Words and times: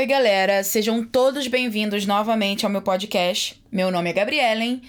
Oi, 0.00 0.06
galera, 0.06 0.64
sejam 0.64 1.04
todos 1.04 1.46
bem-vindos 1.46 2.06
novamente 2.06 2.64
ao 2.64 2.72
meu 2.72 2.80
podcast. 2.80 3.62
Meu 3.70 3.90
nome 3.90 4.08
é 4.08 4.14
Gabrielen 4.14 4.80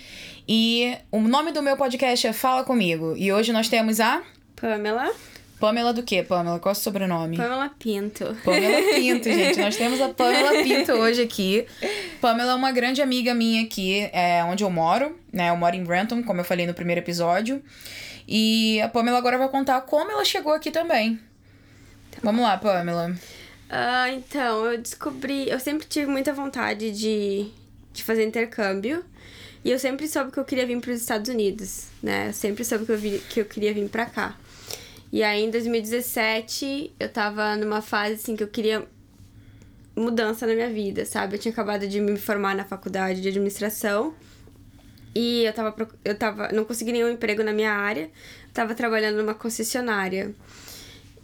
e 0.48 0.96
o 1.12 1.20
nome 1.20 1.52
do 1.52 1.62
meu 1.62 1.76
podcast 1.76 2.28
é 2.28 2.32
Fala 2.32 2.64
Comigo. 2.64 3.14
E 3.18 3.30
hoje 3.30 3.52
nós 3.52 3.68
temos 3.68 4.00
a. 4.00 4.24
Pamela. 4.56 5.12
Pamela 5.60 5.92
do 5.92 6.02
quê, 6.02 6.24
Pamela? 6.24 6.60
Qual 6.62 6.72
é 6.72 6.78
o 6.78 6.80
sobrenome? 6.80 7.36
Pamela 7.36 7.70
Pinto. 7.78 8.38
Pamela 8.46 8.82
Pinto, 8.96 9.26
gente. 9.26 9.60
Nós 9.60 9.76
temos 9.76 10.00
a 10.00 10.08
Pamela 10.14 10.64
Pinto 10.64 10.94
hoje 10.94 11.24
aqui. 11.24 11.66
Pamela 12.22 12.54
é 12.54 12.56
uma 12.56 12.72
grande 12.72 13.02
amiga 13.02 13.34
minha 13.34 13.64
aqui, 13.64 14.10
é, 14.14 14.42
onde 14.46 14.64
eu 14.64 14.70
moro, 14.70 15.20
né? 15.34 15.50
Eu 15.50 15.58
moro 15.58 15.76
em 15.76 15.84
Brenton, 15.84 16.24
como 16.24 16.40
eu 16.40 16.46
falei 16.46 16.66
no 16.66 16.74
primeiro 16.74 17.02
episódio. 17.02 17.62
E 18.26 18.80
a 18.80 18.88
Pamela 18.88 19.18
agora 19.18 19.38
vai 19.38 19.50
contar 19.50 19.82
como 19.82 20.10
ela 20.10 20.24
chegou 20.24 20.54
aqui 20.54 20.72
também. 20.72 21.20
Vamos 22.24 22.42
lá, 22.42 22.56
Pamela. 22.56 23.14
Ah, 23.74 24.12
então, 24.12 24.66
eu 24.66 24.78
descobri. 24.78 25.50
Eu 25.50 25.58
sempre 25.58 25.88
tive 25.88 26.06
muita 26.08 26.34
vontade 26.34 26.92
de, 26.92 27.50
de 27.94 28.04
fazer 28.04 28.26
intercâmbio. 28.26 29.02
E 29.64 29.72
eu 29.72 29.80
sempre 29.80 30.10
soube 30.10 30.30
que 30.30 30.40
eu 30.40 30.44
queria 30.44 30.66
vir 30.68 30.82
para 30.82 30.92
os 30.92 31.00
Estados 31.00 31.30
Unidos, 31.30 31.86
né? 32.04 32.30
Eu 32.30 32.34
sempre 32.34 32.66
soube 32.66 32.86
que 32.86 32.92
eu, 32.92 32.98
vi, 32.98 33.20
que 33.30 33.40
eu 33.40 33.46
queria 33.46 33.74
vir 33.74 33.88
para 33.88 34.06
cá. 34.08 34.36
E 35.10 35.24
aí, 35.24 35.44
em 35.44 35.50
2017, 35.50 36.92
eu 37.00 37.08
tava 37.08 37.56
numa 37.56 37.82
fase, 37.82 38.16
assim, 38.16 38.36
que 38.36 38.44
eu 38.44 38.48
queria 38.50 38.86
mudança 39.96 40.46
na 40.46 40.54
minha 40.54 40.70
vida, 40.70 41.06
sabe? 41.06 41.36
Eu 41.36 41.40
tinha 41.40 41.52
acabado 41.54 41.88
de 41.88 42.02
me 42.02 42.18
formar 42.18 42.56
na 42.56 42.66
faculdade 42.66 43.22
de 43.22 43.30
administração. 43.30 44.14
E 45.16 45.44
eu 45.46 45.54
tava, 45.54 45.90
eu 46.04 46.16
tava... 46.18 46.50
Não 46.52 46.66
consegui 46.66 46.92
nenhum 46.92 47.10
emprego 47.10 47.42
na 47.42 47.54
minha 47.54 47.72
área. 47.72 48.10
tava 48.54 48.76
trabalhando 48.76 49.18
numa 49.18 49.34
concessionária. 49.34 50.34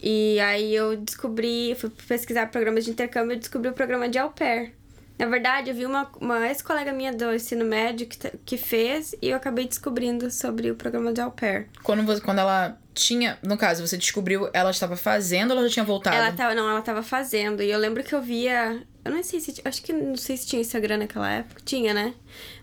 E 0.01 0.39
aí 0.39 0.75
eu 0.75 0.95
descobri... 0.97 1.75
Fui 1.79 1.89
pesquisar 2.07 2.47
programas 2.47 2.85
de 2.85 2.91
intercâmbio 2.91 3.35
e 3.35 3.39
descobri 3.39 3.69
o 3.69 3.73
programa 3.73 4.07
de 4.07 4.17
au 4.17 4.29
pair. 4.31 4.73
Na 5.17 5.25
verdade, 5.25 5.71
eu 5.71 5.75
vi 5.75 5.85
uma, 5.85 6.09
uma 6.21 6.47
ex-colega 6.47 6.93
minha 6.93 7.11
do 7.11 7.33
ensino 7.33 7.65
médio 7.65 8.05
que, 8.05 8.17
que 8.45 8.55
fez 8.55 9.15
e 9.19 9.29
eu 9.29 9.37
acabei 9.37 9.67
descobrindo 9.67 10.29
sobre 10.29 10.69
o 10.69 10.75
programa 10.75 11.11
de 11.11 11.19
au 11.19 11.31
pair. 11.31 11.67
Quando, 11.81 12.03
você, 12.03 12.21
quando 12.21 12.37
ela 12.37 12.77
tinha. 12.93 13.39
No 13.41 13.57
caso, 13.57 13.85
você 13.85 13.97
descobriu, 13.97 14.47
ela 14.53 14.69
estava 14.69 14.95
fazendo 14.95 15.51
ou 15.51 15.57
ela 15.57 15.67
já 15.67 15.73
tinha 15.73 15.85
voltado? 15.85 16.15
Ela 16.15 16.31
tava, 16.31 16.53
não, 16.53 16.69
ela 16.69 16.79
estava 16.79 17.01
fazendo. 17.01 17.63
E 17.63 17.71
eu 17.71 17.79
lembro 17.79 18.03
que 18.03 18.13
eu 18.13 18.21
via. 18.21 18.79
Eu 19.03 19.11
não 19.11 19.23
sei 19.23 19.39
se. 19.39 19.59
Acho 19.65 19.81
que 19.81 19.91
não 19.91 20.15
sei 20.15 20.37
se 20.37 20.45
tinha 20.45 20.61
Instagram 20.61 20.97
naquela 20.97 21.31
época. 21.31 21.61
Tinha, 21.65 21.95
né? 21.95 22.13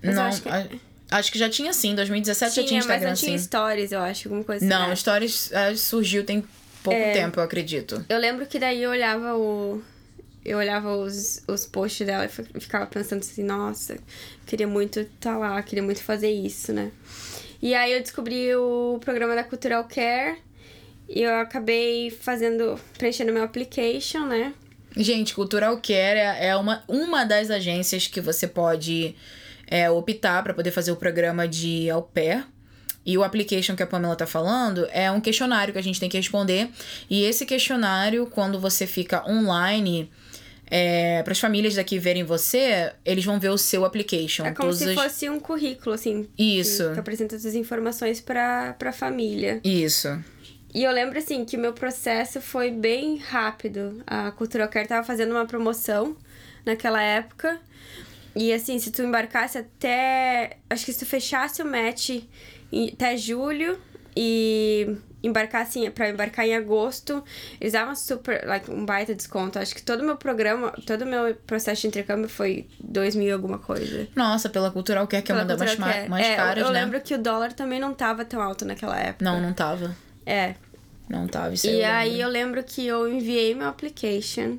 Mas 0.00 0.14
não, 0.14 0.22
acho 0.24 0.42
que... 0.42 0.48
A... 0.48 0.66
Acho 1.10 1.30
que 1.30 1.38
já 1.38 1.48
tinha 1.48 1.72
sim, 1.72 1.94
2017 1.94 2.54
tinha, 2.54 2.62
já 2.62 2.68
tinha 2.68 2.80
Instagram, 2.80 3.10
mas 3.10 3.20
não 3.20 3.26
tinha 3.26 3.38
sim. 3.38 3.44
stories, 3.44 3.92
eu 3.92 4.00
acho, 4.00 4.26
alguma 4.26 4.42
coisa 4.42 4.64
Não, 4.64 4.80
assim. 4.80 4.88
Não, 4.88 4.96
stories 4.96 5.50
uh, 5.50 5.76
surgiu 5.76 6.24
tem 6.24 6.42
pouco 6.84 7.00
é, 7.00 7.12
tempo, 7.12 7.40
eu 7.40 7.44
acredito. 7.44 8.04
Eu 8.08 8.18
lembro 8.18 8.46
que 8.46 8.58
daí 8.58 8.82
eu 8.82 8.90
olhava 8.90 9.34
o, 9.34 9.82
eu 10.44 10.58
olhava 10.58 10.94
os, 10.94 11.42
os 11.48 11.64
posts 11.64 12.06
dela 12.06 12.26
e 12.26 12.60
ficava 12.60 12.86
pensando 12.86 13.20
assim, 13.20 13.42
nossa, 13.42 13.96
queria 14.46 14.68
muito 14.68 15.00
estar 15.00 15.32
tá 15.32 15.38
lá, 15.38 15.62
queria 15.62 15.82
muito 15.82 16.02
fazer 16.02 16.30
isso, 16.30 16.72
né? 16.72 16.92
E 17.62 17.74
aí 17.74 17.94
eu 17.94 18.00
descobri 18.00 18.54
o 18.54 18.98
programa 19.00 19.34
da 19.34 19.42
Cultural 19.42 19.84
Care 19.84 20.38
e 21.08 21.22
eu 21.22 21.34
acabei 21.36 22.10
fazendo, 22.10 22.78
preenchendo 22.98 23.32
meu 23.32 23.42
application, 23.42 24.26
né? 24.26 24.52
Gente, 24.94 25.34
Cultural 25.34 25.76
Care 25.78 26.20
é 26.38 26.54
uma, 26.54 26.84
uma 26.86 27.24
das 27.24 27.50
agências 27.50 28.06
que 28.06 28.20
você 28.20 28.46
pode 28.46 29.16
é, 29.66 29.90
optar 29.90 30.42
para 30.42 30.52
poder 30.52 30.70
fazer 30.70 30.92
o 30.92 30.96
programa 30.96 31.48
de 31.48 31.88
au 31.88 32.02
pair. 32.02 32.46
E 33.06 33.18
o 33.18 33.22
application 33.22 33.76
que 33.76 33.82
a 33.82 33.86
Pamela 33.86 34.16
tá 34.16 34.26
falando 34.26 34.86
é 34.90 35.10
um 35.10 35.20
questionário 35.20 35.72
que 35.72 35.78
a 35.78 35.82
gente 35.82 36.00
tem 36.00 36.08
que 36.08 36.16
responder. 36.16 36.70
E 37.10 37.22
esse 37.24 37.44
questionário, 37.44 38.26
quando 38.26 38.58
você 38.58 38.86
fica 38.86 39.28
online, 39.28 40.10
é, 40.70 41.22
para 41.22 41.32
as 41.32 41.38
famílias 41.38 41.74
daqui 41.74 41.98
verem 41.98 42.24
você, 42.24 42.92
eles 43.04 43.24
vão 43.24 43.38
ver 43.38 43.50
o 43.50 43.58
seu 43.58 43.84
application. 43.84 44.46
É 44.46 44.52
como 44.52 44.72
se 44.72 44.88
as... 44.88 44.94
fosse 44.94 45.28
um 45.28 45.38
currículo, 45.38 45.94
assim. 45.94 46.28
Isso. 46.38 46.88
Que, 46.88 46.94
que 46.94 47.00
apresenta 47.00 47.36
as 47.36 47.44
informações 47.54 48.20
para 48.20 48.74
a 48.82 48.92
família. 48.92 49.60
Isso. 49.62 50.18
E 50.74 50.82
eu 50.82 50.90
lembro, 50.90 51.18
assim, 51.18 51.44
que 51.44 51.56
o 51.56 51.60
meu 51.60 51.72
processo 51.72 52.40
foi 52.40 52.70
bem 52.70 53.18
rápido. 53.18 54.02
A 54.06 54.32
Cultural 54.32 54.68
Care 54.68 54.88
tava 54.88 55.06
fazendo 55.06 55.30
uma 55.30 55.46
promoção 55.46 56.16
naquela 56.64 57.00
época. 57.00 57.60
E, 58.34 58.52
assim, 58.52 58.78
se 58.80 58.90
tu 58.90 59.02
embarcasse 59.02 59.58
até... 59.58 60.56
Acho 60.68 60.84
que 60.84 60.92
se 60.92 60.98
tu 60.98 61.06
fechasse 61.06 61.62
o 61.62 61.66
match 61.66 62.22
até 62.92 63.16
julho 63.16 63.78
e 64.16 64.96
embarcar 65.22 65.62
assim, 65.62 65.90
para 65.90 66.10
embarcar 66.10 66.46
em 66.46 66.54
agosto, 66.54 67.24
eles 67.60 67.72
davam 67.72 67.96
super, 67.96 68.44
like, 68.46 68.70
um 68.70 68.84
baita 68.84 69.14
desconto. 69.14 69.58
Acho 69.58 69.74
que 69.74 69.82
todo 69.82 70.00
o 70.00 70.04
meu 70.04 70.16
programa, 70.16 70.72
todo 70.86 71.02
o 71.02 71.06
meu 71.06 71.34
processo 71.34 71.82
de 71.82 71.88
intercâmbio 71.88 72.28
foi 72.28 72.68
dois 72.78 73.16
mil 73.16 73.32
alguma 73.32 73.58
coisa. 73.58 74.06
Nossa, 74.14 74.48
pela 74.50 74.70
Cultural 74.70 75.06
Care, 75.06 75.22
que 75.22 75.32
é 75.32 75.34
uma 75.34 75.44
das 75.44 75.58
mais, 75.58 75.78
mais, 75.78 76.08
mais 76.08 76.26
é, 76.26 76.36
caras, 76.36 76.58
eu, 76.58 76.66
eu 76.66 76.72
né? 76.72 76.80
Eu 76.80 76.84
lembro 76.84 77.00
que 77.00 77.14
o 77.14 77.18
dólar 77.18 77.52
também 77.54 77.80
não 77.80 77.94
tava 77.94 78.24
tão 78.24 78.40
alto 78.40 78.64
naquela 78.64 78.98
época. 78.98 79.24
Não, 79.24 79.40
não 79.40 79.54
tava. 79.54 79.96
É. 80.26 80.54
Não 81.08 81.26
tava, 81.26 81.54
isso 81.54 81.66
E 81.66 81.80
eu 81.80 81.86
aí 81.86 82.20
eu 82.20 82.28
lembro 82.28 82.62
que 82.62 82.86
eu 82.86 83.08
enviei 83.10 83.54
meu 83.54 83.68
application. 83.68 84.58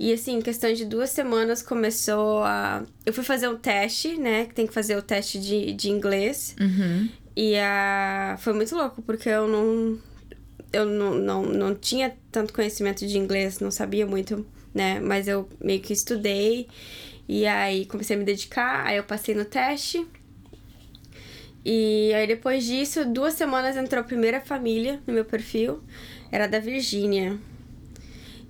E 0.00 0.12
assim, 0.12 0.36
em 0.36 0.40
questão 0.40 0.72
de 0.72 0.84
duas 0.84 1.10
semanas 1.10 1.60
começou 1.60 2.44
a. 2.44 2.84
Eu 3.04 3.12
fui 3.12 3.24
fazer 3.24 3.48
um 3.48 3.56
teste, 3.56 4.16
né? 4.16 4.44
Que 4.44 4.54
tem 4.54 4.66
que 4.66 4.72
fazer 4.72 4.96
o 4.96 5.02
teste 5.02 5.40
de, 5.40 5.72
de 5.72 5.90
inglês. 5.90 6.54
Uhum. 6.60 7.08
E 7.40 7.56
a... 7.56 8.36
foi 8.40 8.52
muito 8.52 8.74
louco, 8.74 9.00
porque 9.00 9.28
eu 9.28 9.46
não. 9.46 9.96
Eu 10.72 10.84
não, 10.84 11.14
não, 11.14 11.42
não 11.44 11.72
tinha 11.72 12.12
tanto 12.32 12.52
conhecimento 12.52 13.06
de 13.06 13.16
inglês, 13.16 13.60
não 13.60 13.70
sabia 13.70 14.04
muito, 14.04 14.44
né? 14.74 14.98
Mas 14.98 15.28
eu 15.28 15.48
meio 15.62 15.80
que 15.80 15.92
estudei. 15.92 16.66
E 17.28 17.46
aí 17.46 17.86
comecei 17.86 18.16
a 18.16 18.18
me 18.18 18.24
dedicar, 18.24 18.84
aí 18.84 18.96
eu 18.96 19.04
passei 19.04 19.36
no 19.36 19.44
teste. 19.44 20.04
E 21.64 22.12
aí 22.12 22.26
depois 22.26 22.64
disso, 22.64 23.04
duas 23.04 23.34
semanas 23.34 23.76
entrou 23.76 24.00
a 24.00 24.04
primeira 24.04 24.40
família 24.40 25.00
no 25.06 25.14
meu 25.14 25.24
perfil. 25.24 25.80
Era 26.32 26.48
da 26.48 26.58
Virgínia. 26.58 27.38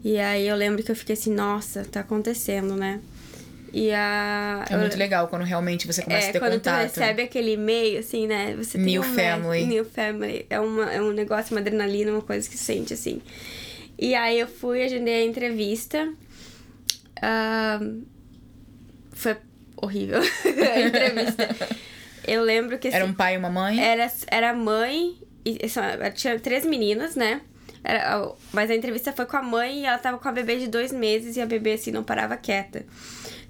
E 0.02 0.18
aí 0.18 0.48
eu 0.48 0.56
lembro 0.56 0.82
que 0.82 0.90
eu 0.90 0.96
fiquei 0.96 1.12
assim, 1.12 1.34
nossa, 1.34 1.84
tá 1.84 2.00
acontecendo, 2.00 2.74
né? 2.74 3.02
E 3.72 3.92
a. 3.92 4.64
É 4.68 4.76
muito 4.76 4.96
legal 4.96 5.28
quando 5.28 5.42
realmente 5.42 5.86
você 5.86 6.02
começa 6.02 6.26
é, 6.26 6.30
a 6.30 6.32
ter 6.32 6.38
quando 6.38 6.52
contato. 6.52 6.82
Quando 6.82 6.92
tu 6.92 7.00
recebe 7.00 7.22
aquele 7.22 7.52
e-mail, 7.52 7.98
assim, 8.00 8.26
né? 8.26 8.54
Você 8.56 8.78
New 8.78 9.02
tem 9.02 9.10
um 9.10 9.14
family. 9.14 9.66
New 9.66 9.84
family. 9.84 10.46
É, 10.48 10.60
uma, 10.60 10.92
é 10.92 11.02
um 11.02 11.12
negócio, 11.12 11.54
uma 11.54 11.60
adrenalina, 11.60 12.10
uma 12.10 12.22
coisa 12.22 12.48
que 12.48 12.56
se 12.56 12.64
sente, 12.64 12.94
assim. 12.94 13.20
E 13.98 14.14
aí 14.14 14.38
eu 14.38 14.46
fui, 14.46 14.82
agendei 14.82 15.22
a 15.22 15.24
entrevista. 15.24 16.12
Uh, 17.18 18.04
foi 19.12 19.36
horrível 19.76 20.20
a 20.44 20.80
entrevista. 20.80 21.48
eu 22.26 22.42
lembro 22.42 22.78
que... 22.78 22.88
Era 22.88 23.04
um 23.04 23.12
pai 23.12 23.34
e 23.34 23.38
uma 23.38 23.50
mãe? 23.50 23.82
Era, 23.82 24.10
era 24.28 24.54
mãe... 24.54 25.16
E, 25.44 25.58
tinha 26.14 26.38
três 26.38 26.64
meninas, 26.64 27.16
né? 27.16 27.40
Era, 27.82 28.32
mas 28.52 28.70
a 28.70 28.74
entrevista 28.74 29.12
foi 29.12 29.24
com 29.24 29.36
a 29.36 29.42
mãe 29.42 29.80
e 29.80 29.84
ela 29.86 29.98
tava 29.98 30.18
com 30.18 30.28
a 30.28 30.32
bebê 30.32 30.58
de 30.58 30.68
dois 30.68 30.92
meses 30.92 31.36
e 31.36 31.40
a 31.40 31.46
bebê, 31.46 31.72
assim, 31.72 31.90
não 31.90 32.04
parava 32.04 32.36
quieta. 32.36 32.84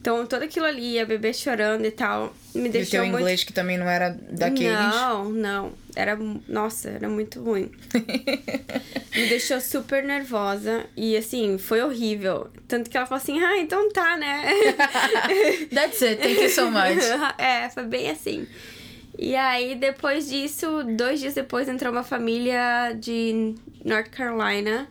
Então, 0.01 0.25
tudo 0.27 0.45
aquilo 0.45 0.65
ali, 0.65 0.99
a 0.99 1.05
bebê 1.05 1.33
chorando 1.33 1.85
e 1.85 1.91
tal, 1.91 2.33
me 2.55 2.69
deixou. 2.69 2.81
E 2.83 2.87
o 2.87 2.91
teu 2.91 3.03
muito... 3.07 3.21
inglês 3.21 3.45
que 3.45 3.53
também 3.53 3.77
não 3.77 3.89
era 3.89 4.17
daqueles? 4.31 4.79
Não, 4.79 5.31
não. 5.31 5.73
Era. 5.97 6.17
Nossa, 6.47 6.89
era 6.91 7.09
muito 7.09 7.43
ruim. 7.43 7.71
me 9.15 9.29
deixou 9.29 9.61
super 9.61 10.05
nervosa. 10.05 10.87
E 10.97 11.17
assim, 11.17 11.59
foi 11.59 11.83
horrível. 11.83 12.49
Tanto 12.69 12.89
que 12.89 12.97
ela 12.97 13.07
falou 13.07 13.21
assim: 13.21 13.43
ah, 13.43 13.59
então 13.59 13.91
tá, 13.91 14.17
né? 14.17 14.45
That's 15.75 16.01
it, 16.03 16.23
thank 16.23 16.43
you 16.43 16.49
so 16.49 16.71
much. 16.71 17.05
é, 17.37 17.69
foi 17.69 17.85
bem 17.85 18.11
assim. 18.11 18.47
E 19.19 19.35
aí, 19.35 19.75
depois 19.75 20.29
disso, 20.29 20.85
dois 20.97 21.19
dias 21.19 21.35
depois, 21.35 21.69
entrou 21.69 21.91
uma 21.91 22.05
família 22.05 22.93
de 22.93 23.57
North 23.85 24.11
Carolina, 24.11 24.89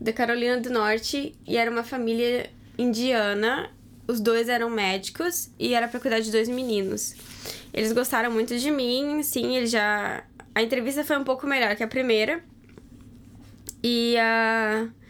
da 0.00 0.12
Carolina 0.12 0.58
do 0.58 0.68
Norte, 0.68 1.32
e 1.46 1.56
era 1.56 1.70
uma 1.70 1.84
família 1.84 2.50
indiana 2.76 3.70
os 4.06 4.20
dois 4.20 4.48
eram 4.48 4.68
médicos 4.70 5.50
e 5.58 5.74
era 5.74 5.88
para 5.88 6.00
cuidar 6.00 6.20
de 6.20 6.30
dois 6.30 6.48
meninos. 6.48 7.14
Eles 7.72 7.92
gostaram 7.92 8.30
muito 8.30 8.58
de 8.58 8.70
mim, 8.70 9.22
sim, 9.22 9.56
eles 9.56 9.70
já. 9.70 10.24
A 10.54 10.62
entrevista 10.62 11.04
foi 11.04 11.16
um 11.16 11.24
pouco 11.24 11.46
melhor 11.46 11.74
que 11.76 11.82
a 11.82 11.88
primeira. 11.88 12.42
E. 13.82 14.16
Uh... 14.18 15.02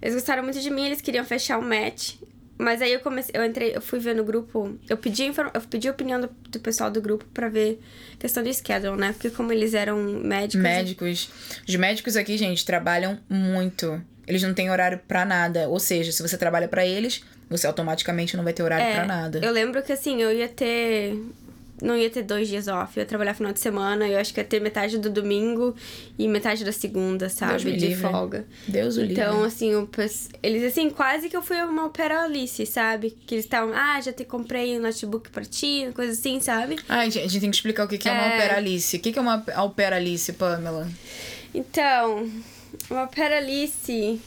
Eles 0.00 0.14
gostaram 0.14 0.44
muito 0.44 0.60
de 0.60 0.70
mim, 0.70 0.86
eles 0.86 1.00
queriam 1.00 1.24
fechar 1.24 1.58
um 1.58 1.62
match. 1.62 2.14
Mas 2.56 2.82
aí 2.82 2.92
eu 2.92 3.00
comecei, 3.00 3.32
eu 3.34 3.44
entrei, 3.44 3.76
eu 3.76 3.80
fui 3.80 4.00
ver 4.00 4.16
no 4.16 4.24
grupo, 4.24 4.76
eu 4.88 4.96
pedi, 4.96 5.24
inform, 5.24 5.48
eu 5.54 5.60
pedi 5.60 5.86
a 5.86 5.92
opinião 5.92 6.20
do, 6.20 6.28
do 6.48 6.58
pessoal 6.58 6.90
do 6.90 7.00
grupo 7.00 7.24
para 7.32 7.48
ver 7.48 7.80
questão 8.18 8.42
de 8.42 8.52
schedule, 8.52 8.96
né? 8.96 9.12
Porque 9.12 9.30
como 9.30 9.52
eles 9.52 9.74
eram 9.74 9.96
médicos. 10.02 10.60
Médicos. 10.60 11.30
Os 11.68 11.76
médicos 11.76 12.16
aqui, 12.16 12.36
gente, 12.36 12.64
trabalham 12.64 13.18
muito. 13.28 14.02
Eles 14.26 14.42
não 14.42 14.52
têm 14.54 14.70
horário 14.70 15.00
para 15.06 15.24
nada. 15.24 15.68
Ou 15.68 15.78
seja, 15.78 16.10
se 16.10 16.20
você 16.20 16.36
trabalha 16.36 16.66
para 16.66 16.84
eles, 16.84 17.22
você 17.48 17.66
automaticamente 17.66 18.36
não 18.36 18.44
vai 18.44 18.52
ter 18.52 18.62
horário 18.62 18.84
é, 18.86 18.94
para 18.94 19.06
nada. 19.06 19.40
Eu 19.42 19.52
lembro 19.52 19.82
que 19.82 19.92
assim, 19.92 20.20
eu 20.22 20.32
ia 20.32 20.48
ter 20.48 21.16
não 21.80 21.96
ia 21.96 22.10
ter 22.10 22.24
dois 22.24 22.48
dias 22.48 22.66
off, 22.66 22.96
eu 22.96 23.02
ia 23.02 23.06
trabalhar 23.06 23.34
final 23.34 23.52
de 23.52 23.60
semana, 23.60 24.08
eu 24.08 24.18
acho 24.18 24.34
que 24.34 24.40
ia 24.40 24.44
ter 24.44 24.60
metade 24.60 24.98
do 24.98 25.08
domingo 25.08 25.76
e 26.18 26.26
metade 26.26 26.64
da 26.64 26.72
segunda, 26.72 27.28
sabe? 27.28 27.66
me 27.66 27.76
de 27.76 27.86
livre. 27.86 28.02
folga. 28.02 28.44
Deus 28.66 28.96
o 28.96 29.04
Então, 29.04 29.34
livre. 29.34 29.46
assim, 29.46 29.76
o 29.76 29.86
pes- 29.86 30.28
eles 30.42 30.64
assim, 30.64 30.90
quase 30.90 31.28
que 31.28 31.36
eu 31.36 31.40
fui 31.42 31.56
uma 31.62 31.86
opera 31.86 32.24
Alice, 32.24 32.66
sabe? 32.66 33.16
Que 33.24 33.36
eles 33.36 33.44
estavam, 33.44 33.72
ah, 33.76 34.00
já 34.00 34.12
te 34.12 34.24
comprei 34.24 34.76
um 34.76 34.82
notebook 34.82 35.30
pra 35.30 35.44
ti, 35.44 35.88
coisa 35.94 36.10
assim, 36.14 36.40
sabe? 36.40 36.80
Ai, 36.88 37.12
gente, 37.12 37.24
a 37.24 37.28
gente 37.28 37.40
tem 37.42 37.50
que 37.50 37.56
explicar 37.58 37.84
o 37.84 37.88
que 37.88 37.96
que 37.96 38.08
é, 38.08 38.12
uma 38.12 38.22
É. 38.22 38.32
Alperalice. 38.32 38.96
O 38.96 39.00
que 39.00 39.12
que 39.12 39.18
é 39.20 39.22
uma 39.22 39.44
Alperalice, 39.54 40.32
Pamela? 40.32 40.88
Então, 41.54 42.28
uma 42.90 43.04
opera 43.04 43.36
Alice. 43.38 44.20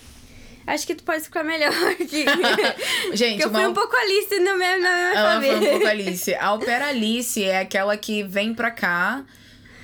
Acho 0.68 0.86
que 0.88 0.96
tu 0.96 1.04
pode 1.04 1.20
explicar 1.20 1.44
melhor 1.44 1.74
aqui. 1.92 2.26
Gente, 3.14 3.32
Porque 3.42 3.44
eu 3.44 3.50
uma 3.50 3.60
fui 3.60 3.68
um 3.68 3.74
pouco 3.74 3.96
Alice 3.96 4.40
na 4.40 4.56
minha, 4.56 4.78
na 4.78 4.78
minha 4.78 5.14
Ela 5.16 5.42
foi 5.42 5.50
família. 5.50 5.58
um 5.70 5.72
pouco 5.72 5.88
Alice. 5.88 6.34
A 6.36 6.46
Alperalice 6.48 7.44
é 7.44 7.60
aquela 7.60 7.98
que 7.98 8.24
vem 8.24 8.54
pra 8.54 8.72
cá 8.72 9.24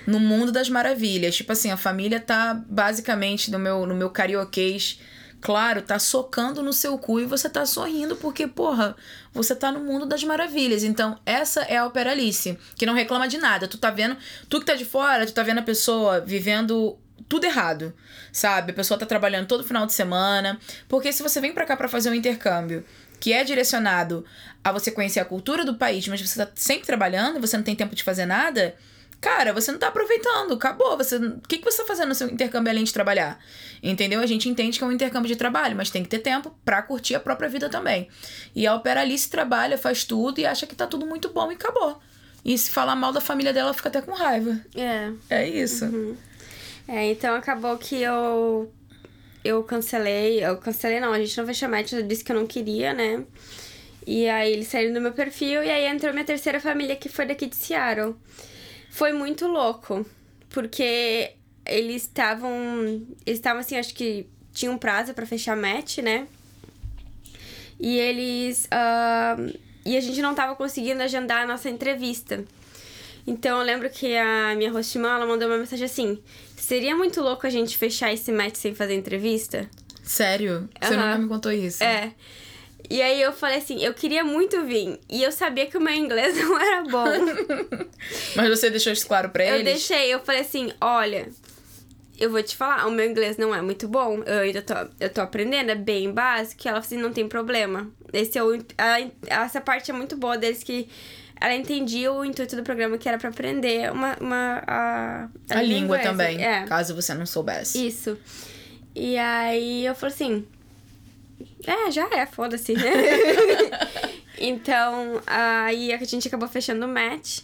no 0.05 0.19
mundo 0.19 0.51
das 0.51 0.69
maravilhas. 0.69 1.35
Tipo 1.35 1.51
assim, 1.51 1.71
a 1.71 1.77
família 1.77 2.19
tá 2.19 2.53
basicamente 2.69 3.51
no 3.51 3.59
meu, 3.59 3.85
no 3.85 3.95
meu 3.95 4.09
carioquês. 4.09 4.99
Claro, 5.39 5.83
tá 5.83 5.99
socando 5.99 6.63
no 6.63 6.73
seu 6.73 6.97
cu 6.97 7.19
e 7.19 7.25
você 7.25 7.47
tá 7.47 7.63
sorrindo 7.65 8.15
porque, 8.15 8.47
porra, 8.47 8.95
você 9.31 9.55
tá 9.55 9.71
no 9.71 9.79
mundo 9.81 10.03
das 10.05 10.23
maravilhas. 10.23 10.83
Então, 10.83 11.19
essa 11.25 11.61
é 11.61 11.77
a 11.77 11.83
Alperalice, 11.83 12.57
que 12.75 12.87
não 12.87 12.95
reclama 12.95 13.27
de 13.27 13.37
nada. 13.37 13.67
Tu 13.67 13.77
tá 13.77 13.91
vendo, 13.91 14.17
tu 14.49 14.59
que 14.59 14.65
tá 14.65 14.73
de 14.73 14.83
fora, 14.83 15.27
tu 15.27 15.33
tá 15.33 15.43
vendo 15.43 15.59
a 15.59 15.63
pessoa 15.63 16.19
vivendo 16.19 16.97
tudo 17.27 17.45
errado, 17.45 17.93
sabe? 18.31 18.71
A 18.71 18.75
pessoa 18.75 18.99
tá 18.99 19.05
trabalhando 19.05 19.47
todo 19.47 19.63
final 19.63 19.85
de 19.85 19.93
semana. 19.93 20.59
Porque 20.87 21.11
se 21.11 21.23
você 21.23 21.39
vem 21.41 21.53
pra 21.53 21.65
cá 21.65 21.75
pra 21.75 21.87
fazer 21.87 22.09
um 22.09 22.13
intercâmbio 22.13 22.83
que 23.19 23.33
é 23.33 23.43
direcionado 23.43 24.23
a 24.63 24.71
você 24.71 24.91
conhecer 24.91 25.19
a 25.19 25.25
cultura 25.25 25.65
do 25.65 25.75
país, 25.75 26.07
mas 26.07 26.21
você 26.21 26.45
tá 26.45 26.51
sempre 26.55 26.85
trabalhando, 26.85 27.39
você 27.39 27.57
não 27.57 27.63
tem 27.63 27.75
tempo 27.75 27.95
de 27.95 28.03
fazer 28.03 28.25
nada, 28.25 28.75
cara, 29.19 29.51
você 29.53 29.71
não 29.71 29.79
tá 29.79 29.87
aproveitando, 29.87 30.53
acabou. 30.53 30.95
Você, 30.97 31.17
o 31.17 31.41
que, 31.47 31.57
que 31.57 31.65
você 31.65 31.77
tá 31.81 31.87
fazendo 31.87 32.09
no 32.09 32.15
seu 32.15 32.29
intercâmbio 32.29 32.71
além 32.71 32.83
de 32.83 32.93
trabalhar? 32.93 33.39
Entendeu? 33.81 34.21
A 34.21 34.25
gente 34.25 34.47
entende 34.49 34.77
que 34.77 34.83
é 34.83 34.87
um 34.87 34.91
intercâmbio 34.91 35.27
de 35.27 35.35
trabalho, 35.35 35.75
mas 35.75 35.89
tem 35.89 36.03
que 36.03 36.09
ter 36.09 36.19
tempo 36.19 36.55
pra 36.63 36.81
curtir 36.81 37.15
a 37.15 37.19
própria 37.19 37.49
vida 37.49 37.69
também. 37.69 38.07
E 38.55 38.67
a 38.67 38.75
Opera 38.75 39.01
Alice 39.01 39.29
trabalha, 39.29 39.77
faz 39.77 40.03
tudo 40.03 40.39
e 40.39 40.45
acha 40.45 40.67
que 40.67 40.75
tá 40.75 40.85
tudo 40.85 41.05
muito 41.05 41.29
bom 41.29 41.51
e 41.51 41.55
acabou. 41.55 41.99
E 42.45 42.57
se 42.57 42.69
falar 42.69 42.95
mal 42.95 43.11
da 43.11 43.19
família 43.19 43.51
dela, 43.51 43.73
fica 43.73 43.89
até 43.89 44.01
com 44.01 44.13
raiva. 44.13 44.59
É. 44.75 45.11
É 45.29 45.47
isso. 45.47 45.85
É, 46.87 47.11
então 47.11 47.35
acabou 47.35 47.77
que 47.77 48.01
eu. 48.01 48.71
Eu 49.43 49.63
cancelei. 49.63 50.43
Eu 50.43 50.57
cancelei, 50.57 50.99
não, 50.99 51.11
a 51.11 51.19
gente 51.19 51.37
não 51.37 51.45
fechou 51.45 51.69
match, 51.69 51.93
eu 51.93 52.03
disse 52.03 52.23
que 52.23 52.31
eu 52.31 52.35
não 52.35 52.47
queria, 52.47 52.93
né? 52.93 53.23
E 54.05 54.27
aí 54.29 54.53
eles 54.53 54.67
saíram 54.67 54.93
do 54.93 55.01
meu 55.01 55.11
perfil 55.11 55.63
e 55.63 55.69
aí 55.69 55.85
entrou 55.85 56.13
minha 56.13 56.23
terceira 56.25 56.61
família, 56.61 56.95
que 56.95 57.09
foi 57.09 57.25
daqui 57.25 57.45
de 57.45 57.55
Seattle. 57.55 58.15
Foi 58.89 59.11
muito 59.11 59.47
louco, 59.47 60.05
porque 60.49 61.33
eles 61.65 62.03
estavam. 62.03 62.49
Eles 63.25 63.39
estavam 63.39 63.59
assim, 63.59 63.77
acho 63.77 63.93
que 63.93 64.25
tinha 64.53 64.71
um 64.71 64.77
prazo 64.77 65.13
pra 65.13 65.25
fechar 65.25 65.57
match, 65.57 65.97
né? 65.97 66.27
E 67.79 67.97
eles. 67.97 68.67
ah, 68.71 69.35
e 69.85 69.95
a 69.95 70.01
gente 70.01 70.21
não 70.21 70.35
tava 70.35 70.55
conseguindo 70.55 71.01
agendar 71.01 71.43
a 71.43 71.47
nossa 71.47 71.69
entrevista. 71.69 72.43
Então 73.27 73.59
eu 73.59 73.65
lembro 73.65 73.89
que 73.89 74.15
a 74.15 74.55
minha 74.55 74.73
hostimã, 74.73 75.15
ela 75.15 75.25
mandou 75.25 75.47
uma 75.49 75.57
mensagem 75.57 75.85
assim: 75.85 76.19
seria 76.55 76.95
muito 76.95 77.21
louco 77.21 77.45
a 77.45 77.49
gente 77.49 77.77
fechar 77.77 78.11
esse 78.13 78.31
match 78.31 78.55
sem 78.55 78.73
fazer 78.73 78.95
entrevista? 78.95 79.69
Sério? 80.01 80.69
Você 80.81 80.93
Aham. 80.95 81.05
nunca 81.07 81.17
me 81.19 81.27
contou 81.27 81.51
isso. 81.51 81.83
É. 81.83 82.13
E 82.89 83.01
aí 83.01 83.21
eu 83.21 83.33
falei 83.33 83.57
assim, 83.57 83.83
eu 83.83 83.93
queria 83.93 84.23
muito 84.23 84.63
vir. 84.63 84.97
E 85.09 85.21
eu 85.21 85.29
sabia 85.33 85.65
que 85.65 85.77
o 85.77 85.81
meu 85.81 85.93
inglês 85.93 86.37
não 86.39 86.57
era 86.57 86.83
bom. 86.83 87.05
Mas 88.33 88.47
você 88.49 88.69
deixou 88.69 88.93
isso 88.93 89.05
claro 89.05 89.29
pra 89.29 89.45
eu 89.45 89.55
eles? 89.55 89.65
deixei, 89.65 90.13
eu 90.13 90.21
falei 90.21 90.39
assim, 90.39 90.71
olha, 90.79 91.27
eu 92.17 92.31
vou 92.31 92.41
te 92.41 92.55
falar, 92.55 92.87
o 92.87 92.91
meu 92.91 93.05
inglês 93.05 93.35
não 93.35 93.53
é 93.53 93.61
muito 93.61 93.89
bom. 93.89 94.23
Eu 94.25 94.39
ainda 94.39 94.61
tô, 94.61 94.73
eu 95.01 95.09
tô 95.09 95.19
aprendendo, 95.19 95.69
é 95.69 95.75
bem 95.75 96.09
básico. 96.13 96.61
E 96.63 96.69
ela 96.69 96.81
falou 96.81 96.85
assim, 96.85 96.97
não 96.97 97.11
tem 97.11 97.27
problema. 97.27 97.91
Esse 98.13 98.37
é 98.37 98.43
o, 98.43 98.53
a- 98.77 99.09
essa 99.43 99.59
parte 99.59 99.91
é 99.91 99.93
muito 99.93 100.15
boa 100.15 100.37
deles 100.37 100.63
que 100.63 100.87
ela 101.39 101.53
entendia 101.55 102.11
o 102.11 102.23
intuito 102.25 102.55
do 102.55 102.63
programa 102.63 102.97
que 102.97 103.07
era 103.07 103.17
pra 103.17 103.29
aprender 103.29 103.91
uma, 103.91 104.15
uma 104.19 104.63
a, 104.67 105.29
A, 105.49 105.61
língua 105.61 105.97
inglesa. 105.97 106.03
também, 106.09 106.43
É. 106.43 106.63
caso 106.65 106.95
você 106.95 107.13
não 107.13 107.25
soubesse. 107.25 107.85
Isso. 107.87 108.17
E 108.95 109.17
aí 109.17 109.85
eu 109.85 109.93
falei 109.95 110.15
assim. 110.15 110.45
É, 111.65 111.91
já 111.91 112.07
é, 112.11 112.25
foda-se. 112.25 112.73
então, 114.39 115.21
aí 115.25 115.93
a 115.93 115.97
gente 116.03 116.27
acabou 116.27 116.47
fechando 116.47 116.85
o 116.85 116.89
match. 116.89 117.39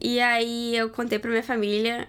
E 0.00 0.20
aí 0.20 0.76
eu 0.76 0.90
contei 0.90 1.18
pra 1.18 1.30
minha 1.30 1.42
família. 1.42 2.08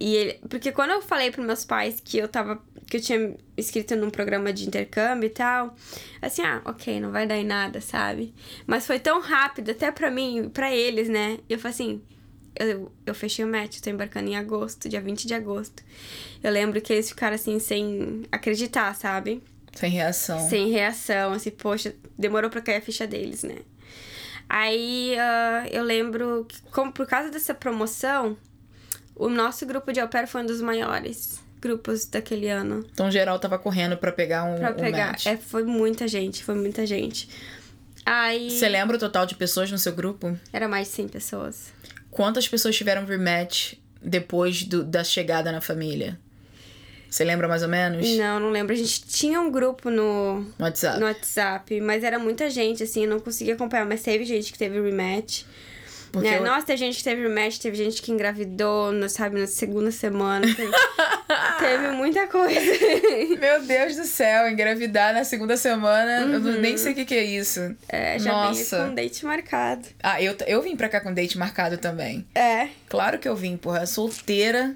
E 0.00 0.14
ele, 0.14 0.40
porque 0.48 0.70
quando 0.70 0.90
eu 0.90 1.02
falei 1.02 1.30
pros 1.30 1.44
meus 1.44 1.64
pais 1.64 2.00
que 2.00 2.18
eu 2.18 2.28
tava. 2.28 2.62
que 2.86 2.98
eu 2.98 3.00
tinha 3.00 3.36
inscrito 3.56 3.96
num 3.96 4.10
programa 4.10 4.52
de 4.52 4.66
intercâmbio 4.66 5.26
e 5.26 5.30
tal, 5.30 5.74
assim, 6.22 6.42
ah, 6.42 6.62
ok, 6.64 7.00
não 7.00 7.10
vai 7.10 7.26
dar 7.26 7.36
em 7.36 7.44
nada, 7.44 7.80
sabe? 7.80 8.32
Mas 8.66 8.86
foi 8.86 8.98
tão 8.98 9.20
rápido, 9.20 9.70
até 9.70 9.90
pra 9.90 10.10
mim, 10.10 10.48
pra 10.48 10.74
eles, 10.74 11.08
né? 11.08 11.38
E 11.48 11.52
eu 11.52 11.58
falei 11.58 11.74
assim, 11.74 12.02
eu, 12.58 12.92
eu 13.04 13.14
fechei 13.14 13.44
o 13.44 13.48
match, 13.48 13.76
eu 13.76 13.82
tô 13.82 13.90
embarcando 13.90 14.28
em 14.28 14.36
agosto, 14.36 14.88
dia 14.88 15.00
20 15.00 15.26
de 15.26 15.34
agosto. 15.34 15.82
Eu 16.42 16.52
lembro 16.52 16.80
que 16.80 16.92
eles 16.92 17.08
ficaram 17.08 17.34
assim, 17.34 17.58
sem 17.58 18.22
acreditar, 18.30 18.94
sabe? 18.94 19.42
Sem 19.74 19.90
reação. 19.90 20.48
Sem 20.48 20.70
reação, 20.70 21.32
assim, 21.32 21.50
poxa, 21.50 21.94
demorou 22.16 22.50
pra 22.50 22.60
cair 22.60 22.76
a 22.76 22.80
ficha 22.80 23.06
deles, 23.06 23.42
né? 23.42 23.56
Aí 24.48 25.14
ah, 25.18 25.66
eu 25.70 25.82
lembro 25.82 26.46
que, 26.48 26.62
como 26.70 26.90
por 26.90 27.06
causa 27.06 27.30
dessa 27.30 27.54
promoção, 27.54 28.36
o 29.18 29.28
nosso 29.28 29.66
grupo 29.66 29.92
de 29.92 30.00
au 30.00 30.08
pair 30.08 30.26
foi 30.26 30.42
um 30.42 30.46
dos 30.46 30.60
maiores 30.60 31.40
grupos 31.60 32.06
daquele 32.06 32.48
ano. 32.48 32.84
Então, 32.92 33.10
geral 33.10 33.38
tava 33.38 33.58
correndo 33.58 33.96
pra 33.96 34.12
pegar 34.12 34.44
um, 34.44 34.56
Pra 34.58 34.70
um 34.70 34.74
pegar. 34.74 35.08
match. 35.08 35.26
É, 35.26 35.36
foi 35.36 35.64
muita 35.64 36.06
gente, 36.06 36.44
foi 36.44 36.54
muita 36.54 36.86
gente. 36.86 37.28
Aí 38.06 38.50
Você 38.50 38.68
lembra 38.68 38.96
o 38.96 38.98
total 39.00 39.26
de 39.26 39.34
pessoas 39.34 39.70
no 39.70 39.76
seu 39.78 39.92
grupo? 39.92 40.38
era 40.52 40.66
mais 40.68 40.88
de 40.88 40.94
100 40.94 41.08
pessoas. 41.08 41.72
Quantas 42.10 42.48
pessoas 42.48 42.76
tiveram 42.76 43.04
rematch 43.04 43.74
depois 44.00 44.62
do, 44.62 44.82
da 44.84 45.04
chegada 45.04 45.52
na 45.52 45.60
família? 45.60 46.18
Você 47.10 47.24
lembra 47.24 47.48
mais 47.48 47.62
ou 47.62 47.68
menos? 47.68 48.06
Não, 48.18 48.38
não 48.38 48.50
lembro. 48.50 48.72
A 48.74 48.76
gente 48.76 49.02
tinha 49.06 49.40
um 49.40 49.50
grupo 49.50 49.90
no, 49.90 50.40
No 50.40 50.54
WhatsApp. 50.64 51.00
no 51.00 51.06
WhatsApp, 51.06 51.80
mas 51.80 52.04
era 52.04 52.18
muita 52.18 52.50
gente, 52.50 52.82
assim, 52.82 53.04
eu 53.04 53.10
não 53.10 53.18
conseguia 53.18 53.54
acompanhar. 53.54 53.86
Mas 53.86 54.02
teve 54.02 54.24
gente 54.24 54.52
que 54.52 54.58
teve 54.58 54.80
rematch. 54.80 55.44
Né? 56.14 56.38
eu- 56.38 56.44
Nossa, 56.44 56.66
teve 56.66 56.78
gente 56.78 56.98
que 56.98 57.04
teve 57.04 57.22
rematch, 57.22 57.58
teve 57.58 57.76
gente 57.76 58.00
que 58.02 58.10
engravidou, 58.10 58.92
no, 58.92 59.08
sabe, 59.08 59.38
na 59.40 59.46
segunda 59.46 59.90
semana. 59.90 60.46
Teve, 60.54 60.72
teve 61.58 61.88
muita 61.92 62.26
coisa. 62.26 62.60
Meu 63.38 63.62
Deus 63.62 63.96
do 63.96 64.04
céu, 64.04 64.48
engravidar 64.48 65.12
na 65.14 65.24
segunda 65.24 65.56
semana, 65.56 66.22
eu 66.22 66.40
não- 66.40 66.60
nem 66.60 66.76
sei 66.76 66.92
o 66.92 66.94
que, 66.94 67.04
que 67.04 67.14
é 67.14 67.24
isso. 67.24 67.60
Uhum. 67.60 67.76
É, 67.88 68.18
já 68.18 68.32
Nossa. 68.32 68.82
vim 68.84 68.88
com 68.88 68.94
date 68.94 69.24
marcado. 69.24 69.86
Ah, 70.02 70.22
eu, 70.22 70.36
eu 70.46 70.62
vim 70.62 70.76
pra 70.76 70.88
cá 70.88 71.00
com 71.00 71.12
date 71.12 71.36
marcado 71.38 71.78
também. 71.78 72.26
É. 72.34 72.68
Claro 72.88 73.18
que 73.18 73.28
eu 73.28 73.36
vim, 73.36 73.56
porra. 73.56 73.86
Solteira, 73.86 74.74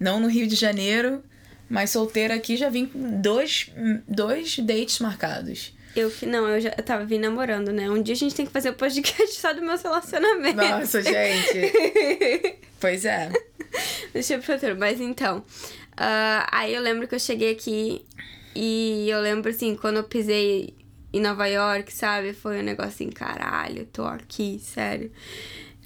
não 0.00 0.18
no 0.20 0.28
Rio 0.28 0.46
de 0.46 0.56
Janeiro, 0.56 1.22
mas 1.70 1.90
solteira 1.90 2.34
aqui 2.34 2.56
já 2.56 2.68
vim 2.68 2.86
com 2.86 3.20
dois, 3.20 3.70
dois 4.08 4.58
dates 4.58 4.98
marcados. 4.98 5.72
Eu 5.94 6.10
que 6.10 6.24
não, 6.26 6.48
eu 6.48 6.60
já 6.60 6.74
eu 6.76 6.82
tava 6.82 7.04
vindo 7.04 7.22
namorando, 7.22 7.70
né? 7.72 7.90
Um 7.90 8.02
dia 8.02 8.14
a 8.14 8.18
gente 8.18 8.34
tem 8.34 8.46
que 8.46 8.52
fazer 8.52 8.70
o 8.70 8.74
podcast 8.74 9.38
só 9.40 9.52
do 9.52 9.60
meu 9.62 9.76
relacionamento. 9.76 10.56
Nossa, 10.56 11.02
gente. 11.02 12.58
Pois 12.80 13.04
é. 13.04 13.30
Deixa 14.12 14.34
eu 14.34 14.40
pro 14.40 14.54
outro. 14.54 14.76
Mas 14.76 15.00
então. 15.00 15.44
ah, 15.96 16.48
aí 16.50 16.74
eu 16.74 16.82
lembro 16.82 17.06
que 17.06 17.14
eu 17.14 17.18
cheguei 17.20 17.52
aqui 17.52 18.04
e 18.56 19.08
eu 19.08 19.20
lembro 19.20 19.50
assim, 19.50 19.76
quando 19.76 19.98
eu 19.98 20.04
pisei 20.04 20.74
em 21.12 21.20
Nova 21.20 21.46
York, 21.46 21.92
sabe? 21.94 22.32
Foi 22.32 22.58
um 22.58 22.62
negócio 22.62 22.90
assim, 22.90 23.08
caralho, 23.10 23.86
tô 23.92 24.02
aqui, 24.04 24.58
sério. 24.60 25.12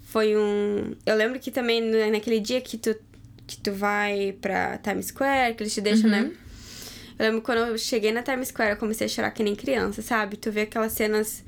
Foi 0.04 0.34
um. 0.36 0.94
Eu 1.04 1.16
lembro 1.16 1.38
que 1.38 1.50
também 1.50 1.82
na- 1.82 2.10
naquele 2.12 2.40
dia 2.40 2.62
que 2.62 2.78
tu, 2.78 2.96
que 3.46 3.58
tu 3.60 3.72
vai 3.72 4.32
pra 4.40 4.78
Times 4.78 5.06
Square, 5.08 5.54
que 5.54 5.62
eles 5.64 5.74
te 5.74 5.80
deixam, 5.82 6.08
né? 6.08 6.30
Eu 7.18 7.26
lembro 7.26 7.42
quando 7.42 7.58
eu 7.58 7.78
cheguei 7.78 8.12
na 8.12 8.22
Times 8.22 8.48
Square, 8.48 8.72
eu 8.72 8.76
comecei 8.76 9.06
a 9.06 9.08
chorar 9.08 9.30
que 9.30 9.42
nem 9.42 9.54
criança, 9.54 10.02
sabe? 10.02 10.36
Tu 10.36 10.50
vê 10.50 10.62
aquelas 10.62 10.92
cenas, 10.92 11.42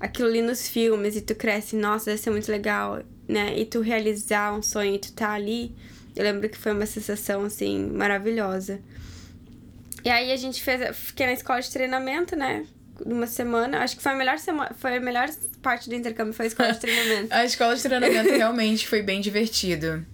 aquilo 0.00 0.28
ali 0.28 0.42
nos 0.42 0.68
filmes, 0.68 1.16
e 1.16 1.20
tu 1.20 1.34
cresce, 1.34 1.76
nossa, 1.76 2.06
deve 2.06 2.20
ser 2.20 2.30
muito 2.30 2.50
legal, 2.50 3.02
né? 3.28 3.56
E 3.56 3.64
tu 3.64 3.80
realizar 3.80 4.52
um 4.52 4.62
sonho 4.62 4.96
e 4.96 4.98
tu 4.98 5.12
tá 5.12 5.30
ali, 5.32 5.74
eu 6.16 6.24
lembro 6.24 6.48
que 6.48 6.58
foi 6.58 6.72
uma 6.72 6.86
sensação, 6.86 7.44
assim, 7.44 7.86
maravilhosa. 7.92 8.80
E 10.04 10.10
aí 10.10 10.32
a 10.32 10.36
gente 10.36 10.60
fez, 10.60 10.96
fiquei 10.96 11.26
na 11.26 11.32
escola 11.32 11.60
de 11.60 11.70
treinamento, 11.70 12.34
né? 12.34 12.66
Uma 13.06 13.26
semana, 13.26 13.78
acho 13.78 13.96
que 13.96 14.02
foi 14.02 14.12
a 14.12 14.16
melhor 14.16 14.38
semana, 14.38 14.74
foi 14.76 14.96
a 14.96 15.00
melhor 15.00 15.28
parte 15.62 15.88
do 15.88 15.94
intercâmbio, 15.94 16.32
foi 16.34 16.46
a 16.46 16.48
escola 16.48 16.72
de 16.72 16.80
treinamento. 16.80 17.32
A 17.32 17.44
escola 17.44 17.76
de 17.76 17.82
treinamento 17.82 18.30
realmente 18.32 18.88
foi 18.88 19.02
bem 19.02 19.20
divertido. 19.20 20.04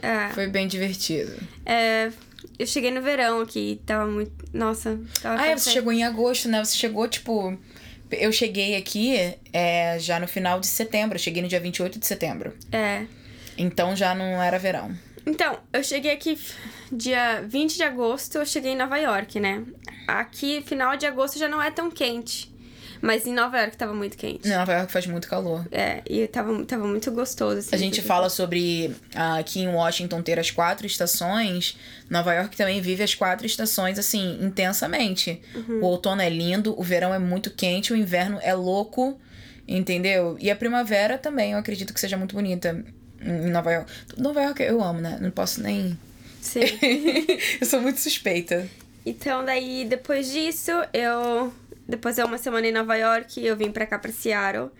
É, 0.00 0.28
Foi 0.32 0.46
bem 0.46 0.68
divertido. 0.68 1.32
é, 1.66 2.12
eu 2.58 2.66
cheguei 2.66 2.90
no 2.90 3.00
verão 3.00 3.40
aqui, 3.40 3.80
tava 3.86 4.06
muito, 4.06 4.32
nossa, 4.52 4.98
tava 5.22 5.40
Ah, 5.40 5.46
é, 5.46 5.56
você 5.56 5.70
chegou 5.70 5.92
em 5.92 6.04
agosto, 6.04 6.48
né? 6.48 6.64
Você 6.64 6.76
chegou, 6.76 7.06
tipo, 7.08 7.56
Eu 8.10 8.32
cheguei 8.32 8.74
aqui 8.76 9.16
é, 9.52 9.98
já 9.98 10.18
no 10.18 10.26
final 10.26 10.58
de 10.58 10.66
setembro. 10.66 11.16
Eu 11.16 11.20
cheguei 11.20 11.42
no 11.42 11.48
dia 11.48 11.60
28 11.60 11.98
de 11.98 12.06
setembro. 12.06 12.56
É. 12.72 13.04
Então 13.56 13.94
já 13.94 14.14
não 14.14 14.42
era 14.42 14.58
verão. 14.58 14.96
Então, 15.26 15.58
eu 15.74 15.84
cheguei 15.84 16.12
aqui 16.12 16.38
dia 16.90 17.44
20 17.46 17.76
de 17.76 17.82
agosto, 17.82 18.38
eu 18.38 18.46
cheguei 18.46 18.72
em 18.72 18.76
Nova 18.76 18.96
York, 18.96 19.38
né? 19.38 19.62
Aqui, 20.06 20.62
final 20.62 20.96
de 20.96 21.04
agosto 21.04 21.38
já 21.38 21.46
não 21.46 21.62
é 21.62 21.70
tão 21.70 21.90
quente. 21.90 22.50
Mas 23.00 23.26
em 23.26 23.32
Nova 23.32 23.58
York 23.58 23.76
tava 23.76 23.94
muito 23.94 24.16
quente. 24.16 24.48
Nova 24.48 24.72
York 24.72 24.92
faz 24.92 25.06
muito 25.06 25.28
calor. 25.28 25.66
É, 25.70 26.02
e 26.08 26.26
tava, 26.26 26.64
tava 26.64 26.86
muito 26.86 27.10
gostoso. 27.10 27.58
Assim, 27.58 27.74
A 27.74 27.78
gente 27.78 28.02
fala 28.02 28.28
sobre 28.28 28.94
ah, 29.14 29.38
aqui 29.38 29.60
em 29.60 29.68
Washington 29.68 30.22
ter 30.22 30.38
as 30.38 30.50
quatro 30.50 30.86
estações. 30.86 31.78
Nova 32.10 32.34
York 32.34 32.56
também 32.56 32.80
vive 32.80 33.02
as 33.02 33.14
quatro 33.14 33.46
estações, 33.46 33.98
assim, 33.98 34.38
intensamente. 34.42 35.40
O 35.80 35.86
outono 35.86 36.22
é 36.22 36.28
lindo, 36.28 36.78
o 36.78 36.82
verão 36.82 37.14
é 37.14 37.18
muito 37.18 37.50
quente, 37.50 37.92
o 37.92 37.96
inverno 37.96 38.38
é 38.42 38.54
louco, 38.54 39.18
entendeu? 39.66 40.36
E 40.40 40.50
a 40.50 40.56
primavera 40.56 41.18
também, 41.18 41.52
eu 41.52 41.58
acredito 41.58 41.92
que 41.92 42.00
seja 42.00 42.16
muito 42.16 42.34
bonita 42.34 42.84
em 43.20 43.50
Nova 43.50 43.72
York. 43.72 43.92
Nova 44.16 44.42
York 44.42 44.62
eu 44.62 44.82
amo, 44.82 45.00
né? 45.00 45.18
Não 45.20 45.30
posso 45.30 45.62
nem. 45.62 45.98
Sim. 46.40 46.60
eu 47.60 47.66
sou 47.66 47.80
muito 47.80 48.00
suspeita. 48.00 48.68
Então, 49.04 49.44
daí, 49.44 49.86
depois 49.88 50.30
disso, 50.30 50.70
eu... 50.92 51.52
Depois 51.88 52.16
de 52.16 52.22
uma 52.22 52.36
semana 52.36 52.66
em 52.66 52.72
Nova 52.72 52.94
York, 52.96 53.42
eu 53.42 53.56
vim 53.56 53.72
pra 53.72 53.86
cá, 53.86 53.98
pra 53.98 54.12
Seattle. 54.12 54.70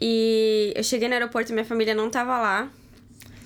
E 0.00 0.72
eu 0.74 0.82
cheguei 0.82 1.06
no 1.06 1.14
aeroporto, 1.14 1.52
minha 1.52 1.64
família 1.64 1.94
não 1.94 2.08
tava 2.08 2.38
lá. 2.38 2.70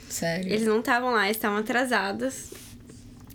Sério. 0.08 0.46
Eles 0.46 0.66
não 0.66 0.78
estavam 0.78 1.10
lá, 1.10 1.24
eles 1.24 1.36
estavam 1.36 1.58
atrasados. 1.58 2.50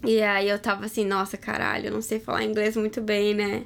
E 0.06 0.22
aí 0.22 0.50
eu 0.50 0.60
tava 0.60 0.86
assim, 0.86 1.06
nossa, 1.06 1.38
caralho, 1.38 1.88
eu 1.88 1.92
não 1.92 2.02
sei 2.02 2.20
falar 2.20 2.44
inglês 2.44 2.76
muito 2.76 3.02
bem, 3.02 3.34
né? 3.34 3.64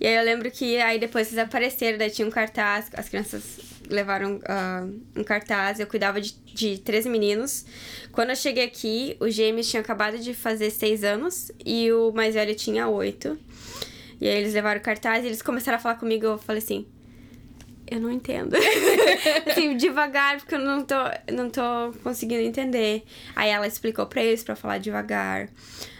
E 0.00 0.06
aí 0.06 0.14
eu 0.16 0.24
lembro 0.24 0.50
que 0.50 0.78
aí 0.78 0.98
depois 0.98 1.28
eles 1.28 1.38
apareceram, 1.38 1.98
daí 1.98 2.10
tinha 2.10 2.26
um 2.26 2.30
cartaz, 2.30 2.88
as 2.94 3.08
crianças 3.08 3.58
levaram 3.88 4.40
ah, 4.46 4.86
um 5.14 5.22
cartaz, 5.22 5.80
eu 5.80 5.86
cuidava 5.86 6.20
de, 6.20 6.32
de 6.54 6.78
13 6.78 7.08
meninos. 7.08 7.64
Quando 8.12 8.30
eu 8.30 8.36
cheguei 8.36 8.64
aqui, 8.64 9.16
o 9.20 9.30
James 9.30 9.68
tinha 9.68 9.80
acabado 9.80 10.18
de 10.18 10.34
fazer 10.34 10.70
6 10.70 11.04
anos 11.04 11.52
e 11.64 11.92
o 11.92 12.12
mais 12.12 12.34
velho 12.34 12.54
tinha 12.54 12.88
8. 12.88 13.38
E 14.20 14.28
aí 14.28 14.38
eles 14.38 14.54
levaram 14.54 14.80
o 14.80 14.82
cartaz 14.82 15.24
e 15.24 15.28
eles 15.28 15.42
começaram 15.42 15.76
a 15.76 15.80
falar 15.80 15.96
comigo, 15.96 16.24
eu 16.26 16.38
falei 16.38 16.62
assim, 16.62 16.86
eu 17.88 18.00
não 18.00 18.10
entendo. 18.10 18.54
assim, 19.46 19.76
devagar, 19.76 20.38
porque 20.38 20.54
eu 20.54 20.58
não 20.58 20.82
tô, 20.82 20.94
não 21.32 21.50
tô 21.50 21.92
conseguindo 22.02 22.42
entender. 22.42 23.04
Aí 23.34 23.50
ela 23.50 23.66
explicou 23.66 24.06
pra 24.06 24.22
eles 24.22 24.42
pra 24.42 24.56
falar 24.56 24.78
devagar. 24.78 25.48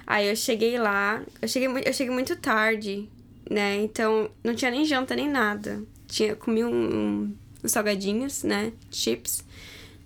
Aí 0.07 0.29
eu 0.29 0.37
cheguei 0.37 0.79
lá, 0.79 1.23
eu 1.43 1.49
cheguei, 1.49 1.69
eu 1.85 1.93
cheguei 1.93 2.13
muito 2.13 2.37
tarde, 2.37 3.09
né? 3.51 3.77
Então 3.77 4.31
não 4.43 4.55
tinha 4.55 4.71
nem 4.71 4.85
janta 4.85 5.15
nem 5.15 5.29
nada. 5.29 5.83
Tinha, 6.09 6.35
comi 6.37 6.65
um, 6.65 6.69
um- 6.73 7.37
uns 7.65 7.73
salgadinhos, 7.73 8.43
né? 8.45 8.73
Chips. 8.91 9.45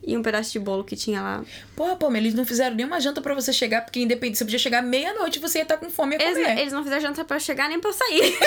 E 0.02 0.16
um 0.16 0.22
pedaço 0.22 0.50
de 0.52 0.58
bolo 0.58 0.82
que 0.82 0.96
tinha 0.96 1.20
lá. 1.20 1.44
Porra, 1.76 1.94
pô, 1.94 2.08
mas 2.08 2.20
eles 2.22 2.34
não 2.34 2.46
fizeram 2.46 2.74
nenhuma 2.74 2.98
janta 3.00 3.20
pra 3.20 3.34
você 3.34 3.52
chegar, 3.52 3.82
porque 3.82 4.00
independente, 4.00 4.38
você 4.38 4.44
podia 4.44 4.58
chegar 4.58 4.82
meia-noite 4.82 5.38
e 5.38 5.40
você 5.42 5.58
ia 5.58 5.62
estar 5.62 5.76
com 5.76 5.90
fome 5.90 6.16
e 6.16 6.18
ia 6.18 6.24
Eles, 6.24 6.38
comer. 6.38 6.58
eles 6.58 6.72
não 6.72 6.82
fizeram 6.82 7.02
janta 7.02 7.24
pra 7.24 7.36
eu 7.36 7.40
chegar 7.40 7.68
nem 7.68 7.78
pra 7.78 7.92
sair. 7.92 8.38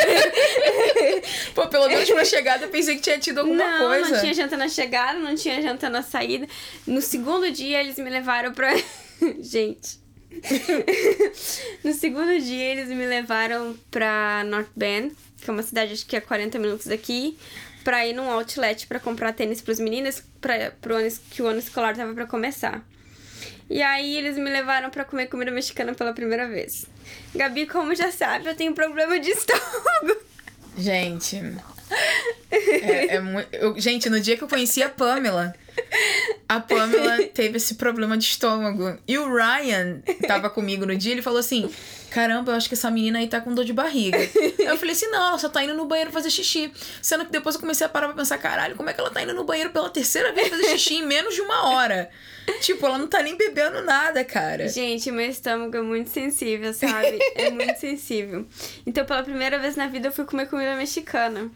Pô, 1.53 1.67
pelo 1.67 1.87
menos 1.87 2.09
pra 2.09 2.25
chegada 2.25 2.65
eu 2.65 2.69
pensei 2.69 2.95
que 2.95 3.01
tinha 3.01 3.19
tido 3.19 3.39
alguma 3.39 3.57
não, 3.63 3.87
coisa. 3.87 4.09
não 4.09 4.19
tinha 4.19 4.33
janta 4.33 4.57
na 4.57 4.67
chegada, 4.67 5.19
não 5.19 5.35
tinha 5.35 5.61
janta 5.61 5.89
na 5.89 6.01
saída. 6.01 6.47
No 6.87 7.01
segundo 7.01 7.49
dia, 7.51 7.81
eles 7.81 7.97
me 7.97 8.09
levaram 8.09 8.51
pra. 8.53 8.73
Gente. 9.39 10.01
no 11.83 11.93
segundo 11.93 12.39
dia, 12.39 12.63
eles 12.71 12.87
me 12.89 13.05
levaram 13.05 13.77
pra 13.91 14.43
North 14.45 14.71
Bend, 14.75 15.13
que 15.39 15.49
é 15.49 15.53
uma 15.53 15.61
cidade 15.63 15.93
acho 15.93 16.05
que 16.05 16.15
é 16.15 16.21
40 16.21 16.57
minutos 16.57 16.87
daqui, 16.87 17.37
pra 17.83 18.05
ir 18.05 18.13
num 18.13 18.29
outlet 18.29 18.87
pra 18.87 18.99
comprar 18.99 19.33
tênis 19.33 19.61
pros 19.61 19.79
meninos 19.79 20.23
pra, 20.39 20.71
pro 20.81 20.95
ano, 20.95 21.09
que 21.29 21.41
o 21.41 21.47
ano 21.47 21.59
escolar 21.59 21.95
tava 21.95 22.13
pra 22.13 22.25
começar. 22.25 22.81
E 23.69 23.81
aí 23.81 24.17
eles 24.17 24.37
me 24.37 24.49
levaram 24.49 24.89
pra 24.89 25.05
comer 25.05 25.27
comida 25.27 25.51
mexicana 25.51 25.93
pela 25.93 26.13
primeira 26.13 26.47
vez. 26.47 26.85
Gabi, 27.33 27.65
como 27.65 27.95
já 27.95 28.11
sabe, 28.11 28.47
eu 28.47 28.55
tenho 28.55 28.73
problema 28.73 29.19
de 29.19 29.29
estômago. 29.31 30.21
Gente. 30.77 31.41
É, 32.51 33.15
é 33.15 33.19
muito. 33.19 33.79
gente, 33.79 34.09
no 34.09 34.19
dia 34.19 34.37
que 34.37 34.43
eu 34.43 34.47
conheci 34.47 34.81
a 34.81 34.89
Pamela, 34.89 35.55
a 36.55 36.59
Pamela 36.59 37.23
teve 37.33 37.57
esse 37.57 37.75
problema 37.75 38.17
de 38.17 38.25
estômago. 38.25 38.97
E 39.07 39.17
o 39.17 39.33
Ryan 39.33 40.01
tava 40.27 40.49
comigo 40.49 40.85
no 40.85 40.95
dia, 40.95 41.11
ele 41.11 41.21
falou 41.21 41.39
assim: 41.39 41.69
Caramba, 42.11 42.51
eu 42.51 42.55
acho 42.55 42.67
que 42.67 42.75
essa 42.75 42.91
menina 42.91 43.19
aí 43.19 43.27
tá 43.27 43.41
com 43.41 43.53
dor 43.53 43.65
de 43.65 43.73
barriga. 43.73 44.19
Eu 44.59 44.77
falei 44.77 44.91
assim: 44.91 45.07
Não, 45.07 45.29
ela 45.29 45.37
só 45.39 45.49
tá 45.49 45.63
indo 45.63 45.73
no 45.73 45.85
banheiro 45.85 46.11
fazer 46.11 46.29
xixi. 46.29 46.71
Sendo 47.01 47.25
que 47.25 47.31
depois 47.31 47.55
eu 47.55 47.61
comecei 47.61 47.85
a 47.85 47.89
parar 47.89 48.07
pra 48.07 48.15
pensar: 48.15 48.37
Caralho, 48.37 48.75
como 48.75 48.89
é 48.89 48.93
que 48.93 48.99
ela 48.99 49.09
tá 49.09 49.21
indo 49.21 49.33
no 49.33 49.43
banheiro 49.43 49.71
pela 49.71 49.89
terceira 49.89 50.31
vez 50.31 50.47
fazer 50.49 50.67
xixi 50.69 50.95
em 50.95 51.05
menos 51.05 51.33
de 51.33 51.41
uma 51.41 51.69
hora? 51.69 52.09
Tipo, 52.61 52.85
ela 52.85 52.97
não 52.97 53.07
tá 53.07 53.21
nem 53.23 53.37
bebendo 53.37 53.81
nada, 53.81 54.23
cara. 54.23 54.67
Gente, 54.67 55.09
meu 55.11 55.27
estômago 55.27 55.75
é 55.77 55.81
muito 55.81 56.09
sensível, 56.09 56.73
sabe? 56.73 57.17
É 57.35 57.49
muito 57.49 57.79
sensível. 57.79 58.45
Então, 58.85 59.05
pela 59.05 59.23
primeira 59.23 59.57
vez 59.57 59.75
na 59.75 59.87
vida, 59.87 60.09
eu 60.09 60.11
fui 60.11 60.25
comer 60.25 60.47
comida 60.47 60.75
mexicana. 60.75 61.49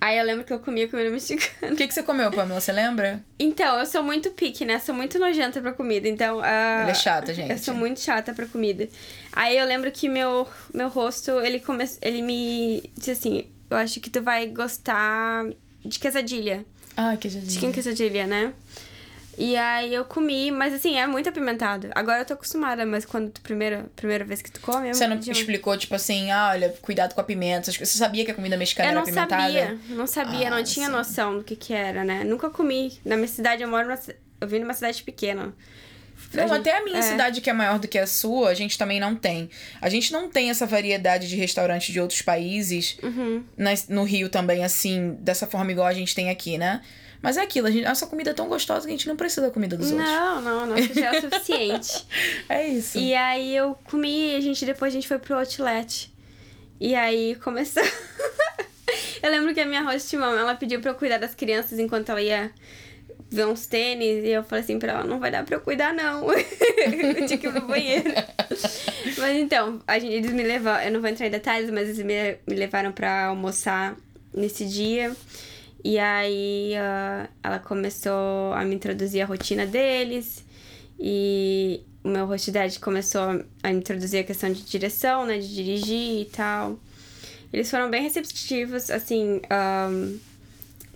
Aí 0.00 0.16
eu 0.16 0.24
lembro 0.24 0.44
que 0.44 0.52
eu 0.52 0.60
comia 0.60 0.88
comida 0.88 1.10
mexicana. 1.10 1.72
O 1.72 1.76
que, 1.76 1.88
que 1.88 1.92
você 1.92 2.02
comeu, 2.02 2.30
Pamela? 2.30 2.60
Você 2.60 2.72
lembra? 2.72 3.22
Então, 3.38 3.78
eu 3.78 3.86
sou 3.86 4.02
muito 4.02 4.30
pique, 4.30 4.64
né? 4.64 4.78
Sou 4.78 4.94
muito 4.94 5.18
nojenta 5.18 5.60
pra 5.60 5.72
comida. 5.72 6.08
Então, 6.08 6.40
a... 6.40 6.82
Ela 6.82 6.90
é 6.90 6.94
chata, 6.94 7.34
gente. 7.34 7.50
Eu 7.50 7.58
sou 7.58 7.74
muito 7.74 8.00
chata 8.00 8.32
pra 8.32 8.46
comida. 8.46 8.88
Aí 9.32 9.58
eu 9.58 9.66
lembro 9.66 9.90
que 9.90 10.08
meu, 10.08 10.46
meu 10.72 10.88
rosto, 10.88 11.32
ele, 11.40 11.58
come... 11.58 11.84
ele 12.00 12.22
me 12.22 12.90
disse 12.96 13.10
assim: 13.10 13.46
Eu 13.68 13.76
acho 13.76 14.00
que 14.00 14.08
tu 14.08 14.22
vai 14.22 14.46
gostar 14.46 15.46
de 15.84 15.98
quesadilha. 15.98 16.64
Ah, 16.96 17.16
que 17.16 17.28
Chicken 17.30 17.72
quesadilha, 17.72 18.26
né? 18.26 18.52
E 19.40 19.56
aí 19.56 19.94
eu 19.94 20.04
comi, 20.04 20.50
mas 20.50 20.74
assim, 20.74 20.98
é 20.98 21.06
muito 21.06 21.28
apimentado. 21.28 21.88
Agora 21.94 22.22
eu 22.22 22.24
tô 22.24 22.34
acostumada, 22.34 22.84
mas 22.84 23.04
quando 23.04 23.30
tu 23.30 23.40
primeira, 23.40 23.86
primeira 23.94 24.24
vez 24.24 24.42
que 24.42 24.50
tu 24.50 24.60
come, 24.60 24.88
é 24.88 24.92
Você 24.92 25.06
não 25.06 25.14
muito- 25.16 25.30
explicou, 25.30 25.76
tipo 25.78 25.94
assim, 25.94 26.32
ah, 26.32 26.48
olha, 26.50 26.74
cuidado 26.82 27.14
com 27.14 27.20
a 27.20 27.24
pimenta. 27.24 27.70
Você 27.70 27.86
sabia 27.86 28.24
que 28.24 28.32
a 28.32 28.34
comida 28.34 28.56
mexicana 28.56 28.88
Eu 28.88 28.90
era 28.90 28.96
não 28.96 29.02
apimentada? 29.04 29.42
sabia, 29.42 29.78
não 29.90 30.06
sabia, 30.08 30.46
Ah, 30.48 30.50
não 30.50 30.64
tinha 30.64 30.86
sim. 30.86 30.92
noção 30.92 31.38
do 31.38 31.44
que 31.44 31.54
que 31.54 31.72
era, 31.72 32.02
né? 32.02 32.24
Nunca 32.24 32.50
comi. 32.50 32.98
Na 33.04 33.14
minha 33.16 33.28
cidade, 33.28 33.62
eu 33.62 33.68
moro 33.68 33.86
numa, 33.86 33.98
eu 34.40 34.48
vim 34.48 34.58
numa 34.58 34.74
cidade 34.74 35.02
pequena. 35.04 35.54
Não, 36.34 36.48
gente- 36.48 36.58
até 36.58 36.76
a 36.76 36.82
minha 36.84 36.98
é. 36.98 37.02
cidade, 37.02 37.40
que 37.40 37.48
é 37.48 37.52
maior 37.52 37.78
do 37.78 37.86
que 37.86 37.96
a 37.96 38.06
sua, 38.08 38.48
a 38.50 38.54
gente 38.54 38.76
também 38.76 38.98
não 38.98 39.14
tem. 39.14 39.48
A 39.80 39.88
gente 39.88 40.12
não 40.12 40.28
tem 40.28 40.50
essa 40.50 40.66
variedade 40.66 41.28
de 41.28 41.36
restaurantes 41.36 41.92
de 41.92 42.00
outros 42.00 42.22
países. 42.22 42.98
Uhum. 43.04 43.44
no 43.88 44.02
Rio 44.02 44.28
também, 44.28 44.64
assim, 44.64 45.16
dessa 45.20 45.46
forma 45.46 45.70
igual 45.70 45.86
a 45.86 45.92
gente 45.94 46.12
tem 46.14 46.28
aqui, 46.28 46.58
né? 46.58 46.82
Mas 47.20 47.36
é 47.36 47.42
aquilo, 47.42 47.66
a 47.66 47.70
gente, 47.70 47.84
nossa 47.84 48.06
comida 48.06 48.30
é 48.30 48.34
tão 48.34 48.48
gostosa 48.48 48.86
que 48.86 48.92
a 48.92 48.96
gente 48.96 49.08
não 49.08 49.16
precisa 49.16 49.42
da 49.42 49.50
comida 49.50 49.76
dos 49.76 49.90
outros. 49.90 50.08
Não, 50.08 50.40
não, 50.40 50.66
nossa, 50.66 50.94
já 50.94 51.14
é 51.14 51.18
o 51.18 51.20
suficiente. 51.20 52.06
É 52.48 52.66
isso. 52.66 52.98
E 52.98 53.14
aí 53.14 53.54
eu 53.54 53.76
comi 53.84 54.32
e 54.32 54.36
a 54.36 54.40
gente 54.40 54.64
depois 54.64 54.92
a 54.92 54.94
gente 54.94 55.08
foi 55.08 55.18
pro 55.18 55.36
outlet. 55.36 56.12
E 56.80 56.94
aí 56.94 57.34
começou. 57.36 57.82
eu 59.22 59.30
lembro 59.30 59.52
que 59.52 59.60
a 59.60 59.66
minha 59.66 59.82
host 59.82 60.16
mom, 60.16 60.34
ela 60.34 60.54
pediu 60.54 60.80
pra 60.80 60.92
eu 60.92 60.94
cuidar 60.94 61.18
das 61.18 61.34
crianças 61.34 61.78
enquanto 61.78 62.10
ela 62.10 62.22
ia 62.22 62.50
ver 63.30 63.46
uns 63.46 63.66
tênis. 63.66 64.24
E 64.24 64.28
eu 64.28 64.44
falei 64.44 64.64
assim 64.64 64.78
pra 64.78 64.92
ela, 64.92 65.04
não 65.04 65.18
vai 65.18 65.30
dar 65.30 65.44
pra 65.44 65.56
eu 65.56 65.60
cuidar, 65.60 65.92
não. 65.92 66.32
eu 66.32 66.36
tinha 67.26 67.38
que 67.38 67.46
ir 67.46 67.52
pro 67.52 67.66
banheiro. 67.66 68.10
mas 69.18 69.36
então, 69.36 69.80
a 69.86 69.98
gente, 69.98 70.14
eles 70.14 70.32
me 70.32 70.42
levaram. 70.42 70.84
Eu 70.84 70.92
não 70.92 71.00
vou 71.00 71.10
entrar 71.10 71.26
em 71.26 71.30
detalhes, 71.30 71.70
mas 71.70 71.88
eles 71.88 71.98
me, 71.98 72.38
me 72.46 72.54
levaram 72.54 72.92
pra 72.92 73.26
almoçar 73.26 73.96
nesse 74.32 74.64
dia. 74.64 75.14
E 75.84 75.98
aí 75.98 76.74
ah, 76.76 77.28
ela 77.42 77.58
começou 77.58 78.52
a 78.52 78.64
me 78.64 78.74
introduzir 78.74 79.22
a 79.22 79.26
rotina 79.26 79.66
deles. 79.66 80.44
E 80.98 81.80
o 82.02 82.08
meu 82.08 82.26
host 82.26 82.50
dad 82.50 82.76
começou 82.78 83.44
a 83.62 83.70
introduzir 83.70 84.20
a 84.20 84.24
questão 84.24 84.52
de 84.52 84.62
direção, 84.62 85.24
né? 85.26 85.38
De 85.38 85.54
dirigir 85.54 86.22
e 86.22 86.24
tal. 86.24 86.78
Eles 87.52 87.70
foram 87.70 87.90
bem 87.90 88.02
receptivos, 88.02 88.90
assim. 88.90 89.40
ahn, 89.50 90.18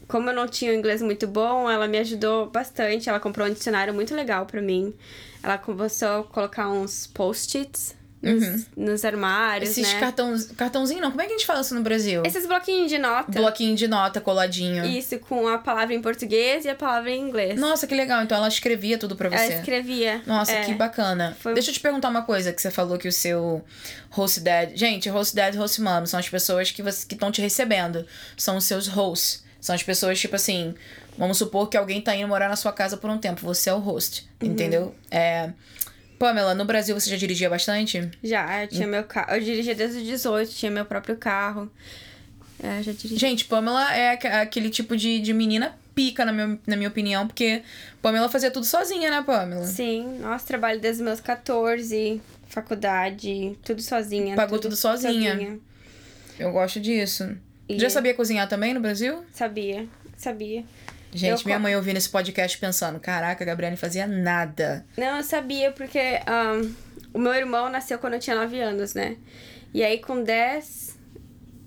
como 0.08 0.28
eu 0.28 0.34
não 0.34 0.46
tinha 0.46 0.72
um 0.72 0.74
inglês 0.74 1.00
muito 1.00 1.26
bom, 1.26 1.70
ela 1.70 1.88
me 1.88 1.98
ajudou 1.98 2.50
bastante. 2.50 3.08
Ela 3.08 3.20
comprou 3.20 3.46
um 3.46 3.52
dicionário 3.52 3.94
muito 3.94 4.14
legal 4.14 4.44
pra 4.44 4.60
mim. 4.60 4.92
Ela 5.42 5.56
começou 5.56 6.20
a 6.20 6.24
colocar 6.24 6.68
uns 6.68 7.06
post-its 7.06 7.94
nos, 8.22 8.66
nos 8.76 9.04
armários, 9.04 9.70
Esses 9.70 9.92
né? 9.92 9.98
cartões, 10.00 10.46
cartãozinho 10.52 11.00
não, 11.00 11.10
como 11.10 11.20
é 11.22 11.26
que 11.26 11.32
a 11.32 11.36
gente 11.36 11.46
fala 11.46 11.60
isso 11.60 11.74
no 11.74 11.82
Brasil? 11.82 12.22
Esses 12.24 12.46
bloquinhos 12.46 12.88
de 12.88 12.96
nota. 12.98 13.32
Bloquinho 13.32 13.74
de 13.74 13.88
nota 13.88 14.20
coladinho. 14.20 14.84
Isso, 14.86 15.18
com 15.18 15.48
a 15.48 15.58
palavra 15.58 15.92
em 15.94 16.00
português 16.00 16.64
e 16.64 16.68
a 16.68 16.74
palavra 16.74 17.10
em 17.10 17.20
inglês. 17.20 17.58
Nossa, 17.58 17.86
que 17.86 17.94
legal. 17.94 18.22
Então 18.22 18.36
ela 18.38 18.48
escrevia 18.48 18.96
tudo 18.96 19.16
pra 19.16 19.28
Ela 19.28 19.38
você. 19.38 19.54
escrevia. 19.54 20.22
Nossa, 20.26 20.52
é. 20.52 20.64
que 20.64 20.74
bacana. 20.74 21.36
Foi- 21.40 21.54
Deixa 21.54 21.70
eu 21.70 21.74
te 21.74 21.80
perguntar 21.80 22.08
uma 22.08 22.22
coisa 22.22 22.52
que 22.52 22.62
você 22.62 22.70
falou 22.70 22.96
que 22.96 23.08
o 23.08 23.12
seu 23.12 23.64
host 24.10 24.40
dad. 24.40 24.70
Gente, 24.76 25.08
host 25.08 25.34
dad 25.34 25.54
e 25.54 25.58
host 25.58 25.80
mom 25.80 26.06
são 26.06 26.20
as 26.20 26.28
pessoas 26.28 26.70
que 26.70 26.82
você 26.82 27.04
que 27.06 27.14
estão 27.14 27.32
te 27.32 27.40
recebendo. 27.40 28.06
São 28.36 28.56
os 28.56 28.64
seus 28.64 28.86
hosts. 28.86 29.42
São 29.60 29.74
as 29.74 29.82
pessoas, 29.82 30.18
tipo 30.18 30.34
assim, 30.34 30.74
vamos 31.16 31.38
supor 31.38 31.68
que 31.68 31.76
alguém 31.76 32.00
tá 32.00 32.14
indo 32.16 32.26
morar 32.26 32.48
na 32.48 32.56
sua 32.56 32.72
casa 32.72 32.96
por 32.96 33.08
um 33.10 33.18
tempo. 33.18 33.40
Você 33.42 33.70
é 33.70 33.74
o 33.74 33.78
host. 33.78 34.26
Uhum. 34.42 34.48
Entendeu? 34.48 34.94
É. 35.10 35.50
Pamela, 36.22 36.54
no 36.54 36.64
Brasil 36.64 36.94
você 36.98 37.10
já 37.10 37.16
dirigia 37.16 37.50
bastante? 37.50 38.08
Já, 38.22 38.62
eu 38.62 38.68
tinha 38.68 38.86
meu 38.86 39.02
carro. 39.02 39.34
Eu 39.34 39.40
dirigia 39.40 39.74
desde 39.74 39.98
os 39.98 40.04
18, 40.04 40.52
tinha 40.52 40.70
meu 40.70 40.84
próprio 40.84 41.16
carro. 41.16 41.68
É, 42.62 42.80
já 42.80 42.92
dirigi. 42.92 43.16
Gente, 43.16 43.44
Pamela 43.46 43.92
é 43.92 44.12
aqu- 44.12 44.28
aquele 44.28 44.70
tipo 44.70 44.96
de, 44.96 45.18
de 45.18 45.34
menina 45.34 45.74
pica, 45.96 46.24
na, 46.24 46.32
meu, 46.32 46.56
na 46.64 46.76
minha 46.76 46.88
opinião, 46.88 47.26
porque 47.26 47.62
Pamela 48.00 48.28
fazia 48.28 48.52
tudo 48.52 48.64
sozinha, 48.64 49.10
né, 49.10 49.20
Pamela? 49.20 49.64
Sim, 49.66 50.18
nossa, 50.20 50.46
trabalho 50.46 50.78
desde 50.80 51.02
os 51.02 51.04
meus 51.04 51.20
14, 51.20 52.20
faculdade, 52.46 53.58
tudo 53.64 53.82
sozinha. 53.82 54.36
Pagou 54.36 54.60
tudo 54.60 54.76
sozinha. 54.76 55.58
Eu 56.38 56.52
gosto 56.52 56.78
disso. 56.78 57.36
E- 57.68 57.80
Já 57.80 57.90
sabia 57.90 58.14
cozinhar 58.14 58.48
também 58.48 58.72
no 58.72 58.80
Brasil? 58.80 59.24
Sabia, 59.34 59.88
sabia. 60.16 60.62
Gente, 61.12 61.40
Eu 61.40 61.47
minha 61.47 61.59
mãe 61.59 61.76
ouvindo 61.76 61.97
esse 61.99 62.09
podcast 62.09 62.57
pensando: 62.59 62.99
caraca, 62.99 63.45
a 63.45 63.47
Gabriela 63.47 63.73
não 63.73 63.78
fazia 63.78 64.07
nada. 64.07 64.85
Não, 64.97 65.19
eu 65.19 65.23
sabia 65.23 65.71
porque 65.73 65.99
ahn, 66.26 66.71
o 67.12 67.19
meu 67.19 67.35
irmão 67.35 67.69
nasceu 67.69 67.99
quando 67.99 68.14
eu 68.14 68.21
tinha 68.21 68.35
9 68.37 68.59
anos, 68.61 68.95
né? 68.95 69.16
E 69.75 69.83
aí 69.85 69.99
com 69.99 70.23
10, 70.23 70.99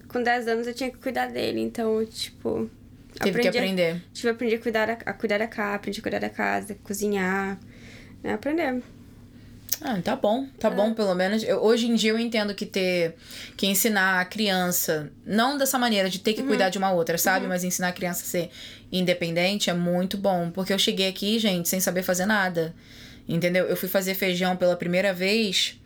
com 0.07 0.21
10 0.23 0.47
anos 0.47 0.67
eu 0.67 0.73
tinha 0.73 0.89
que 0.91 0.97
cuidar 0.97 1.27
dele, 1.27 1.59
então, 1.61 1.99
eu, 1.99 2.07
tipo, 2.07 2.69
Teve 3.21 3.39
que 3.41 3.47
a- 3.47 3.51
aprender. 3.51 4.01
Tive 4.13 4.27
que 4.27 4.29
aprender 4.29 4.55
a 4.55 4.59
cuidar, 4.59 4.85
da, 4.87 4.93
a 5.05 5.13
cuidar 5.13 5.37
da 5.37 5.47
casa, 5.47 5.75
aprendi 5.75 5.99
a 5.99 6.03
cuidar 6.03 6.19
da 6.19 6.29
casa, 6.29 6.75
cozinhar, 6.83 7.57
né? 8.23 8.33
Aprender. 8.33 8.81
Ah, 9.81 9.99
tá 10.01 10.15
bom, 10.15 10.47
tá 10.57 10.69
bom, 10.69 10.93
pelo 10.93 11.13
menos. 11.13 11.43
Eu- 11.43 11.61
hoje 11.61 11.87
em 11.87 11.95
dia 11.95 12.11
eu 12.11 12.17
entendo 12.19 12.55
que 12.55 12.65
ter. 12.65 13.15
que 13.57 13.67
ensinar 13.67 14.21
a 14.21 14.25
criança, 14.25 15.11
não 15.25 15.57
dessa 15.57 15.77
maneira 15.77 16.09
de 16.09 16.19
ter 16.19 16.33
que 16.33 16.43
cuidar 16.43 16.69
de 16.69 16.77
uma 16.77 16.91
outra, 16.91 17.17
sabe? 17.17 17.45
Mas 17.45 17.63
ensinar 17.63 17.89
a 17.89 17.91
criança 17.91 18.23
a 18.23 18.25
ser 18.25 18.49
independente 18.91 19.69
é 19.69 19.73
muito 19.73 20.17
bom. 20.17 20.49
Porque 20.51 20.73
eu 20.73 20.79
cheguei 20.79 21.07
aqui, 21.07 21.39
gente, 21.39 21.69
sem 21.69 21.79
saber 21.79 22.03
fazer 22.03 22.25
nada. 22.25 22.73
Entendeu? 23.27 23.65
Eu 23.65 23.75
fui 23.75 23.89
fazer 23.89 24.13
feijão 24.13 24.55
pela 24.55 24.75
primeira 24.75 25.11
vez, 25.13 25.79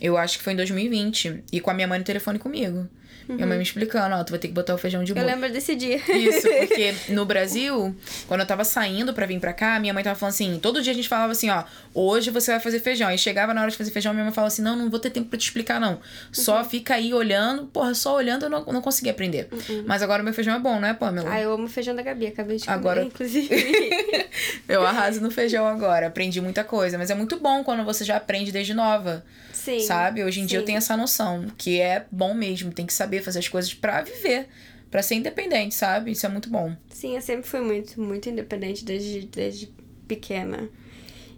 eu 0.00 0.16
acho 0.16 0.38
que 0.38 0.44
foi 0.44 0.54
em 0.54 0.56
2020. 0.56 1.44
E 1.52 1.60
com 1.60 1.70
a 1.70 1.74
minha 1.74 1.86
mãe 1.86 1.98
no 1.98 2.04
telefone 2.04 2.38
comigo. 2.38 2.88
Minha 3.34 3.46
mãe 3.46 3.56
me 3.56 3.62
explicando, 3.62 4.14
ó, 4.16 4.24
tu 4.24 4.30
vai 4.30 4.38
ter 4.38 4.48
que 4.48 4.54
botar 4.54 4.74
o 4.74 4.78
feijão 4.78 5.02
de 5.04 5.12
Eu 5.12 5.16
molho. 5.16 5.26
lembro 5.28 5.50
desse 5.52 5.74
dia. 5.74 5.96
Isso, 5.96 6.46
porque 6.68 6.94
no 7.08 7.24
Brasil, 7.24 7.94
quando 8.28 8.40
eu 8.40 8.46
tava 8.46 8.64
saindo 8.64 9.12
pra 9.14 9.26
vir 9.26 9.38
pra 9.40 9.52
cá, 9.52 9.78
minha 9.80 9.94
mãe 9.94 10.02
tava 10.04 10.18
falando 10.18 10.34
assim, 10.34 10.58
todo 10.60 10.82
dia 10.82 10.92
a 10.92 10.96
gente 10.96 11.08
falava 11.08 11.32
assim, 11.32 11.48
ó, 11.50 11.64
hoje 11.94 12.30
você 12.30 12.50
vai 12.52 12.60
fazer 12.60 12.80
feijão. 12.80 13.08
Aí 13.08 13.18
chegava 13.18 13.54
na 13.54 13.60
hora 13.62 13.70
de 13.70 13.76
fazer 13.76 13.90
feijão, 13.90 14.12
minha 14.12 14.24
mãe 14.24 14.32
falava 14.34 14.48
assim, 14.52 14.62
não, 14.62 14.76
não 14.76 14.90
vou 14.90 14.98
ter 15.00 15.10
tempo 15.10 15.28
pra 15.28 15.38
te 15.38 15.42
explicar, 15.44 15.80
não. 15.80 16.00
Só 16.32 16.64
fica 16.64 16.94
aí 16.94 17.12
olhando. 17.14 17.66
Porra, 17.66 17.94
só 17.94 18.14
olhando 18.16 18.44
eu 18.46 18.50
não, 18.50 18.64
não 18.66 18.80
consegui 18.82 19.10
aprender. 19.10 19.48
Mas 19.86 20.02
agora 20.02 20.22
o 20.22 20.24
meu 20.24 20.34
feijão 20.34 20.54
é 20.54 20.58
bom, 20.58 20.80
não 20.80 20.88
é, 20.88 20.94
Pamela? 20.94 21.30
Ah, 21.32 21.40
eu 21.40 21.52
amo 21.52 21.68
feijão 21.68 21.94
da 21.94 22.02
Gabi, 22.02 22.26
acabei 22.26 22.56
de 22.56 22.64
comer, 22.64 22.76
Agora- 22.76 23.02
inclusive. 23.02 23.48
Eu 24.68 24.86
arraso 24.86 25.20
no 25.20 25.30
feijão 25.30 25.66
agora, 25.66 26.06
aprendi 26.06 26.40
muita 26.40 26.62
coisa. 26.62 26.96
Mas 26.96 27.10
é 27.10 27.14
muito 27.14 27.38
bom 27.40 27.64
quando 27.64 27.84
você 27.84 28.04
já 28.04 28.16
aprende 28.16 28.52
desde 28.52 28.72
nova, 28.72 29.24
Sim. 29.64 29.80
sabe? 29.80 30.24
Hoje 30.24 30.40
em 30.40 30.46
dia 30.46 30.58
eu 30.58 30.62
sim. 30.62 30.66
tenho 30.66 30.78
essa 30.78 30.96
noção, 30.96 31.46
que 31.58 31.80
é 31.80 32.06
bom 32.10 32.34
mesmo, 32.34 32.72
tem 32.72 32.86
que 32.86 32.92
saber 32.94 33.22
fazer 33.22 33.38
as 33.40 33.48
coisas 33.48 33.72
pra 33.74 34.02
viver. 34.02 34.48
Pra 34.90 35.02
ser 35.02 35.14
independente, 35.14 35.72
sabe? 35.74 36.10
Isso 36.10 36.26
é 36.26 36.28
muito 36.28 36.50
bom. 36.50 36.74
Sim, 36.92 37.14
eu 37.14 37.20
sempre 37.22 37.48
fui 37.48 37.60
muito, 37.60 38.00
muito 38.00 38.28
independente 38.28 38.84
desde, 38.84 39.20
desde 39.26 39.72
pequena. 40.08 40.68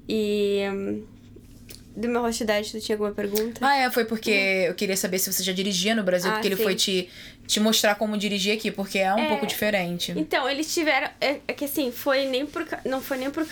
E. 0.09 0.63
hum, 0.73 1.05
do 1.95 2.09
meu 2.09 2.23
hostidade, 2.25 2.71
tu 2.73 2.81
tinha 2.81 2.97
alguma 2.97 3.11
pergunta? 3.13 3.61
Ah, 3.61 3.77
é, 3.77 3.91
foi 3.91 4.07
porque 4.07 4.31
eu 4.31 4.75
queria 4.75 4.97
saber 4.97 5.19
se 5.19 5.31
você 5.31 5.43
já 5.43 5.53
dirigia 5.53 5.95
no 5.95 6.03
Brasil, 6.03 6.31
Ah, 6.31 6.35
porque 6.35 6.49
ele 6.49 6.57
sim. 6.57 6.63
foi 6.63 6.75
te, 6.75 7.11
te 7.47 7.61
mostrar 7.61 7.97
como 7.97 8.17
dirigir 8.17 8.57
aqui, 8.57 8.71
porque 8.71 8.99
é 8.99 9.13
um 9.15 9.19
É. 9.19 9.29
pouco 9.29 9.47
diferente. 9.47 10.11
Então, 10.17 10.49
eles 10.49 10.73
tiveram. 10.73 11.11
É, 11.21 11.41
é 11.47 11.53
que 11.53 11.67
assim, 11.67 11.93
foi 11.93 12.25
nem 12.25 12.47
por. 12.47 12.67
Não 12.87 13.03
foi 13.03 13.19
nem 13.19 13.31
por 13.31 13.45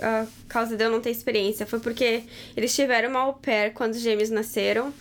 a 0.00 0.26
causa 0.48 0.76
de 0.76 0.84
eu 0.84 0.90
não 0.90 1.00
ter 1.00 1.10
experiência. 1.10 1.66
Foi 1.66 1.80
porque 1.80 2.22
eles 2.56 2.74
tiveram 2.74 3.10
uma 3.10 3.20
au 3.20 3.34
pair 3.34 3.72
quando 3.72 3.94
os 3.94 4.00
gêmeos 4.00 4.30
nasceram. 4.30 4.92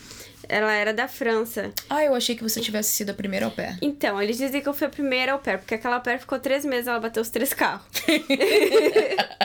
Ela 0.47 0.73
era 0.73 0.91
da 0.93 1.07
França. 1.07 1.71
Ah, 1.87 2.03
eu 2.03 2.15
achei 2.15 2.35
que 2.35 2.41
você 2.41 2.59
tivesse 2.59 2.89
sido 2.91 3.11
a 3.11 3.13
primeira 3.13 3.45
ao 3.45 3.51
pé. 3.51 3.77
Então, 3.83 4.19
eles 4.21 4.37
dizem 4.37 4.61
que 4.61 4.67
eu 4.67 4.73
fui 4.73 4.87
a 4.87 4.89
primeira 4.89 5.33
au 5.33 5.39
pair, 5.39 5.59
porque 5.59 5.75
aquela 5.75 5.97
au 5.97 6.01
pair 6.01 6.19
ficou 6.19 6.39
três 6.39 6.65
meses, 6.65 6.87
ela 6.87 6.99
bateu 6.99 7.21
os 7.21 7.29
três 7.29 7.53
carros. 7.53 7.85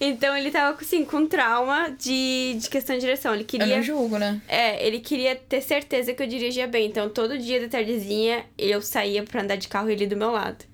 então 0.00 0.36
ele 0.36 0.50
tava 0.50 0.76
assim, 0.78 1.04
com 1.04 1.26
trauma 1.26 1.90
de, 1.98 2.56
de 2.58 2.68
questão 2.68 2.94
de 2.94 3.00
direção. 3.00 3.32
Ele 3.32 3.42
Eu 3.42 3.46
queria. 3.46 3.76
não 3.76 3.82
julgo, 3.82 4.18
né? 4.18 4.40
É, 4.48 4.86
ele 4.86 5.00
queria 5.00 5.34
ter 5.34 5.62
certeza 5.62 6.12
que 6.12 6.22
eu 6.22 6.26
dirigia 6.26 6.66
bem. 6.66 6.86
Então, 6.86 7.08
todo 7.08 7.38
dia 7.38 7.60
da 7.60 7.68
tardezinha, 7.68 8.44
eu 8.58 8.82
saía 8.82 9.22
pra 9.22 9.42
andar 9.42 9.56
de 9.56 9.68
carro 9.68 9.88
e 9.88 9.92
ele 9.92 10.06
do 10.06 10.16
meu 10.16 10.30
lado. 10.30 10.64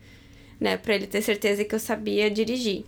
Né? 0.58 0.76
Pra 0.76 0.94
ele 0.94 1.06
ter 1.06 1.22
certeza 1.22 1.64
que 1.64 1.74
eu 1.74 1.78
sabia 1.78 2.30
dirigir. 2.30 2.84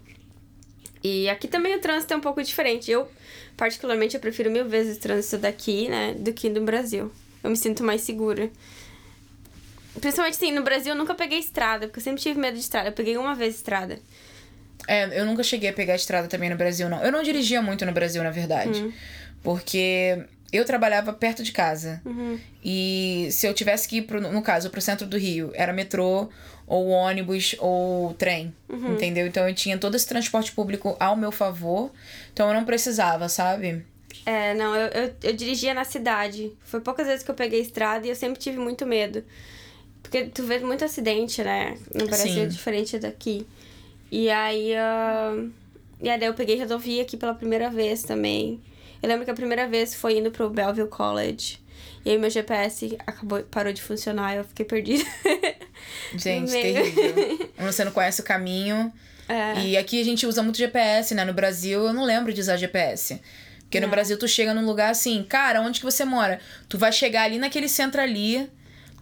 E 1.03 1.29
aqui 1.29 1.47
também 1.47 1.77
o 1.77 1.81
trânsito 1.81 2.13
é 2.13 2.17
um 2.17 2.21
pouco 2.21 2.43
diferente. 2.43 2.91
Eu, 2.91 3.09
particularmente, 3.57 4.15
eu 4.15 4.21
prefiro 4.21 4.51
mil 4.51 4.69
vezes 4.69 4.97
o 4.97 5.01
trânsito 5.01 5.39
daqui, 5.39 5.89
né? 5.89 6.15
Do 6.19 6.33
que 6.33 6.49
no 6.49 6.63
Brasil. 6.63 7.11
Eu 7.43 7.51
me 7.51 7.57
sinto 7.57 7.85
mais 7.85 8.01
segura. 8.01 8.51
Principalmente, 10.01 10.35
assim, 10.35 10.53
no 10.53 10.63
Brasil 10.63 10.93
eu 10.93 10.99
nunca 10.99 11.15
peguei 11.15 11.39
estrada, 11.39 11.87
porque 11.87 11.99
eu 11.99 12.05
sempre 12.05 12.21
tive 12.21 12.39
medo 12.39 12.55
de 12.55 12.61
estrada. 12.61 12.89
Eu 12.89 12.93
peguei 12.93 13.17
uma 13.17 13.35
vez 13.35 13.57
estrada. 13.57 13.99
É, 14.87 15.21
eu 15.21 15.27
nunca 15.27 15.43
cheguei 15.43 15.71
a 15.71 15.73
pegar 15.73 15.97
estrada 15.97 16.29
também 16.29 16.49
no 16.51 16.57
Brasil, 16.57 16.89
não. 16.89 17.03
Eu 17.05 17.13
não 17.13 17.23
dirigia 17.23 17.61
muito 17.61 17.85
no 17.85 17.93
Brasil, 17.93 18.23
na 18.23 18.31
verdade. 18.31 18.81
Uhum. 18.81 18.93
Porque 19.43 20.25
eu 20.53 20.65
trabalhava 20.65 21.13
perto 21.13 21.43
de 21.43 21.53
casa. 21.53 22.01
Uhum. 22.05 22.39
E 22.65 23.29
se 23.31 23.47
eu 23.47 23.53
tivesse 23.53 23.89
que 23.89 23.99
ir, 23.99 24.03
pro, 24.03 24.21
no 24.21 24.43
caso, 24.43 24.71
pro 24.71 24.81
centro 24.81 25.07
do 25.07 25.19
Rio, 25.19 25.51
era 25.55 25.73
metrô, 25.73 26.29
ou 26.69 26.89
ônibus, 26.89 27.57
ou 27.59 28.13
trem. 28.15 28.55
Uhum. 28.69 28.93
Entendeu? 28.95 29.27
Então 29.27 29.49
eu 29.49 29.55
tinha 29.55 29.79
todo 29.79 29.95
esse 29.97 30.07
transporte 30.07 30.53
público 30.53 30.97
ao 31.01 31.17
meu 31.17 31.33
favor. 31.33 31.91
Então 32.33 32.47
eu 32.49 32.55
não 32.55 32.65
precisava, 32.65 33.29
sabe? 33.29 33.85
É, 34.27 34.53
não, 34.55 34.77
eu, 34.77 34.89
eu, 34.89 35.15
eu 35.23 35.33
dirigia 35.33 35.73
na 35.73 35.85
cidade. 35.85 36.53
Foi 36.65 36.81
poucas 36.81 37.07
vezes 37.07 37.23
que 37.25 37.31
eu 37.31 37.35
peguei 37.35 37.61
estrada 37.61 38.07
e 38.07 38.11
eu 38.11 38.15
sempre 38.15 38.39
tive 38.39 38.59
muito 38.59 38.85
medo. 38.85 39.25
Porque 40.03 40.25
tu 40.27 40.43
vê 40.45 40.59
muito 40.61 40.85
acidente, 40.85 41.43
né? 41.43 41.77
No 41.95 42.07
Brasil 42.07 42.33
Sim. 42.33 42.43
é 42.43 42.47
diferente 42.47 42.99
daqui. 42.99 43.47
E 44.11 44.31
aí. 44.31 44.75
ah, 44.77 45.43
E 46.01 46.09
aí 46.09 46.23
eu 46.25 46.35
peguei 46.35 46.59
rodovia 46.59 47.03
aqui 47.03 47.17
pela 47.17 47.35
primeira 47.35 47.71
vez 47.71 48.03
também. 48.03 48.61
Eu 49.03 49.09
lembro 49.09 49.25
que 49.25 49.31
a 49.31 49.35
primeira 49.35 49.67
vez 49.67 49.95
foi 49.95 50.19
indo 50.19 50.31
pro 50.31 50.51
Belleville 50.51 50.89
College. 50.89 51.59
E 52.05 52.11
aí 52.11 52.19
meu 52.19 52.31
GPS 52.31 52.97
acabou, 53.07 53.43
parou 53.45 53.73
de 53.73 53.83
funcionar 53.83 54.35
e 54.35 54.39
eu 54.39 54.45
fiquei 54.45 54.65
perdida. 54.65 55.05
Gente, 56.15 56.53
No 56.53 56.53
terrível. 56.53 57.51
Você 57.59 57.85
não 57.85 57.93
conhece 57.93 58.21
o 58.21 58.25
caminho. 58.25 58.93
É. 59.29 59.61
E 59.61 59.77
aqui 59.77 60.01
a 60.01 60.05
gente 60.05 60.27
usa 60.27 60.43
muito 60.43 60.57
GPS, 60.57 61.15
né? 61.15 61.25
No 61.25 61.35
Brasil 61.35 61.85
eu 61.85 61.93
não 61.93 62.05
lembro 62.05 62.33
de 62.33 62.41
usar 62.41 62.57
GPS. 62.57 63.21
Porque 63.61 63.81
no. 63.81 63.89
Brasil 63.89 64.19
tu 64.19 64.27
chega 64.27 64.55
num 64.55 64.65
lugar 64.65 64.91
assim, 64.91 65.23
cara, 65.23 65.61
onde 65.61 65.81
que 65.81 65.85
você 65.85 66.05
mora? 66.05 66.41
Tu 66.69 66.79
vai 66.79 66.91
chegar 66.91 67.25
ali 67.25 67.39
naquele 67.39 67.69
centro 67.69 68.01
ali, 68.01 68.51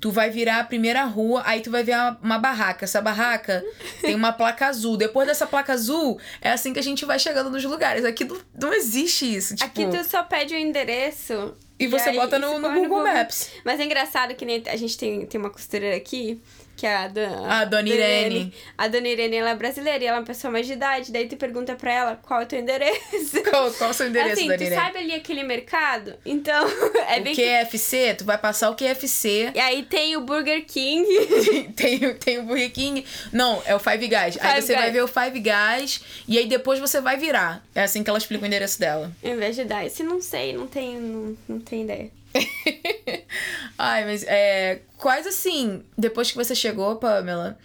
tu 0.01 0.11
vai 0.11 0.29
virar 0.29 0.59
a 0.59 0.65
primeira 0.65 1.05
rua, 1.05 1.43
aí 1.47 1.61
tu 1.61 1.71
vai 1.71 1.85
ver 1.85 1.95
uma, 1.95 2.19
uma 2.21 2.39
barraca. 2.39 2.85
Essa 2.85 3.01
barraca 3.01 3.65
tem 4.03 4.17
uma 4.17 4.33
placa 4.33 4.67
azul. 4.67 4.97
Depois 4.97 5.29
dessa 5.29 5.47
placa 5.47 5.73
azul, 5.73 6.19
é 6.41 6.51
assim 6.51 6.73
que 6.73 6.81
a 6.81 6.83
gente 6.83 7.05
vai 7.05 7.19
chegando 7.21 7.49
nos 7.49 7.63
lugares. 7.65 8.05
Aqui 8.05 8.25
não, 8.25 8.37
não 8.61 8.75
existe 8.75 9.37
isso. 9.37 9.55
Tipo, 9.55 9.71
Aqui 9.71 9.87
tu 9.87 10.03
só 10.09 10.25
pede 10.25 10.55
o 10.55 10.59
endereço. 10.59 11.55
E 11.79 11.87
você 11.87 12.09
aí 12.09 12.17
bota 12.17 12.39
no, 12.39 12.59
no 12.59 12.69
põe 12.69 12.89
Google 12.89 13.05
Maps. 13.05 13.51
Mas 13.65 13.79
é 13.79 13.85
engraçado 13.85 14.35
que 14.35 14.45
nem 14.45 14.65
a 14.67 14.77
gente 14.77 14.99
tem, 14.99 15.27
tem 15.27 15.41
uma 15.41 15.51
costureira 15.51 15.97
aqui, 15.97 16.41
que 16.77 16.87
é 16.87 16.95
a 16.95 17.09
dona, 17.09 17.61
A 17.61 17.65
dona 17.65 17.89
Irene. 17.89 18.53
A 18.77 18.87
dona 18.89 19.09
Irene, 19.09 19.37
ela 19.37 19.51
é 19.51 19.55
brasileira 19.55 20.05
e 20.05 20.07
ela 20.07 20.19
é 20.19 20.21
uma 20.21 20.27
pessoa 20.27 20.51
mais 20.51 20.67
de 20.67 20.75
idade. 20.75 21.11
Daí 21.11 21.27
tu 21.27 21.37
pergunta 21.37 21.75
pra 21.75 21.93
ela 21.93 22.17
qual 22.23 22.43
é 22.43 22.45
o 22.45 22.47
teu 22.47 22.59
endereço. 22.61 23.43
Qual, 23.49 23.71
qual 23.73 23.91
o 23.91 23.95
seu 23.95 24.09
endereço, 24.09 24.35
assim, 24.35 24.45
Dona 24.47 24.59
tu 24.59 24.65
Irene? 24.65 24.77
sabe 24.83 24.99
ali 24.99 25.15
aquele 25.15 25.43
mercado? 25.43 26.15
Então, 26.25 26.67
é 27.09 27.19
O 27.21 27.23
bem... 27.25 27.35
QFC, 27.35 28.15
tu 28.19 28.25
vai 28.25 28.37
passar 28.37 28.71
o 28.71 28.75
QFC. 28.77 29.53
E 29.55 29.59
aí 29.59 29.83
tem 29.85 30.17
o 30.17 30.21
Burger 30.21 30.65
King. 30.67 31.07
tem, 31.75 32.15
tem 32.15 32.39
o 32.39 32.43
Burger 32.45 32.71
King. 32.73 33.05
Não, 33.33 33.63
é 33.65 33.75
o 33.75 33.79
Five 33.79 34.07
Guys. 34.07 34.39
aí 34.41 34.55
Five 34.57 34.63
você 34.63 34.75
vai 34.75 34.83
Guys. 34.85 34.93
ver 34.93 35.03
o 35.03 35.09
Five 35.09 35.41
Guys 35.41 36.01
e 36.29 36.39
aí 36.39 36.47
depois 36.47 36.79
você 36.79 37.01
vai 37.01 37.17
virar. 37.17 37.65
É 37.75 37.83
assim 37.83 38.03
que 38.03 38.11
ela 38.11 38.19
explica 38.19 38.45
o 38.45 38.47
endereço 38.47 38.79
dela. 38.79 39.11
Em 39.23 39.37
vez 39.37 39.57
de 39.57 39.65
dar. 39.65 39.89
Se 39.89 40.03
não 40.03 40.21
sei, 40.21 40.53
não 40.53 40.67
tenho, 40.67 41.01
não, 41.01 41.37
não 41.49 41.61
tenho 41.61 41.85
ideia. 41.85 42.11
Ai, 43.79 44.05
mas 44.05 44.25
é. 44.25 44.83
Quais 44.97 45.27
assim, 45.27 45.83
depois 45.97 46.31
que 46.31 46.37
você 46.37 46.55
chegou, 46.55 46.97
Pamela, 46.97 47.59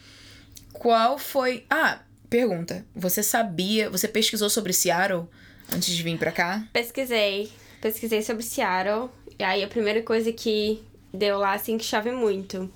qual 0.74 1.18
foi. 1.18 1.66
Ah, 1.70 2.00
pergunta. 2.30 2.86
Você 2.96 3.24
sabia. 3.24 3.90
Você 3.90 4.08
pesquisou 4.08 4.50
sobre 4.50 4.74
Seattle 4.74 5.28
antes 5.74 5.94
de 5.94 6.04
vir 6.04 6.18
pra 6.18 6.32
cá? 6.32 6.66
Pesquisei. 6.74 7.52
Pesquisei 7.82 8.22
sobre 8.22 8.44
Seattle. 8.44 9.10
E 9.40 9.44
aí 9.44 9.64
a 9.64 9.68
primeira 9.68 10.02
coisa 10.02 10.32
que 10.32 10.84
deu 11.14 11.38
lá, 11.40 11.54
assim, 11.54 11.78
que 11.78 11.86
chove 11.86 12.12
muito. 12.12 12.72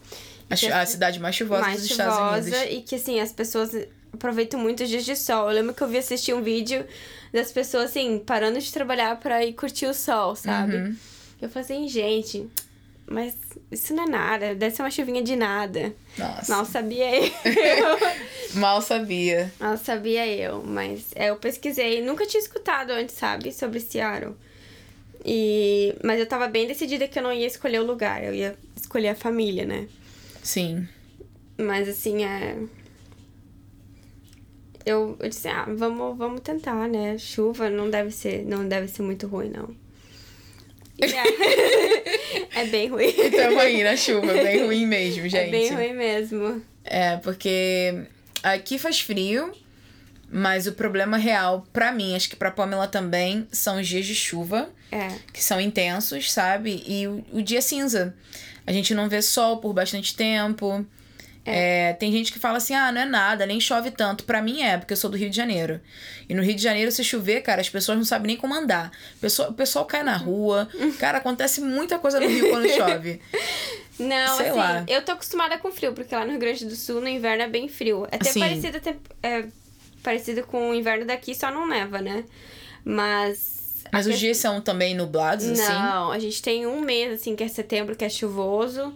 A, 0.50 0.82
a 0.82 0.86
cidade 0.86 1.20
mais 1.20 1.36
chuvosa 1.36 1.62
mais 1.62 1.82
dos 1.82 1.92
Estados 1.92 2.16
chuvosa 2.16 2.58
Unidos. 2.58 2.78
e 2.78 2.82
que 2.82 2.96
assim 2.96 3.20
as 3.20 3.32
pessoas 3.32 3.72
aproveitam 4.14 4.60
muito 4.60 4.84
os 4.84 4.90
dias 4.90 5.04
de 5.04 5.16
sol. 5.16 5.50
Eu 5.50 5.56
lembro 5.56 5.74
que 5.74 5.82
eu 5.82 5.88
vi 5.88 5.98
assistir 5.98 6.34
um 6.34 6.42
vídeo 6.42 6.86
das 7.34 7.52
pessoas 7.52 7.86
assim 7.86 8.20
parando 8.20 8.60
de 8.60 8.72
trabalhar 8.72 9.20
pra 9.20 9.44
ir 9.44 9.54
curtir 9.54 9.88
o 9.88 9.94
sol, 9.94 10.36
sabe? 10.36 10.76
Uhum. 10.76 10.96
Eu 11.42 11.50
falei 11.50 11.64
assim, 11.64 11.88
gente, 11.88 12.50
mas 13.08 13.36
isso 13.72 13.94
não 13.94 14.04
é 14.04 14.10
nada, 14.10 14.56
deve 14.56 14.76
ser 14.76 14.82
uma 14.82 14.90
chuvinha 14.90 15.22
de 15.22 15.36
nada. 15.36 15.94
Nossa. 16.18 16.56
Mal 16.56 16.66
sabia 16.66 17.26
eu. 17.26 17.32
Mal 18.60 18.82
sabia. 18.82 19.54
Mal 19.60 19.78
sabia 19.78 20.28
eu, 20.28 20.64
mas 20.64 21.12
é, 21.14 21.30
eu 21.30 21.36
pesquisei, 21.36 22.02
nunca 22.02 22.26
tinha 22.26 22.42
escutado 22.42 22.92
antes, 22.92 23.16
sabe, 23.16 23.52
sobre 23.52 23.80
Seattle. 23.80 24.36
E, 25.24 25.96
mas 26.04 26.20
eu 26.20 26.26
tava 26.26 26.48
bem 26.48 26.68
decidida 26.68 27.08
que 27.08 27.18
eu 27.18 27.24
não 27.24 27.34
ia 27.34 27.48
escolher 27.48 27.80
o 27.80 27.86
lugar, 27.86 28.24
eu 28.24 28.34
ia 28.34 28.56
escolher 28.76 29.10
a 29.10 29.16
família, 29.16 29.66
né? 29.66 29.88
Sim. 30.42 30.88
Mas 31.58 31.88
assim, 31.88 32.24
é. 32.24 32.58
Eu, 34.86 35.18
eu 35.20 35.30
disse, 35.30 35.48
ah, 35.48 35.66
vamos, 35.68 36.18
vamos 36.18 36.42
tentar, 36.42 36.88
né? 36.88 37.18
Chuva 37.18 37.70
não 37.70 37.90
deve 37.90 38.12
ser, 38.12 38.46
não 38.46 38.68
deve 38.68 38.88
ser 38.88 39.02
muito 39.02 39.26
ruim, 39.26 39.50
não. 39.50 39.76
É, 41.02 42.60
é 42.62 42.66
bem 42.66 42.88
ruim. 42.88 43.08
E 43.10 43.32
tamo 43.32 43.60
aí 43.60 43.84
na 43.84 43.96
chuva, 43.98 44.34
bem 44.34 44.66
ruim 44.66 44.86
mesmo, 44.86 45.24
gente. 45.24 45.36
É 45.38 45.50
bem 45.50 45.74
ruim 45.74 45.94
mesmo. 45.94 46.62
É, 46.84 47.18
porque 47.18 48.04
aqui 48.44 48.78
faz 48.78 49.00
frio, 49.02 49.52
mas 50.32 50.68
o 50.68 50.74
problema 50.74 51.18
real, 51.18 51.66
pra 51.74 51.92
mim, 51.92 52.16
acho 52.16 52.30
que 52.30 52.36
pra 52.36 52.52
Pamela 52.52 52.88
também, 52.88 53.48
são 53.52 53.80
os 53.80 53.88
dias 53.88 54.06
de 54.06 54.16
chuva, 54.16 54.70
É. 54.92 55.10
que 55.34 55.44
são 55.44 55.60
intensos, 55.60 56.32
sabe? 56.32 56.84
E 56.88 57.08
o, 57.08 57.24
o 57.34 57.42
dia 57.42 57.62
cinza. 57.62 58.16
A 58.68 58.72
gente 58.72 58.94
não 58.96 59.08
vê 59.10 59.22
sol 59.22 59.58
por 59.58 59.74
bastante 59.74 60.16
tempo. 60.16 60.86
É, 61.46 61.94
tem 61.94 62.12
gente 62.12 62.34
que 62.34 62.40
fala 62.40 62.58
assim, 62.58 62.74
ah, 62.74 62.92
não 62.92 63.02
é 63.02 63.06
nada, 63.06 63.46
nem 63.46 63.60
chove 63.60 63.92
tanto. 63.92 64.24
Pra 64.24 64.42
mim 64.42 64.64
é, 64.64 64.78
porque 64.80 64.94
eu 64.94 64.98
sou 64.98 65.10
do 65.12 65.16
Rio 65.16 65.30
de 65.30 65.36
Janeiro. 65.36 65.80
E 66.28 66.34
no 66.34 66.42
Rio 66.42 66.56
de 66.56 66.62
Janeiro, 66.64 66.92
se 66.92 67.04
chover, 67.04 67.42
cara, 67.42 67.62
as 67.62 67.70
pessoas 67.70 67.98
não 67.98 68.04
sabem 68.06 68.28
nem 68.28 68.36
como 68.36 68.54
andar. 68.56 68.92
O 69.18 69.20
pessoal, 69.20 69.52
o 69.52 69.54
pessoal 69.54 69.86
cai 69.86 70.02
na 70.02 70.18
rua. 70.18 70.68
Cara, 71.00 71.20
acontece 71.20 71.62
muita 71.62 72.00
coisa 72.00 72.20
no 72.20 72.28
Rio 72.28 72.50
quando 72.50 72.68
chove. 72.70 73.22
Não, 73.98 74.36
Sei 74.36 74.50
assim, 74.50 74.58
lá. 74.58 74.84
eu 74.90 75.02
tô 75.06 75.14
acostumada 75.14 75.58
com 75.58 75.72
frio, 75.72 75.94
porque 75.94 76.14
lá 76.14 76.26
no 76.26 76.32
Rio 76.32 76.40
Grande 76.40 76.66
do 76.66 76.76
Sul, 76.76 77.00
no 77.00 77.08
inverno 77.08 77.44
é 77.44 77.48
bem 77.48 77.70
frio. 77.70 78.06
É 78.12 78.18
até 78.18 78.30
Sim. 78.32 78.42
parecido, 78.42 78.76
até, 78.78 78.96
é, 79.24 79.46
parecido 80.04 80.44
com 80.44 80.72
o 80.72 80.76
inverno 80.76 81.06
daqui, 81.06 81.34
só 81.34 81.50
não 81.50 81.66
neva, 81.66 82.02
né? 82.02 82.26
Mas. 82.84 83.84
Mas 83.92 84.06
os 84.06 84.14
que- 84.14 84.20
dias 84.20 84.38
são 84.38 84.60
também 84.60 84.94
nublados, 84.96 85.46
assim? 85.48 85.72
Não, 85.72 86.12
a 86.12 86.20
gente 86.20 86.42
tem 86.42 86.66
um 86.68 86.82
mês, 86.82 87.14
assim, 87.14 87.36
que 87.36 87.44
é 87.44 87.48
setembro, 87.48 87.96
que 87.96 88.04
é 88.04 88.10
chuvoso. 88.10 88.94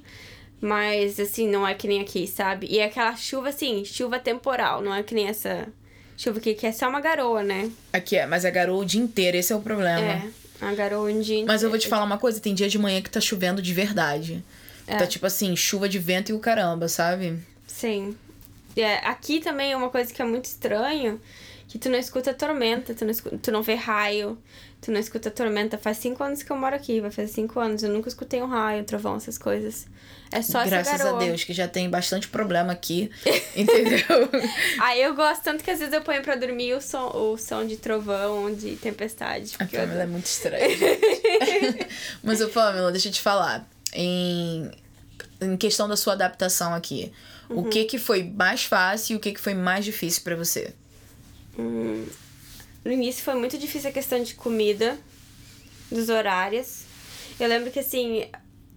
Mas, 0.62 1.19
assim, 1.19 1.48
não 1.48 1.65
é 1.65 1.74
que 1.74 1.88
nem 1.88 2.02
aqui, 2.02 2.28
sabe? 2.28 2.67
E 2.69 2.80
é 2.80 2.86
aquela 2.86 3.15
chuva, 3.15 3.50
assim, 3.50 3.86
chuva 3.86 4.19
temporal, 4.19 4.82
não 4.82 4.93
é 4.93 5.02
que 5.04 5.15
nem 5.15 5.28
essa 5.28 5.67
chuva 6.17 6.39
aqui, 6.39 6.54
que 6.54 6.67
é 6.67 6.72
só 6.72 6.89
uma 6.89 7.00
garoa, 7.00 7.41
né? 7.43 7.72
Aqui 7.93 8.17
é, 8.17 8.26
mas 8.26 8.43
é 8.43 8.52
garoa 8.52 8.82
o 8.82 8.86
dia 8.86 9.02
inteiro, 9.02 9.38
esse 9.38 9.54
é 9.54 9.56
o 9.56 9.62
problema. 9.62 10.00
É, 10.02 10.30
a 10.62 10.74
garoa 10.74 11.10
um 11.10 11.22
dia 11.22 11.45
Mas 11.45 11.63
eu 11.63 11.69
vou 11.69 11.78
te 11.78 11.84
inteiro. 11.84 11.89
falar 11.95 12.04
uma 12.06 12.17
coisa, 12.17 12.41
tem 12.41 12.54
dia 12.54 12.67
de 12.67 12.78
manhã 12.78 13.02
que 13.02 13.10
tá 13.10 13.22
chovendo 13.22 13.62
de 13.62 13.74
verdade. 13.74 14.43
É. 14.86 14.98
Tá 14.98 15.08
tipo 15.08 15.26
assim, 15.26 15.56
chuva 15.56 15.88
de 15.88 15.98
vento 15.98 16.30
e 16.32 16.34
o 16.34 16.39
caramba, 16.39 16.89
sabe? 16.89 17.39
Sim. 17.65 18.15
É, 18.76 18.95
aqui 19.08 19.39
também 19.39 19.72
é 19.72 19.78
uma 19.78 19.89
coisa 19.89 20.13
que 20.13 20.22
é 20.22 20.26
muito 20.26 20.45
estranho, 20.45 21.22
que 21.69 21.77
tu 21.77 21.88
não 21.88 21.99
escuta 21.99 22.34
tormenta, 22.34 22.95
tu 22.95 23.05
não, 23.05 23.12
escuta, 23.12 23.38
tu 23.38 23.51
não 23.51 23.62
vê 23.62 23.75
raio, 23.75 24.38
tu 24.82 24.91
não 24.91 24.99
escuta 24.99 25.29
tormenta. 25.29 25.77
Faz 25.77 25.97
cinco 25.97 26.23
anos 26.23 26.41
que 26.41 26.51
eu 26.51 26.58
moro 26.58 26.75
aqui, 26.75 26.99
vai 26.99 27.12
fazer 27.12 27.27
cinco 27.32 27.60
anos. 27.60 27.84
Eu 27.84 27.91
nunca 27.91 28.10
escutei 28.10 28.41
um 28.41 28.47
raio, 28.47 28.82
um 28.82 28.84
trovão, 28.84 29.15
essas 29.15 29.38
coisas. 29.38 29.86
É 30.32 30.41
só 30.41 30.65
Graças 30.65 30.99
a. 30.99 31.12
Deus, 31.19 31.43
que 31.43 31.53
já 31.53 31.67
tem 31.67 31.88
bastante 31.88 32.27
problema 32.27 32.71
aqui, 32.73 33.12
entendeu? 33.55 34.01
Aí 34.82 34.99
eu 34.99 35.15
gosto 35.15 35.43
tanto 35.43 35.63
que 35.63 35.69
às 35.69 35.77
vezes 35.77 35.93
eu 35.93 36.01
ponho 36.01 36.23
pra 36.23 36.36
dormir 36.36 36.73
o 36.73 36.82
som, 36.82 37.08
o 37.15 37.38
som 37.38 37.63
de 37.65 37.77
trovão, 37.77 38.51
de 38.53 38.75
tempestade. 38.75 39.53
A 39.55 39.58
Porque 39.60 39.77
eu 39.77 39.82
Pamela 39.82 40.03
é 40.03 40.08
muito 40.08 40.25
estranha. 40.25 40.67
Mas, 42.23 42.41
ô 42.41 42.49
Pamela, 42.49 42.91
deixa 42.91 43.08
eu 43.10 43.12
te 43.12 43.21
falar. 43.21 43.67
Em, 43.93 44.69
em 45.41 45.55
questão 45.58 45.88
da 45.88 45.95
sua 45.95 46.13
adaptação 46.13 46.73
aqui, 46.73 47.12
o 47.47 47.62
Uhum. 47.62 47.69
que 47.69 47.86
que 47.86 47.97
foi 47.97 48.23
mais 48.23 48.63
fácil 48.63 49.13
e 49.13 49.17
o 49.17 49.19
que 49.19 49.32
que 49.34 49.39
foi 49.39 49.53
mais 49.55 49.84
difícil 49.86 50.21
pra 50.23 50.36
você? 50.36 50.73
No 52.84 52.91
início 52.91 53.24
foi 53.24 53.36
muito 53.36 53.58
difícil 53.58 53.89
a 53.89 53.93
questão 53.93 54.22
de 54.24 54.36
comida, 54.36 54.98
dos 55.91 56.10
horários. 56.10 56.84
Eu 57.39 57.48
lembro 57.48 57.72
que 57.72 57.80
assim, 57.80 58.26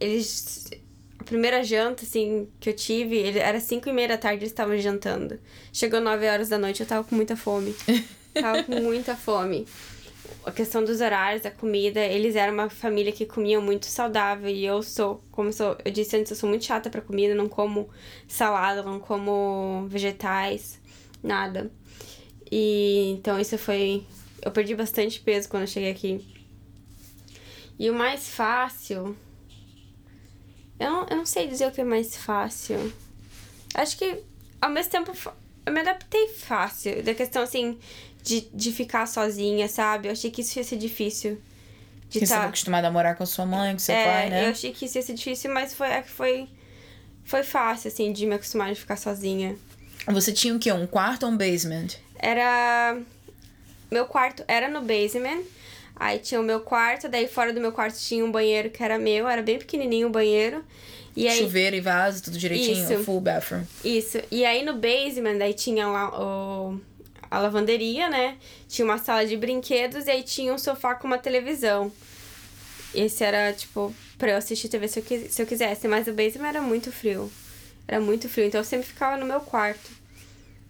eles. 0.00 0.70
A 1.18 1.24
primeira 1.24 1.62
janta, 1.62 2.02
assim, 2.02 2.48
que 2.58 2.68
eu 2.68 2.74
tive, 2.74 3.16
ele, 3.16 3.38
era 3.38 3.60
5 3.60 3.88
e 3.88 3.92
meia 3.92 4.08
da 4.08 4.18
tarde 4.18 4.40
eles 4.40 4.50
estavam 4.50 4.76
jantando. 4.76 5.38
Chegou 5.72 6.00
9 6.00 6.28
horas 6.28 6.48
da 6.48 6.58
noite, 6.58 6.80
eu 6.80 6.86
tava 6.86 7.04
com 7.04 7.14
muita 7.14 7.36
fome. 7.36 7.74
tava 8.34 8.64
com 8.64 8.80
muita 8.80 9.14
fome. 9.14 9.66
A 10.44 10.50
questão 10.50 10.84
dos 10.84 11.00
horários, 11.00 11.42
da 11.42 11.50
comida, 11.50 12.00
eles 12.00 12.34
eram 12.34 12.52
uma 12.52 12.68
família 12.68 13.12
que 13.12 13.24
comia 13.24 13.60
muito 13.60 13.86
saudável. 13.86 14.50
E 14.50 14.64
eu 14.64 14.82
sou, 14.82 15.22
como 15.30 15.52
sou, 15.52 15.76
eu 15.84 15.92
disse 15.92 16.16
antes, 16.16 16.32
eu 16.32 16.36
sou 16.36 16.48
muito 16.48 16.64
chata 16.64 16.90
pra 16.90 17.00
comida, 17.00 17.36
não 17.36 17.48
como 17.48 17.88
salada, 18.26 18.82
não 18.82 18.98
como 18.98 19.86
vegetais, 19.88 20.80
nada. 21.22 21.70
E 22.54 23.14
então 23.18 23.40
isso 23.40 23.56
foi. 23.56 24.04
Eu 24.42 24.50
perdi 24.50 24.74
bastante 24.74 25.18
peso 25.20 25.48
quando 25.48 25.62
eu 25.62 25.66
cheguei 25.68 25.90
aqui. 25.90 26.20
E 27.78 27.88
o 27.88 27.94
mais 27.94 28.28
fácil. 28.28 29.16
Eu 30.78 30.90
não, 30.90 31.06
eu 31.08 31.16
não 31.16 31.26
sei 31.26 31.48
dizer 31.48 31.66
o 31.66 31.72
que 31.72 31.80
é 31.80 31.84
mais 31.84 32.14
fácil. 32.14 32.92
Acho 33.72 33.96
que 33.96 34.18
ao 34.60 34.68
mesmo 34.68 34.90
tempo 34.90 35.12
eu 35.64 35.72
me 35.72 35.80
adaptei 35.80 36.28
fácil. 36.28 37.02
Da 37.02 37.14
questão 37.14 37.42
assim 37.42 37.78
de, 38.22 38.42
de 38.52 38.70
ficar 38.70 39.06
sozinha, 39.06 39.66
sabe? 39.66 40.08
Eu 40.08 40.12
achei 40.12 40.30
que 40.30 40.42
isso 40.42 40.58
ia 40.58 40.64
ser 40.64 40.76
difícil. 40.76 41.36
De 42.10 42.18
Porque 42.18 42.26
você 42.26 42.34
tá- 42.34 42.44
acostumada 42.44 42.86
a 42.86 42.90
morar 42.90 43.14
com 43.14 43.22
a 43.22 43.26
sua 43.26 43.46
mãe, 43.46 43.72
com 43.72 43.78
seu 43.78 43.94
é, 43.94 44.04
pai, 44.04 44.28
né? 44.30 44.44
eu 44.44 44.50
achei 44.50 44.72
que 44.72 44.84
isso 44.84 44.98
ia 44.98 45.02
ser 45.02 45.14
difícil, 45.14 45.50
mas 45.50 45.72
foi, 45.72 45.88
é 45.88 46.02
que 46.02 46.10
foi, 46.10 46.46
foi 47.24 47.42
fácil, 47.42 47.88
assim, 47.88 48.12
de 48.12 48.26
me 48.26 48.34
acostumar 48.34 48.70
a 48.70 48.74
ficar 48.74 48.96
sozinha. 48.96 49.56
Você 50.08 50.30
tinha 50.30 50.54
o 50.54 50.58
quê? 50.58 50.70
Um 50.70 50.86
quarto 50.86 51.24
ou 51.24 51.32
um 51.32 51.36
basement? 51.38 51.86
Era. 52.22 52.98
Meu 53.90 54.06
quarto 54.06 54.42
era 54.48 54.68
no 54.68 54.80
basement. 54.80 55.42
Aí 55.96 56.18
tinha 56.18 56.40
o 56.40 56.44
meu 56.44 56.60
quarto, 56.60 57.08
daí 57.08 57.28
fora 57.28 57.52
do 57.52 57.60
meu 57.60 57.70
quarto 57.70 57.98
tinha 57.98 58.24
um 58.24 58.32
banheiro 58.32 58.70
que 58.70 58.82
era 58.82 58.98
meu, 58.98 59.28
era 59.28 59.42
bem 59.42 59.58
pequenininho 59.58 60.08
o 60.08 60.10
banheiro. 60.10 60.64
E 61.14 61.28
aí, 61.28 61.38
Chuveiro 61.38 61.76
e 61.76 61.80
vaso, 61.80 62.22
tudo 62.22 62.38
direitinho, 62.38 62.94
Isso. 62.94 63.04
full 63.04 63.20
bathroom. 63.20 63.64
Isso. 63.84 64.18
E 64.30 64.44
aí 64.44 64.64
no 64.64 64.74
basement, 64.74 65.36
daí 65.36 65.52
tinha 65.52 65.86
lá 65.86 66.08
o, 66.18 66.80
a 67.30 67.38
lavanderia, 67.38 68.08
né? 68.08 68.36
Tinha 68.68 68.84
uma 68.84 68.98
sala 68.98 69.26
de 69.26 69.36
brinquedos 69.36 70.06
e 70.06 70.10
aí 70.10 70.22
tinha 70.22 70.52
um 70.52 70.58
sofá 70.58 70.94
com 70.94 71.06
uma 71.06 71.18
televisão. 71.18 71.92
Esse 72.94 73.24
era, 73.24 73.52
tipo, 73.52 73.94
pra 74.18 74.32
eu 74.32 74.36
assistir 74.36 74.68
TV 74.68 74.88
se 74.88 75.00
eu, 75.00 75.04
se 75.30 75.42
eu 75.42 75.46
quisesse. 75.46 75.86
Mas 75.86 76.06
o 76.06 76.12
basement 76.12 76.48
era 76.48 76.62
muito 76.62 76.90
frio. 76.90 77.30
Era 77.86 78.00
muito 78.00 78.28
frio. 78.28 78.46
Então 78.46 78.60
eu 78.60 78.64
sempre 78.64 78.86
ficava 78.86 79.16
no 79.16 79.26
meu 79.26 79.40
quarto, 79.40 79.90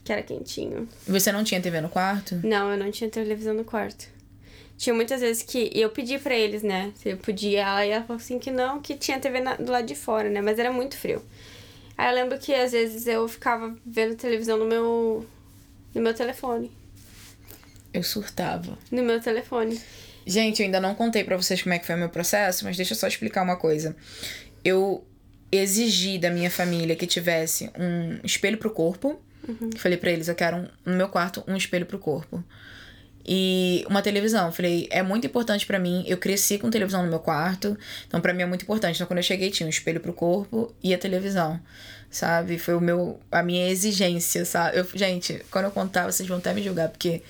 que 0.05 0.13
era 0.13 0.23
quentinho. 0.23 0.89
Você 1.07 1.31
não 1.33 1.45
tinha 1.45 1.61
TV 1.61 1.81
no 1.81 1.89
quarto? 1.89 2.41
Não, 2.45 2.71
eu 2.73 2.77
não 2.79 2.91
tinha 2.91 3.09
televisão 3.11 3.55
no 3.55 3.65
quarto. 3.65 4.09
Tinha 4.77 4.95
muitas 4.95 5.21
vezes 5.21 5.43
que 5.43 5.71
eu 5.75 5.91
pedi 5.91 6.19
pra 6.19 6.35
eles, 6.35 6.63
né? 6.63 6.93
Se 6.97 7.11
eu 7.11 7.17
podia, 7.17 7.61
ela, 7.63 7.87
e 7.87 7.91
ela 7.91 8.05
falou 8.05 8.21
assim 8.21 8.39
que 8.39 8.51
não, 8.51 8.81
que 8.81 8.97
tinha 8.97 9.21
TV 9.21 9.41
na- 9.41 9.55
do 9.55 9.71
lado 9.71 9.87
de 9.87 9.95
fora, 9.95 10.29
né? 10.29 10.41
Mas 10.41 10.59
era 10.59 10.73
muito 10.73 10.97
frio. 10.97 11.23
Aí 11.97 12.09
eu 12.11 12.15
lembro 12.15 12.37
que 12.39 12.53
às 12.53 12.73
vezes 12.73 13.07
eu 13.07 13.29
ficava 13.29 13.77
vendo 13.87 14.17
televisão 14.17 14.59
no 14.59 14.65
meu 14.65 15.25
no 15.95 16.01
meu 16.01 16.15
telefone, 16.15 16.71
Eu 17.93 18.03
surtava. 18.03 18.79
no 18.91 19.03
meu 19.03 19.21
telefone. 19.21 19.79
Gente, 20.27 20.61
eu 20.61 20.67
ainda 20.67 20.81
não 20.81 20.95
contei 20.95 21.23
pra 21.23 21.37
vocês 21.37 21.63
como 21.63 21.75
é 21.75 21.79
que 21.79 21.85
foi 21.87 21.95
o 21.95 21.99
meu 21.99 22.09
processo, 22.09 22.65
mas 22.65 22.77
deixa 22.77 22.95
eu 22.95 22.97
só 22.97 23.07
explicar 23.07 23.43
uma 23.43 23.57
coisa. 23.57 23.95
Eu 24.65 25.05
exigi 25.51 26.19
da 26.19 26.31
minha 26.31 26.51
família 26.51 26.97
que 26.97 27.07
tivesse 27.07 27.71
um 27.79 28.19
espelho 28.25 28.57
pro 28.57 28.71
corpo. 28.71 29.21
Falei 29.77 29.99
pra 29.99 30.11
eles, 30.11 30.29
eu 30.29 30.35
quero 30.35 30.57
um- 30.57 30.69
no 30.87 30.97
meu 30.97 31.09
quarto 31.09 31.43
um 31.49 31.57
espelho 31.57 31.87
pro 31.87 31.99
corpo. 31.99 32.43
E 33.25 33.85
uma 33.89 34.03
televisão. 34.03 34.51
Falei, 34.51 34.89
é 34.91 35.03
muito 35.03 35.27
importante 35.27 35.65
pra 35.65 35.79
mim. 35.79 36.05
Eu 36.09 36.17
cresci 36.19 36.59
com 36.59 36.71
televisão 36.71 37.03
no 37.05 37.09
meu 37.09 37.21
quarto, 37.21 37.79
então 38.09 38.21
pra 38.21 38.33
mim 38.35 38.43
é 38.43 38.47
muito 38.47 38.63
importante. 38.63 38.97
Então 38.97 39.07
quando 39.07 39.19
eu 39.19 39.23
cheguei 39.23 39.51
tinha 39.51 39.67
um 39.67 39.71
espelho 39.71 40.01
pro 40.01 40.13
corpo 40.13 40.75
e 40.83 40.93
a 40.93 40.99
televisão, 40.99 41.61
sabe? 42.11 42.59
Foi 42.59 42.75
o 42.75 42.81
meu 42.81 43.21
a 43.31 43.43
minha 43.43 43.69
exigência, 43.69 44.45
sabe? 44.45 44.79
Eu, 44.79 44.87
gente, 44.95 45.41
quando 45.51 45.67
eu 45.67 45.71
contar 45.71 46.11
vocês 46.11 46.29
vão 46.29 46.39
até 46.39 46.53
me 46.53 46.63
julgar 46.63 46.89
porque 46.89 47.23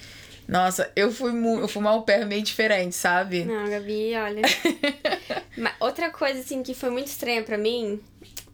nossa, 0.48 0.90
eu 0.96 1.12
fui 1.12 1.30
eu 1.60 1.68
fui 1.68 1.80
uma 1.82 1.90
au 1.90 2.02
pair 2.02 2.24
meio 2.26 2.42
diferente, 2.42 2.94
sabe? 2.96 3.44
Não, 3.44 3.68
Gabi, 3.68 4.12
olha. 4.16 4.42
Outra 5.78 6.10
coisa 6.10 6.40
assim 6.40 6.62
que 6.62 6.74
foi 6.74 6.88
muito 6.90 7.08
estranha 7.08 7.42
pra 7.42 7.58
mim 7.58 8.00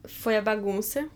foi 0.05 0.37
a 0.37 0.43
bagunça. 0.43 1.07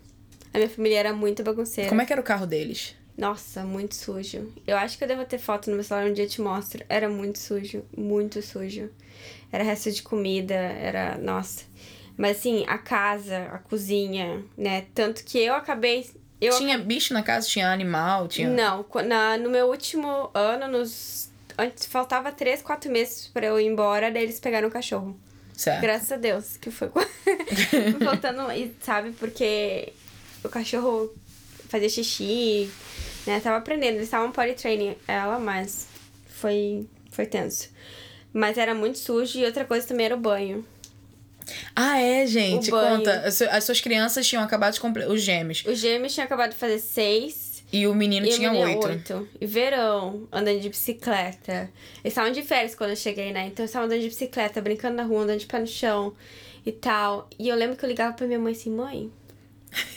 A 0.53 0.57
minha 0.57 0.69
família 0.69 0.99
era 0.99 1.13
muito 1.13 1.43
bagunceira. 1.43 1.89
Como 1.89 2.01
é 2.01 2.05
que 2.05 2.13
era 2.13 2.21
o 2.21 2.23
carro 2.23 2.45
deles? 2.45 2.95
Nossa, 3.17 3.63
muito 3.63 3.95
sujo. 3.95 4.51
Eu 4.65 4.77
acho 4.77 4.97
que 4.97 5.03
eu 5.03 5.07
devo 5.07 5.23
ter 5.25 5.37
foto 5.37 5.69
no 5.69 5.75
meu 5.75 5.83
celular 5.83 6.09
um 6.09 6.13
dia 6.13 6.25
eu 6.25 6.29
te 6.29 6.41
mostro. 6.41 6.83
Era 6.89 7.09
muito 7.09 7.39
sujo, 7.39 7.83
muito 7.95 8.41
sujo. 8.41 8.89
Era 9.51 9.63
resto 9.63 9.91
de 9.91 10.01
comida, 10.01 10.55
era. 10.55 11.17
Nossa. 11.17 11.63
Mas 12.17 12.37
assim, 12.37 12.63
a 12.67 12.77
casa, 12.77 13.49
a 13.51 13.57
cozinha, 13.59 14.43
né? 14.57 14.85
Tanto 14.93 15.23
que 15.23 15.39
eu 15.39 15.53
acabei. 15.53 16.09
Eu 16.41 16.57
Tinha 16.57 16.77
bicho 16.77 17.13
na 17.13 17.23
casa, 17.23 17.47
tinha 17.47 17.71
animal, 17.71 18.27
tinha. 18.27 18.49
Não, 18.49 18.85
na, 19.05 19.37
no 19.37 19.49
meu 19.49 19.67
último 19.67 20.29
ano, 20.33 20.67
nos. 20.67 21.31
Antes 21.57 21.85
faltava 21.85 22.31
três, 22.31 22.63
quatro 22.63 22.91
meses 22.91 23.27
pra 23.27 23.45
eu 23.45 23.59
ir 23.59 23.67
embora, 23.67 24.11
daí 24.11 24.23
eles 24.23 24.39
pegaram 24.39 24.67
o 24.67 24.71
cachorro. 24.71 25.15
Certo. 25.55 25.81
Graças 25.81 26.11
a 26.11 26.17
Deus, 26.17 26.57
que 26.57 26.71
foi 26.71 26.89
foi 26.89 28.05
faltando, 28.05 28.51
e 28.51 28.75
sabe, 28.81 29.11
porque 29.11 29.93
o 30.43 30.49
cachorro 30.49 31.13
fazia 31.69 31.89
xixi, 31.89 32.69
né? 33.25 33.39
Tava 33.39 33.57
aprendendo, 33.57 33.95
eles 33.95 34.03
estavam 34.05 34.31
potty 34.31 34.53
training 34.53 34.95
ela, 35.07 35.39
mas 35.39 35.87
foi, 36.27 36.85
foi 37.11 37.25
tenso. 37.25 37.69
Mas 38.31 38.57
era 38.57 38.73
muito 38.73 38.97
sujo 38.97 39.39
e 39.39 39.45
outra 39.45 39.63
coisa 39.65 39.85
também 39.87 40.05
era 40.07 40.15
o 40.15 40.19
banho. 40.19 40.65
Ah, 41.75 41.99
é, 42.01 42.25
gente. 42.25 42.71
O. 42.73 42.79
Conta. 42.79 43.21
As, 43.27 43.35
su- 43.35 43.43
as 43.49 43.63
suas 43.63 43.81
crianças 43.81 44.25
tinham 44.25 44.41
acabado 44.43 44.73
de 44.73 44.79
completar. 44.79 45.11
Os 45.11 45.21
gêmeos. 45.21 45.63
Os 45.65 45.77
gêmeos 45.77 46.13
tinham 46.13 46.25
acabado 46.25 46.51
de 46.51 46.55
fazer 46.57 46.79
seis. 46.79 47.53
E 47.71 47.85
o 47.87 47.93
menino 47.95 48.25
e 48.27 48.29
o 48.29 48.33
tinha 48.35 48.51
menino 48.51 48.69
oito. 48.69 48.87
oito. 48.87 49.29
E 49.41 49.45
verão, 49.47 50.27
andando 50.31 50.59
de 50.59 50.69
bicicleta. 50.69 51.69
Eles 52.03 52.13
estavam 52.13 52.31
de 52.31 52.41
férias 52.43 52.75
quando 52.75 52.91
eu 52.91 52.95
cheguei, 52.95 53.31
né? 53.33 53.47
Então 53.47 53.63
eles 53.63 53.71
estavam 53.71 53.87
andando 53.87 54.01
de 54.01 54.07
bicicleta, 54.09 54.61
brincando 54.61 54.95
na 54.95 55.03
rua, 55.03 55.23
andando 55.23 55.39
de 55.39 55.45
pé 55.47 55.59
no 55.59 55.67
chão 55.67 56.13
e 56.65 56.71
tal. 56.71 57.27
E 57.37 57.49
eu 57.49 57.55
lembro 57.55 57.75
que 57.75 57.83
eu 57.83 57.89
ligava 57.89 58.13
pra 58.13 58.27
minha 58.27 58.37
mãe 58.39 58.53
assim, 58.53 58.69
mãe, 58.69 59.11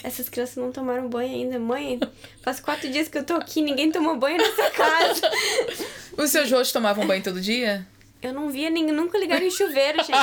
essas 0.02 0.28
crianças 0.28 0.56
não 0.56 0.72
tomaram 0.72 1.08
banho 1.08 1.34
ainda. 1.34 1.58
Mãe, 1.58 2.00
faz 2.42 2.60
quatro 2.60 2.88
dias 2.90 3.08
que 3.08 3.18
eu 3.18 3.24
tô 3.24 3.34
aqui, 3.34 3.60
ninguém 3.60 3.90
tomou 3.90 4.16
banho 4.16 4.38
nessa 4.38 4.70
casa. 4.72 5.30
Os 6.16 6.30
seus 6.30 6.50
rostos 6.50 6.72
tomavam 6.72 7.06
banho 7.06 7.22
todo 7.22 7.40
dia? 7.40 7.86
Eu 8.22 8.32
não 8.32 8.50
via 8.50 8.70
ninguém, 8.70 8.94
nunca 8.94 9.18
ligaram 9.18 9.46
em 9.46 9.50
chuveiro, 9.50 9.98
gente. 9.98 10.16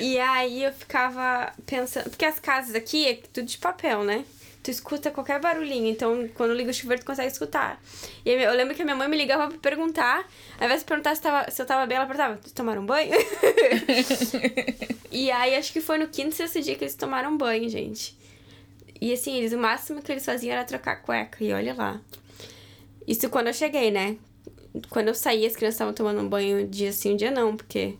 E 0.00 0.18
aí 0.18 0.62
eu 0.64 0.72
ficava 0.72 1.52
pensando. 1.66 2.10
Porque 2.10 2.24
as 2.24 2.38
casas 2.38 2.74
aqui 2.74 3.06
é 3.06 3.14
tudo 3.32 3.46
de 3.46 3.58
papel, 3.58 4.04
né? 4.04 4.24
Tu 4.68 4.70
escuta 4.70 5.10
qualquer 5.10 5.40
barulhinho. 5.40 5.86
Então, 5.86 6.28
quando 6.34 6.52
liga 6.52 6.70
o 6.70 6.74
chuveiro, 6.74 7.02
tu 7.02 7.06
consegue 7.06 7.32
escutar. 7.32 7.82
E 8.22 8.28
eu 8.28 8.52
lembro 8.52 8.74
que 8.74 8.82
a 8.82 8.84
minha 8.84 8.94
mãe 8.94 9.08
me 9.08 9.16
ligava 9.16 9.48
pra 9.48 9.56
perguntar. 9.56 10.28
Ao 10.58 10.66
invés 10.66 10.80
de 10.80 10.84
perguntar 10.84 11.14
se, 11.14 11.22
tava, 11.22 11.50
se 11.50 11.62
eu 11.62 11.64
tava 11.64 11.86
bem, 11.86 11.96
ela 11.96 12.04
perguntava: 12.04 12.34
Vocês 12.36 12.52
tomaram 12.52 12.84
banho? 12.84 13.10
e 15.10 15.30
aí, 15.30 15.54
acho 15.54 15.72
que 15.72 15.80
foi 15.80 15.96
no 15.96 16.06
quinto, 16.08 16.34
sexto 16.34 16.60
dia 16.60 16.74
que 16.74 16.84
eles 16.84 16.94
tomaram 16.94 17.34
banho, 17.34 17.66
gente. 17.70 18.14
E 19.00 19.10
assim, 19.10 19.38
eles, 19.38 19.54
o 19.54 19.58
máximo 19.58 20.02
que 20.02 20.12
eles 20.12 20.26
faziam 20.26 20.52
era 20.52 20.64
trocar 20.66 20.96
cueca. 20.96 21.42
E 21.42 21.50
olha 21.50 21.72
lá. 21.72 21.98
Isso 23.06 23.30
quando 23.30 23.46
eu 23.46 23.54
cheguei, 23.54 23.90
né? 23.90 24.18
Quando 24.90 25.08
eu 25.08 25.14
saí, 25.14 25.46
as 25.46 25.56
crianças 25.56 25.76
estavam 25.76 25.94
tomando 25.94 26.20
um 26.20 26.28
banho 26.28 26.66
dia 26.68 26.92
sim, 26.92 27.14
um 27.14 27.16
dia 27.16 27.30
não, 27.30 27.56
porque 27.56 27.94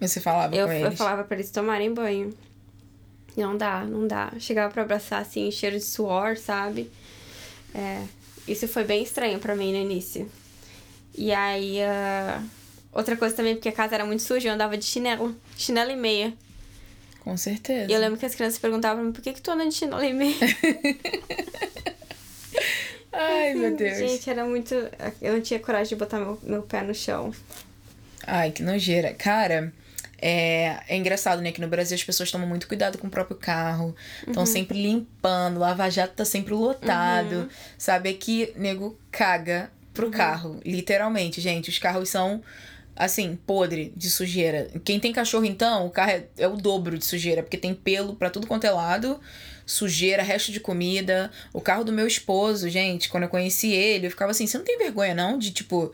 Você 0.00 0.18
falava 0.18 0.56
eu, 0.56 0.66
com 0.66 0.72
eu 0.72 0.86
eles? 0.86 0.96
falava 0.98 1.24
pra 1.24 1.36
eles 1.36 1.50
tomarem 1.50 1.92
banho. 1.92 2.32
Não 3.36 3.56
dá, 3.56 3.84
não 3.84 4.06
dá. 4.06 4.32
Chegava 4.38 4.72
pra 4.72 4.82
abraçar, 4.82 5.22
assim, 5.22 5.50
cheiro 5.50 5.76
de 5.76 5.84
suor, 5.84 6.36
sabe? 6.36 6.90
É, 7.74 8.02
isso 8.46 8.66
foi 8.66 8.84
bem 8.84 9.02
estranho 9.02 9.38
pra 9.38 9.54
mim 9.54 9.72
no 9.72 9.78
início. 9.78 10.30
E 11.14 11.32
aí, 11.32 11.82
ah, 11.82 12.42
outra 12.92 13.16
coisa 13.16 13.34
também, 13.34 13.54
porque 13.54 13.68
a 13.68 13.72
casa 13.72 13.94
era 13.94 14.04
muito 14.04 14.22
suja, 14.22 14.48
eu 14.48 14.54
andava 14.54 14.76
de 14.76 14.84
chinelo, 14.84 15.36
chinelo 15.56 15.90
e 15.90 15.96
meia. 15.96 16.32
Com 17.20 17.36
certeza. 17.36 17.90
E 17.90 17.94
eu 17.94 18.00
lembro 18.00 18.18
que 18.18 18.26
as 18.26 18.34
crianças 18.34 18.58
perguntavam 18.58 18.96
pra 18.96 19.04
mim, 19.04 19.12
por 19.12 19.22
que 19.22 19.32
que 19.32 19.42
tu 19.42 19.50
anda 19.50 19.66
de 19.66 19.74
chinelo 19.74 20.02
e 20.02 20.12
meia? 20.12 20.34
Ai, 23.12 23.54
meu 23.54 23.76
Deus. 23.76 23.98
Gente, 23.98 24.30
era 24.30 24.44
muito... 24.44 24.74
Eu 25.20 25.34
não 25.34 25.40
tinha 25.40 25.58
coragem 25.60 25.88
de 25.88 25.96
botar 25.96 26.18
meu, 26.18 26.38
meu 26.42 26.62
pé 26.62 26.82
no 26.82 26.94
chão. 26.94 27.32
Ai, 28.26 28.50
que 28.52 28.62
nojeira. 28.62 29.12
Cara, 29.14 29.72
é, 30.20 30.80
é 30.88 30.96
engraçado, 30.96 31.40
né? 31.40 31.50
Que 31.50 31.60
no 31.60 31.68
Brasil 31.68 31.94
as 31.94 32.04
pessoas 32.04 32.30
tomam 32.30 32.46
muito 32.46 32.68
cuidado 32.68 32.98
com 32.98 33.06
o 33.06 33.10
próprio 33.10 33.36
carro. 33.36 33.94
Estão 34.26 34.44
sempre 34.44 34.80
limpando, 34.80 35.56
o 35.56 35.60
lava-jato 35.60 36.14
tá 36.14 36.24
sempre 36.24 36.52
lotado. 36.52 37.48
Sabe? 37.78 38.10
Aqui, 38.10 38.52
nego 38.56 38.98
caga 39.10 39.70
pro 39.94 40.10
carro. 40.10 40.60
Literalmente, 40.64 41.40
gente. 41.40 41.70
Os 41.70 41.78
carros 41.78 42.10
são, 42.10 42.42
assim, 42.94 43.38
podre 43.46 43.92
de 43.96 44.10
sujeira. 44.10 44.68
Quem 44.84 45.00
tem 45.00 45.12
cachorro, 45.12 45.46
então, 45.46 45.86
o 45.86 45.90
carro 45.90 46.10
é, 46.10 46.24
é 46.38 46.46
o 46.46 46.56
dobro 46.56 46.98
de 46.98 47.04
sujeira. 47.04 47.42
Porque 47.42 47.56
tem 47.56 47.74
pelo 47.74 48.14
pra 48.14 48.28
tudo 48.28 48.46
quanto 48.46 48.66
é 48.66 48.70
lado. 48.70 49.18
Sujeira, 49.64 50.22
resto 50.22 50.52
de 50.52 50.60
comida. 50.60 51.30
O 51.52 51.60
carro 51.60 51.84
do 51.84 51.92
meu 51.92 52.06
esposo, 52.06 52.68
gente, 52.68 53.08
quando 53.08 53.22
eu 53.22 53.28
conheci 53.28 53.72
ele, 53.72 54.06
eu 54.06 54.10
ficava 54.10 54.32
assim, 54.32 54.46
você 54.46 54.58
não 54.58 54.64
tem 54.64 54.76
vergonha, 54.76 55.14
não? 55.14 55.38
De, 55.38 55.50
tipo, 55.50 55.92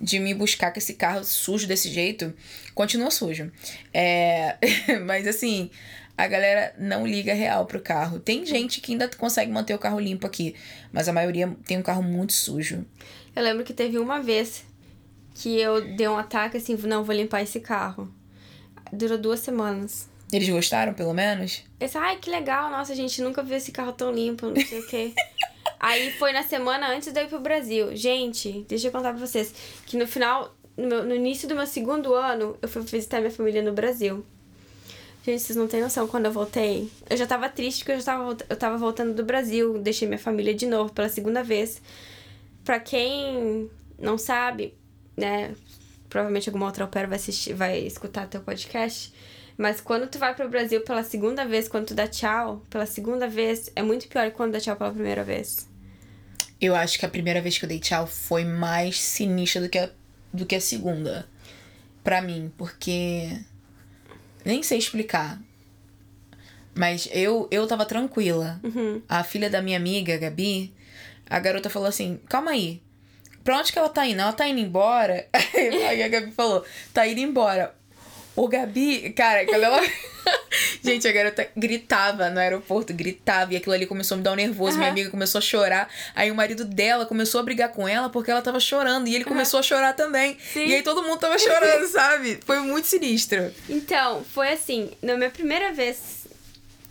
de 0.00 0.18
me 0.18 0.34
buscar 0.34 0.72
com 0.72 0.78
esse 0.78 0.94
carro 0.94 1.24
sujo 1.24 1.66
desse 1.66 1.90
jeito. 1.90 2.32
Continua 2.74 3.10
sujo. 3.10 3.50
É... 3.92 4.56
Mas 5.04 5.26
assim, 5.26 5.70
a 6.16 6.26
galera 6.26 6.74
não 6.78 7.06
liga 7.06 7.34
real 7.34 7.66
pro 7.66 7.80
carro. 7.80 8.18
Tem 8.18 8.44
gente 8.46 8.80
que 8.80 8.92
ainda 8.92 9.08
consegue 9.08 9.52
manter 9.52 9.74
o 9.74 9.78
carro 9.78 10.00
limpo 10.00 10.26
aqui, 10.26 10.54
mas 10.90 11.08
a 11.08 11.12
maioria 11.12 11.54
tem 11.66 11.76
um 11.76 11.82
carro 11.82 12.02
muito 12.02 12.32
sujo. 12.32 12.86
Eu 13.34 13.42
lembro 13.42 13.64
que 13.64 13.74
teve 13.74 13.98
uma 13.98 14.22
vez 14.22 14.64
que 15.34 15.60
eu 15.60 15.94
dei 15.94 16.08
um 16.08 16.16
ataque 16.16 16.56
assim, 16.56 16.74
não, 16.84 17.04
vou 17.04 17.14
limpar 17.14 17.42
esse 17.42 17.60
carro. 17.60 18.10
Durou 18.90 19.18
duas 19.18 19.40
semanas. 19.40 20.08
Eles 20.32 20.48
gostaram, 20.48 20.94
pelo 20.94 21.12
menos? 21.12 21.62
Eu 21.78 21.86
disse, 21.86 21.98
ai, 21.98 22.16
que 22.16 22.30
legal, 22.30 22.70
nossa, 22.70 22.92
a 22.92 22.96
gente 22.96 23.20
nunca 23.20 23.42
viu 23.42 23.56
esse 23.56 23.70
carro 23.70 23.92
tão 23.92 24.10
limpo, 24.10 24.46
não 24.46 24.56
sei 24.56 24.80
o 24.80 24.86
quê. 24.86 25.12
Aí 25.78 26.10
foi 26.12 26.32
na 26.32 26.42
semana 26.42 26.88
antes 26.88 27.12
de 27.12 27.20
eu 27.20 27.24
ir 27.24 27.28
pro 27.28 27.40
Brasil. 27.40 27.94
Gente, 27.96 28.64
deixa 28.68 28.88
eu 28.88 28.92
contar 28.92 29.12
pra 29.14 29.26
vocês 29.26 29.52
que 29.86 29.96
no 29.96 30.06
final, 30.06 30.54
no, 30.76 30.86
meu- 30.86 31.04
no 31.04 31.14
início 31.14 31.46
do 31.48 31.54
meu 31.54 31.66
segundo 31.66 32.14
ano, 32.14 32.56
eu 32.62 32.68
fui 32.68 32.82
visitar 32.82 33.18
minha 33.20 33.30
família 33.30 33.62
no 33.62 33.72
Brasil. 33.72 34.24
Gente, 35.24 35.42
vocês 35.42 35.56
não 35.56 35.66
têm 35.66 35.80
noção, 35.80 36.06
quando 36.06 36.26
eu 36.26 36.32
voltei, 36.32 36.88
eu 37.10 37.16
já 37.16 37.26
tava 37.26 37.48
triste 37.48 37.80
porque 37.80 37.92
eu 37.92 37.98
já 37.98 38.04
tava, 38.04 38.36
eu 38.48 38.56
tava 38.56 38.78
voltando 38.78 39.12
do 39.12 39.24
Brasil, 39.24 39.76
deixei 39.78 40.06
minha 40.06 40.20
família 40.20 40.54
de 40.54 40.66
novo 40.66 40.92
pela 40.92 41.08
segunda 41.08 41.42
vez. 41.42 41.82
Pra 42.64 42.78
quem 42.78 43.68
não 43.98 44.16
sabe, 44.16 44.72
né, 45.16 45.52
provavelmente 46.08 46.48
alguma 46.48 46.66
outra 46.66 46.86
pair 46.86 47.06
vai 47.08 47.16
assistir, 47.16 47.54
vai 47.54 47.78
escutar 47.80 48.28
teu 48.28 48.40
podcast. 48.40 49.12
Mas 49.56 49.80
quando 49.80 50.06
tu 50.06 50.18
vai 50.18 50.34
pro 50.34 50.48
Brasil 50.48 50.82
pela 50.82 51.02
segunda 51.02 51.44
vez, 51.46 51.66
quando 51.66 51.86
tu 51.86 51.94
dá 51.94 52.06
tchau 52.06 52.62
pela 52.68 52.84
segunda 52.84 53.26
vez, 53.26 53.70
é 53.74 53.82
muito 53.82 54.06
pior 54.08 54.30
que 54.30 54.36
quando 54.36 54.52
dá 54.52 54.60
tchau 54.60 54.76
pela 54.76 54.92
primeira 54.92 55.24
vez. 55.24 55.68
Eu 56.60 56.74
acho 56.74 56.98
que 56.98 57.06
a 57.06 57.08
primeira 57.08 57.40
vez 57.40 57.58
que 57.58 57.64
eu 57.64 57.68
dei 57.68 57.78
tchau 57.78 58.06
foi 58.06 58.44
mais 58.44 59.00
sinistra 59.00 59.62
do 59.62 59.68
que 59.68 59.78
a, 59.78 59.90
do 60.32 60.46
que 60.46 60.54
a 60.54 60.60
segunda. 60.60 61.28
Pra 62.04 62.20
mim, 62.20 62.52
porque. 62.56 63.30
Nem 64.44 64.62
sei 64.62 64.78
explicar. 64.78 65.40
Mas 66.74 67.08
eu, 67.10 67.48
eu 67.50 67.66
tava 67.66 67.84
tranquila. 67.86 68.60
A 69.08 69.24
filha 69.24 69.48
da 69.50 69.62
minha 69.62 69.76
amiga, 69.76 70.16
Gabi, 70.18 70.72
a 71.28 71.38
garota 71.38 71.70
falou 71.70 71.88
assim: 71.88 72.20
calma 72.28 72.52
aí. 72.52 72.82
Pra 73.42 73.58
onde 73.58 73.72
que 73.72 73.78
ela 73.78 73.88
tá 73.88 74.06
indo? 74.06 74.20
Ela 74.20 74.32
tá 74.32 74.46
indo 74.46 74.60
embora? 74.60 75.28
Aí 75.88 76.02
a 76.02 76.08
Gabi 76.08 76.32
falou: 76.32 76.64
tá 76.92 77.06
indo 77.06 77.20
embora. 77.20 77.74
O 78.36 78.46
Gabi, 78.48 79.10
cara, 79.16 79.46
quando 79.46 79.62
ela. 79.64 79.80
Gente, 80.82 81.06
a 81.08 81.12
garota 81.12 81.48
gritava 81.56 82.28
no 82.30 82.38
aeroporto, 82.38 82.92
gritava, 82.92 83.54
e 83.54 83.56
aquilo 83.56 83.74
ali 83.74 83.86
começou 83.86 84.14
a 84.14 84.18
me 84.18 84.24
dar 84.24 84.32
um 84.32 84.36
nervoso. 84.36 84.76
Minha 84.76 84.88
Aham. 84.88 84.92
amiga 84.92 85.10
começou 85.10 85.38
a 85.38 85.42
chorar. 85.42 85.88
Aí 86.14 86.30
o 86.30 86.34
marido 86.34 86.64
dela 86.64 87.06
começou 87.06 87.40
a 87.40 87.42
brigar 87.42 87.70
com 87.70 87.88
ela 87.88 88.08
porque 88.10 88.30
ela 88.30 88.42
tava 88.42 88.60
chorando. 88.60 89.08
E 89.08 89.14
ele 89.14 89.24
começou 89.24 89.60
a 89.60 89.62
chorar 89.62 89.94
também. 89.94 90.36
Sim. 90.52 90.66
E 90.66 90.74
aí 90.74 90.82
todo 90.82 91.02
mundo 91.02 91.18
tava 91.18 91.38
chorando, 91.38 91.86
sabe? 91.88 92.38
Foi 92.44 92.60
muito 92.60 92.86
sinistro. 92.86 93.52
Então, 93.68 94.24
foi 94.24 94.48
assim, 94.52 94.90
na 95.02 95.16
minha 95.16 95.30
primeira 95.30 95.72
vez, 95.72 96.15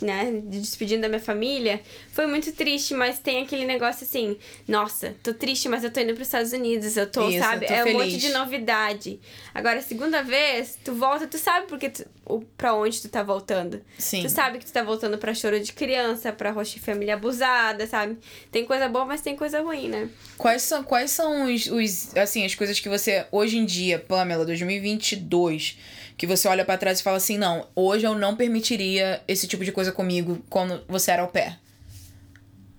né, 0.01 0.41
de 0.45 0.59
despedindo 0.59 1.01
da 1.01 1.07
minha 1.07 1.21
família, 1.21 1.81
foi 2.11 2.25
muito 2.27 2.51
triste, 2.51 2.93
mas 2.93 3.19
tem 3.19 3.41
aquele 3.43 3.65
negócio 3.65 4.05
assim, 4.05 4.37
nossa, 4.67 5.15
tô 5.23 5.33
triste, 5.33 5.69
mas 5.69 5.83
eu 5.83 5.91
tô 5.91 5.99
indo 5.99 6.13
pros 6.13 6.27
Estados 6.27 6.51
Unidos, 6.51 6.97
eu 6.97 7.09
tô, 7.09 7.29
Isso, 7.29 7.39
sabe? 7.39 7.65
tô 7.65 7.73
é 7.73 7.83
um 7.85 7.93
monte 7.93 8.05
feliz. 8.05 8.21
de 8.21 8.29
novidade. 8.29 9.19
Agora, 9.53 9.81
segunda 9.81 10.21
vez, 10.21 10.77
tu 10.83 10.93
volta, 10.93 11.27
tu 11.27 11.37
sabe 11.37 11.67
porque 11.67 11.89
tu, 11.89 12.05
o, 12.25 12.41
pra 12.41 12.73
onde 12.73 13.01
tu 13.01 13.07
tá 13.07 13.23
voltando. 13.23 13.81
Sim. 13.97 14.21
Tu 14.21 14.29
sabe 14.29 14.57
que 14.57 14.65
tu 14.65 14.73
tá 14.73 14.83
voltando 14.83 15.17
pra 15.17 15.33
choro 15.33 15.59
de 15.59 15.71
criança, 15.71 16.33
pra 16.33 16.51
de 16.63 16.79
família 16.79 17.13
abusada, 17.13 17.85
sabe? 17.87 18.17
Tem 18.51 18.65
coisa 18.65 18.87
boa, 18.89 19.05
mas 19.05 19.21
tem 19.21 19.35
coisa 19.35 19.61
ruim, 19.61 19.87
né? 19.87 20.09
Quais 20.37 20.61
são, 20.63 20.83
quais 20.83 21.11
são 21.11 21.53
os, 21.53 21.67
os, 21.67 22.17
assim, 22.17 22.45
as 22.45 22.55
coisas 22.55 22.79
que 22.79 22.89
você, 22.89 23.25
hoje 23.31 23.57
em 23.57 23.65
dia, 23.65 23.99
Pamela, 23.99 24.45
2022, 24.45 25.77
que 26.17 26.25
você 26.25 26.47
olha 26.47 26.63
pra 26.63 26.77
trás 26.77 26.99
e 26.99 27.03
fala 27.03 27.17
assim, 27.17 27.37
não, 27.37 27.67
hoje 27.75 28.05
eu 28.05 28.15
não 28.15 28.35
permitiria 28.35 29.21
esse 29.27 29.47
tipo 29.47 29.63
de 29.65 29.71
coisa 29.71 29.91
comigo 29.91 30.43
quando 30.49 30.83
você 30.87 31.11
era 31.11 31.21
ao 31.21 31.27
pé? 31.27 31.57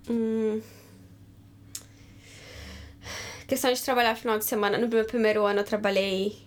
Hum. 0.09 0.61
Questão 3.47 3.71
de 3.71 3.81
trabalhar 3.81 4.15
final 4.15 4.37
de 4.37 4.45
semana. 4.45 4.77
No 4.77 4.87
meu 4.87 5.05
primeiro 5.05 5.45
ano 5.45 5.61
eu 5.61 5.63
trabalhei 5.63 6.37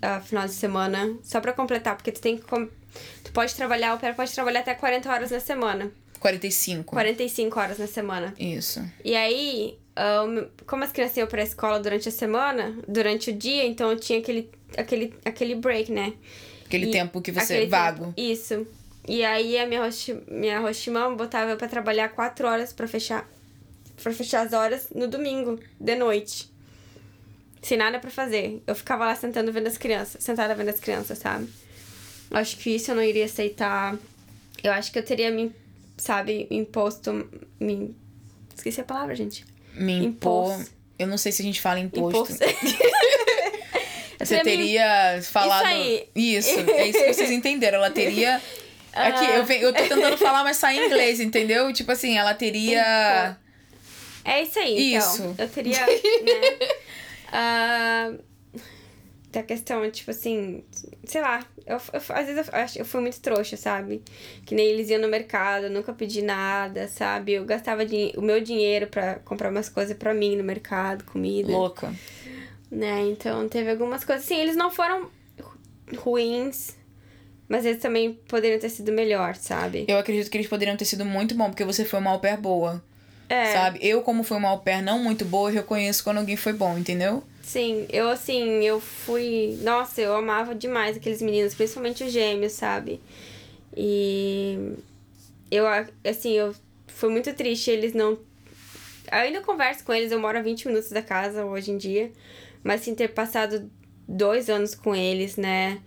ah, 0.00 0.20
final 0.20 0.46
de 0.46 0.52
semana. 0.52 1.16
Só 1.22 1.40
pra 1.40 1.52
completar, 1.52 1.96
porque 1.96 2.12
tu 2.12 2.20
tem 2.20 2.36
que. 2.36 2.44
Tu 3.24 3.32
pode 3.32 3.54
trabalhar, 3.54 3.94
o 3.94 3.98
pé 3.98 4.12
pode 4.12 4.32
trabalhar 4.32 4.60
até 4.60 4.74
40 4.74 5.10
horas 5.10 5.30
na 5.30 5.40
semana. 5.40 5.90
45. 6.20 6.92
45 6.92 7.60
horas 7.60 7.78
na 7.78 7.86
semana. 7.86 8.32
Isso. 8.38 8.82
E 9.04 9.16
aí, 9.16 9.78
ah, 9.96 10.24
como 10.66 10.84
as 10.84 10.92
crianças 10.92 11.16
iam 11.16 11.26
pra 11.26 11.42
escola 11.42 11.80
durante 11.80 12.08
a 12.08 12.12
semana, 12.12 12.76
durante 12.86 13.30
o 13.30 13.32
dia, 13.32 13.66
então 13.66 13.90
eu 13.90 13.98
tinha 13.98 14.20
aquele, 14.20 14.50
aquele, 14.76 15.14
aquele 15.24 15.54
break, 15.54 15.90
né? 15.92 16.12
Aquele 16.66 16.86
E- 16.86 16.90
tempo 16.90 17.20
que 17.20 17.30
você 17.32 17.54
aquele 17.54 17.66
vago. 17.66 18.06
tempo- 18.06 18.14
isso. 18.20 18.66
E 19.06 19.22
aí 19.24 19.58
a 19.58 19.66
minha 19.66 19.82
host, 19.84 20.16
minha 20.30 20.60
hostimão 20.62 21.14
botava 21.16 21.50
eu 21.50 21.56
pra 21.56 21.68
trabalhar 21.68 22.08
quatro 22.10 22.48
horas 22.48 22.72
pra 22.72 22.88
fechar 22.88 23.28
para 24.02 24.12
fechar 24.12 24.44
as 24.46 24.52
horas 24.52 24.88
no 24.94 25.06
domingo 25.06 25.58
de 25.78 25.94
noite. 25.94 26.50
Sem 27.62 27.78
nada 27.78 27.98
pra 28.00 28.10
fazer. 28.10 28.60
Eu 28.66 28.74
ficava 28.74 29.04
lá 29.06 29.14
sentando 29.14 29.52
vendo 29.52 29.68
as 29.68 29.78
crianças, 29.78 30.22
sentada 30.22 30.54
vendo 30.54 30.68
as 30.70 30.80
crianças, 30.80 31.18
sabe? 31.18 31.48
Eu 32.30 32.36
acho 32.38 32.56
que 32.58 32.70
isso 32.74 32.90
eu 32.90 32.94
não 32.96 33.02
iria 33.02 33.24
aceitar. 33.26 33.96
Eu 34.62 34.72
acho 34.72 34.90
que 34.90 34.98
eu 34.98 35.02
teria 35.04 35.30
me, 35.30 35.52
sabe, 35.96 36.46
imposto 36.50 37.28
me 37.60 37.94
esqueci 38.56 38.80
a 38.80 38.84
palavra, 38.84 39.14
gente. 39.14 39.44
Me 39.74 39.92
impor. 40.04 40.52
Imposto. 40.54 40.72
Eu 40.98 41.06
não 41.06 41.16
sei 41.18 41.30
se 41.32 41.40
a 41.42 41.44
gente 41.44 41.60
fala 41.60 41.78
imposto. 41.78 42.32
Imposto. 42.32 42.44
Você 44.24 44.40
teria 44.40 45.20
falado. 45.22 45.66
aí. 45.66 46.08
Isso, 46.14 46.58
é 46.70 46.88
isso 46.88 46.98
que 46.98 47.12
vocês 47.14 47.30
entenderam. 47.30 47.78
Ela 47.78 47.90
teria. 47.90 48.40
Aqui, 48.94 49.24
eu, 49.24 49.44
eu 49.60 49.72
tô 49.72 49.82
tentando 49.82 50.16
falar, 50.16 50.44
mas 50.44 50.56
sai 50.56 50.78
em 50.78 50.86
inglês, 50.86 51.18
entendeu? 51.18 51.72
Tipo 51.72 51.90
assim, 51.92 52.16
ela 52.16 52.32
teria. 52.32 53.36
É 54.24 54.42
isso 54.42 54.58
aí, 54.58 54.94
Isso. 54.96 55.22
então. 55.22 55.34
Eu 55.36 55.48
teria, 55.48 55.80
né? 55.84 55.92
ah, 57.30 58.12
da 59.30 59.42
questão, 59.42 59.90
tipo 59.90 60.10
assim, 60.12 60.64
sei 61.04 61.20
lá, 61.20 61.44
eu, 61.66 61.76
eu- 61.76 62.02
às 62.14 62.26
vezes 62.26 62.48
eu, 62.48 62.80
eu 62.80 62.84
fui 62.84 63.00
muito 63.00 63.20
trouxa, 63.20 63.56
sabe? 63.56 64.02
Que 64.46 64.54
nem 64.54 64.66
eles 64.68 64.88
iam 64.88 65.00
no 65.00 65.08
mercado, 65.08 65.64
eu 65.64 65.70
nunca 65.70 65.92
pedi 65.92 66.22
nada, 66.22 66.88
sabe? 66.88 67.32
Eu 67.32 67.44
gastava 67.44 67.82
o 68.16 68.22
meu 68.22 68.40
dinheiro 68.40 68.86
pra 68.86 69.16
comprar 69.16 69.50
umas 69.50 69.68
coisas 69.68 69.96
pra 69.96 70.14
mim 70.14 70.36
no 70.36 70.44
mercado, 70.44 71.04
comida. 71.04 71.50
Louca. 71.50 71.92
Né? 72.74 73.02
Então 73.08 73.48
teve 73.48 73.70
algumas 73.70 74.04
coisas. 74.04 74.24
Sim, 74.26 74.36
eles 74.40 74.56
não 74.56 74.70
foram 74.70 75.08
ru- 75.40 75.58
ruins, 75.98 76.76
mas 77.48 77.64
eles 77.64 77.80
também 77.80 78.14
poderiam 78.28 78.58
ter 78.58 78.68
sido 78.70 78.92
melhor, 78.92 79.34
sabe? 79.36 79.84
Eu 79.88 79.98
acredito 79.98 80.30
que 80.30 80.36
eles 80.36 80.48
poderiam 80.48 80.76
ter 80.76 80.84
sido 80.84 81.04
muito 81.04 81.34
bom, 81.34 81.48
porque 81.50 81.64
você 81.64 81.84
foi 81.84 81.98
uma 82.00 82.10
au 82.10 82.20
pair 82.20 82.36
boa. 82.38 82.82
É, 83.28 83.52
Sabe? 83.52 83.78
Eu, 83.82 84.02
como 84.02 84.22
fui 84.22 84.36
uma 84.36 84.48
au 84.50 84.58
pair 84.60 84.82
não 84.82 84.98
muito 84.98 85.24
boa, 85.24 85.48
eu 85.50 85.54
reconheço 85.54 86.04
quando 86.04 86.18
alguém 86.18 86.36
foi 86.36 86.52
bom, 86.52 86.76
entendeu? 86.76 87.22
sim, 87.42 87.86
eu 87.90 88.08
assim, 88.08 88.64
eu 88.64 88.80
fui. 88.80 89.58
Nossa, 89.62 90.00
eu 90.00 90.16
amava 90.16 90.54
demais 90.54 90.96
aqueles 90.96 91.20
meninos, 91.22 91.54
principalmente 91.54 92.02
os 92.02 92.10
gêmeos, 92.12 92.52
sabe? 92.52 93.00
E 93.76 94.58
eu, 95.50 95.64
assim, 96.08 96.32
eu 96.32 96.54
fui 96.88 97.10
muito 97.10 97.32
triste 97.34 97.70
eles 97.70 97.92
não. 97.92 98.12
Eu 98.12 99.18
ainda 99.18 99.40
converso 99.42 99.84
com 99.84 99.92
eles, 99.92 100.10
eu 100.10 100.18
moro 100.18 100.38
a 100.38 100.42
20 100.42 100.66
minutos 100.66 100.90
da 100.90 101.02
casa 101.02 101.44
hoje 101.44 101.70
em 101.70 101.76
dia, 101.76 102.10
mas 102.64 102.80
assim, 102.80 102.94
ter 102.94 103.08
passado 103.08 103.70
dois 104.08 104.50
anos 104.50 104.74
com 104.74 104.94
eles, 104.96 105.36
né? 105.36 105.78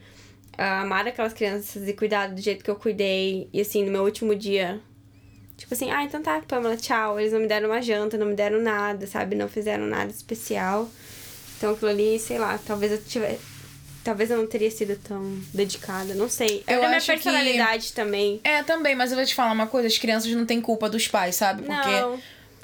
a 0.58 0.82
amar 0.82 1.08
aquelas 1.08 1.34
crianças 1.34 1.88
e 1.88 1.94
cuidar 1.94 2.28
do 2.30 2.42
jeito 2.42 2.64
que 2.64 2.72
eu 2.72 2.76
cuidei. 2.76 3.48
E 3.54 3.62
assim, 3.62 3.84
no 3.86 3.92
meu 3.92 4.04
último 4.04 4.34
dia, 4.36 4.82
tipo 5.56 5.72
assim, 5.74 5.92
ah, 5.92 6.04
então 6.04 6.20
tá, 6.24 6.42
Pamela, 6.48 6.76
tchau. 6.76 7.20
Eles 7.20 7.32
não 7.32 7.40
me 7.42 7.48
deram 7.48 7.70
uma 7.70 7.80
janta, 7.80 8.18
não 8.18 8.26
me 8.26 8.34
deram 8.34 8.60
nada, 8.60 9.06
sabe? 9.06 9.36
Não 9.36 9.48
fizeram 9.48 9.86
nada 9.86 10.10
especial. 10.10 10.90
Então 11.58 11.74
aquilo 11.74 11.92
ali, 11.92 12.18
sei 12.18 12.40
lá, 12.40 12.58
talvez 12.66 12.92
eu 12.92 13.00
tivesse. 13.04 13.40
Talvez 14.04 14.32
eu 14.32 14.38
não 14.38 14.48
teria 14.48 14.72
sido 14.72 14.96
tão 14.98 15.40
dedicada, 15.54 16.16
não 16.16 16.28
sei. 16.30 16.64
É 16.66 16.74
Eu 16.76 16.82
da 16.82 16.88
minha 16.88 16.98
acho 16.98 17.06
que- 17.06 17.12
personalidade 17.14 17.94
também. 17.94 18.40
É, 18.44 18.64
também, 18.64 18.96
mas 18.96 19.12
eu 19.12 19.18
vou 19.18 19.26
te 19.28 19.36
falar 19.36 19.52
uma 19.52 19.68
coisa: 19.68 19.88
as 19.88 19.98
crianças 20.00 20.32
não 20.32 20.46
têm 20.46 20.60
culpa 20.60 20.90
dos 20.90 21.08
pais, 21.08 21.36
sabe? 21.36 21.64
Porque. 21.64 21.90
Não. 22.02 22.20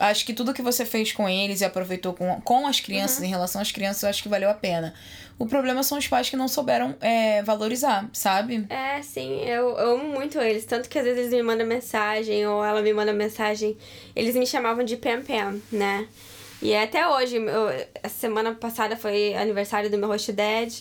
Acho 0.09 0.25
que 0.25 0.33
tudo 0.33 0.53
que 0.53 0.61
você 0.61 0.83
fez 0.85 1.11
com 1.13 1.29
eles 1.29 1.61
e 1.61 1.65
aproveitou 1.65 2.13
com, 2.13 2.41
com 2.41 2.67
as 2.67 2.79
crianças, 2.79 3.19
Uhum. 3.19 3.25
em 3.25 3.29
relação 3.29 3.61
às 3.61 3.71
crianças, 3.71 4.03
eu 4.03 4.09
acho 4.09 4.21
que 4.21 4.27
valeu 4.29 4.49
a 4.49 4.53
pena. 4.53 4.93
O 5.39 5.45
problema 5.45 5.81
são 5.81 5.97
os 5.97 6.07
pais 6.07 6.29
que 6.29 6.35
não 6.35 6.47
souberam 6.47 6.95
é, 7.01 7.41
valorizar, 7.43 8.09
sabe? 8.13 8.65
É, 8.69 9.01
sim, 9.01 9.41
eu, 9.45 9.69
eu 9.77 9.95
amo 9.95 10.09
muito 10.09 10.39
eles. 10.39 10.65
Tanto 10.65 10.89
que 10.89 10.97
às 10.99 11.05
vezes 11.05 11.19
eles 11.21 11.33
me 11.33 11.41
mandam 11.41 11.65
mensagem, 11.65 12.45
ou 12.45 12.63
ela 12.63 12.81
me 12.81 12.93
manda 12.93 13.13
mensagem. 13.13 13.77
Eles 14.15 14.35
me 14.35 14.45
chamavam 14.45 14.83
de 14.83 14.97
Pam 14.97 15.21
Pam, 15.21 15.59
né? 15.71 16.07
E 16.61 16.71
é 16.71 16.83
até 16.83 17.07
hoje, 17.07 17.37
eu, 17.37 17.67
essa 18.01 18.15
semana 18.19 18.53
passada 18.55 18.95
foi 18.95 19.33
aniversário 19.35 19.89
do 19.89 19.97
meu 19.97 20.07
host 20.07 20.31
dad. 20.31 20.71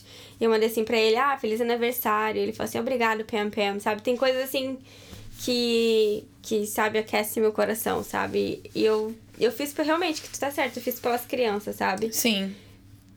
E 0.40 0.44
eu 0.44 0.50
mandei 0.50 0.68
assim 0.68 0.84
pra 0.84 0.96
ele, 0.96 1.16
ah, 1.16 1.36
feliz 1.38 1.60
aniversário. 1.60 2.40
Ele 2.40 2.52
falou 2.52 2.68
assim, 2.68 2.78
obrigado, 2.78 3.24
Pam 3.24 3.50
Pam, 3.50 3.80
sabe? 3.80 4.02
Tem 4.02 4.16
coisas 4.16 4.42
assim 4.44 4.78
que, 5.44 6.24
que 6.40 6.66
sabe, 6.66 6.98
aquece 6.98 7.40
meu 7.40 7.52
coração, 7.52 8.02
sabe? 8.04 8.62
E 8.74 8.84
eu, 8.84 9.14
eu 9.38 9.50
fiz 9.50 9.74
realmente, 9.74 10.22
que 10.22 10.28
tu 10.30 10.38
tá 10.38 10.50
certo, 10.50 10.76
eu 10.76 10.82
fiz 10.82 11.00
pelas 11.00 11.26
crianças, 11.26 11.76
sabe? 11.76 12.12
Sim. 12.12 12.54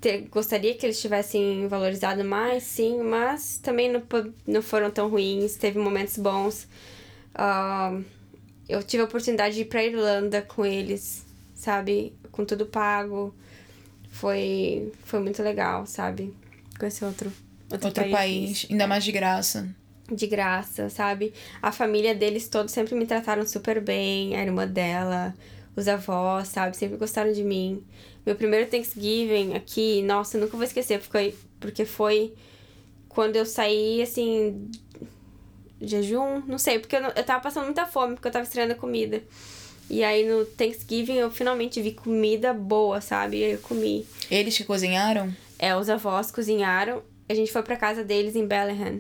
ter- 0.02 0.28
gostaria 0.30 0.74
que 0.76 0.86
eles 0.86 1.00
tivessem 1.00 1.68
valorizado 1.68 2.24
mais, 2.24 2.64
sim, 2.64 3.02
mas 3.04 3.58
também 3.60 3.92
não, 3.92 4.02
não 4.48 4.62
foram 4.62 4.90
tão 4.90 5.08
ruins, 5.08 5.56
teve 5.56 5.78
momentos 5.78 6.18
bons. 6.18 6.68
Ah, 7.36 7.96
eu 8.68 8.82
tive 8.82 9.02
a 9.04 9.06
oportunidade 9.06 9.56
de 9.56 9.62
ir 9.62 9.66
pra 9.66 9.84
Irlanda 9.84 10.42
com 10.42 10.66
eles, 10.66 11.24
sabe? 11.54 12.14
Com 12.32 12.44
tudo 12.44 12.66
pago. 12.66 13.34
Foi, 14.12 14.92
foi 15.04 15.20
muito 15.20 15.44
legal, 15.44 15.86
sabe? 15.86 16.34
Conhecer 16.80 17.06
outro, 17.06 17.32
outro, 17.72 17.88
Outro 17.88 18.10
país, 18.10 18.66
ainda 18.72 18.88
mais 18.88 19.04
de 19.04 19.12
graça. 19.12 19.70
De 20.12 20.28
graça, 20.28 20.90
sabe? 20.90 21.34
A 21.62 21.72
família 21.72 22.14
deles 22.14 22.48
todos 22.48 22.72
sempre 22.72 22.94
me 22.96 23.06
trataram 23.06 23.46
super 23.48 23.82
bem, 23.82 24.36
a 24.36 24.42
irmã 24.44 24.68
dela, 24.68 25.34
os 25.76 25.88
avós, 25.88 26.48
sabe? 26.50 26.78
Sempre 26.78 26.98
gostaram 26.98 27.32
de 27.34 27.44
mim. 27.44 27.84
Meu 28.26 28.36
primeiro 28.36 28.70
Thanksgiving 28.70 29.54
aqui, 29.56 30.02
nossa, 30.04 30.38
nunca 30.38 30.56
vou 30.58 30.64
esquecer, 30.64 31.00
porque, 31.00 31.34
porque 31.60 31.86
foi 31.86 32.34
quando 33.10 33.36
eu 33.36 33.46
saí, 33.46 34.02
assim, 34.02 34.70
jejum, 35.82 36.42
não 36.48 36.58
sei, 36.58 36.80
porque 36.80 36.96
eu, 36.96 37.02
não- 37.02 37.12
eu 37.16 37.24
tava 37.24 37.42
passando 37.42 37.66
muita 37.66 37.86
fome, 37.86 38.16
porque 38.16 38.28
eu 38.28 38.32
tava 38.32 38.44
estreando 38.44 38.74
a 38.74 38.76
comida. 38.76 39.22
E 39.90 40.04
aí 40.04 40.28
no 40.28 40.46
Thanksgiving 40.46 41.14
eu 41.16 41.30
finalmente 41.30 41.82
vi 41.82 41.92
comida 41.92 42.54
boa, 42.54 43.02
sabe? 43.02 43.38
E 43.38 43.44
aí 43.46 43.52
eu 43.54 43.60
comi. 43.60 44.06
Eles 44.32 44.58
que 44.58 44.64
cozinharam? 44.64 45.32
É, 45.60 45.76
os 45.76 45.90
avós 45.90 46.32
cozinharam, 46.32 47.04
a 47.30 47.34
gente 47.34 47.52
foi 47.52 47.62
pra 47.62 47.76
casa 47.78 48.04
deles 48.04 48.36
em 48.36 48.46
Bellingham, 48.48 49.00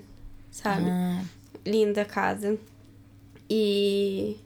sabe? 0.55 0.85
Ah, 0.89 1.21
linda 1.65 2.01
a 2.01 2.05
casa. 2.05 2.57
E. 3.49 4.37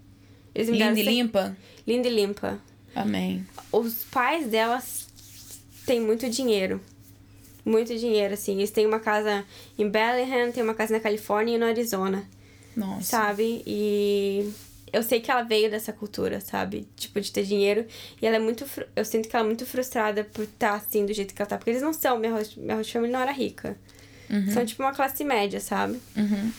Eles 0.54 0.70
me 0.70 0.78
deram 0.78 0.90
linda 0.94 1.02
e 1.02 1.04
cem- 1.06 1.14
limpa? 1.22 1.58
Linda 1.88 2.08
e 2.08 2.14
limpa. 2.16 2.60
Amém. 2.96 3.46
Os 3.72 4.04
pais 4.06 4.48
delas 4.48 5.08
têm 5.86 6.02
muito 6.02 6.30
dinheiro. 6.30 6.82
Muito 7.64 7.96
dinheiro, 7.98 8.34
assim. 8.34 8.58
Eles 8.58 8.72
têm 8.72 8.86
uma 8.86 9.00
casa 9.00 9.46
em 9.78 9.88
Bellingham, 9.88 10.52
tem 10.52 10.64
uma 10.64 10.74
casa 10.74 10.94
na 10.94 11.00
Califórnia 11.00 11.56
e 11.56 11.58
no 11.58 11.66
Arizona, 11.66 12.28
Nossa. 12.76 13.04
sabe? 13.04 13.62
E 13.66 14.52
eu 14.92 15.04
sei 15.04 15.20
que 15.22 15.30
ela 15.30 15.44
veio 15.44 15.70
dessa 15.70 15.94
cultura, 15.94 16.42
sabe? 16.42 16.88
Tipo, 16.96 17.22
de 17.22 17.32
ter 17.32 17.44
dinheiro. 17.44 17.86
E 18.22 18.26
ela 18.26 18.38
é 18.38 18.40
muito. 18.40 18.66
fru- 18.66 18.88
Eu 18.96 19.06
sinto 19.06 19.30
que 19.30 19.36
ela 19.36 19.46
é 19.46 19.48
muito 19.48 19.66
frustrada 19.66 20.24
por 20.24 20.44
estar 20.46 20.74
assim, 20.74 21.06
do 21.06 21.14
jeito 21.14 21.34
que 21.34 21.42
ela 21.42 21.48
tá. 21.50 21.58
Porque 21.58 21.70
eles 21.70 21.82
não 21.82 21.94
são. 21.94 22.18
Minha 22.18 22.34
host, 22.34 22.60
minha 22.60 22.76
host 22.76 22.92
family 22.92 23.14
não 23.14 23.20
era 23.22 23.32
rica. 23.32 23.78
São 24.54 24.66
tipo 24.66 24.84
uma 24.84 24.94
classe 24.94 25.24
média, 25.24 25.60
sabe? 25.60 26.00
Uhum. 26.16 26.52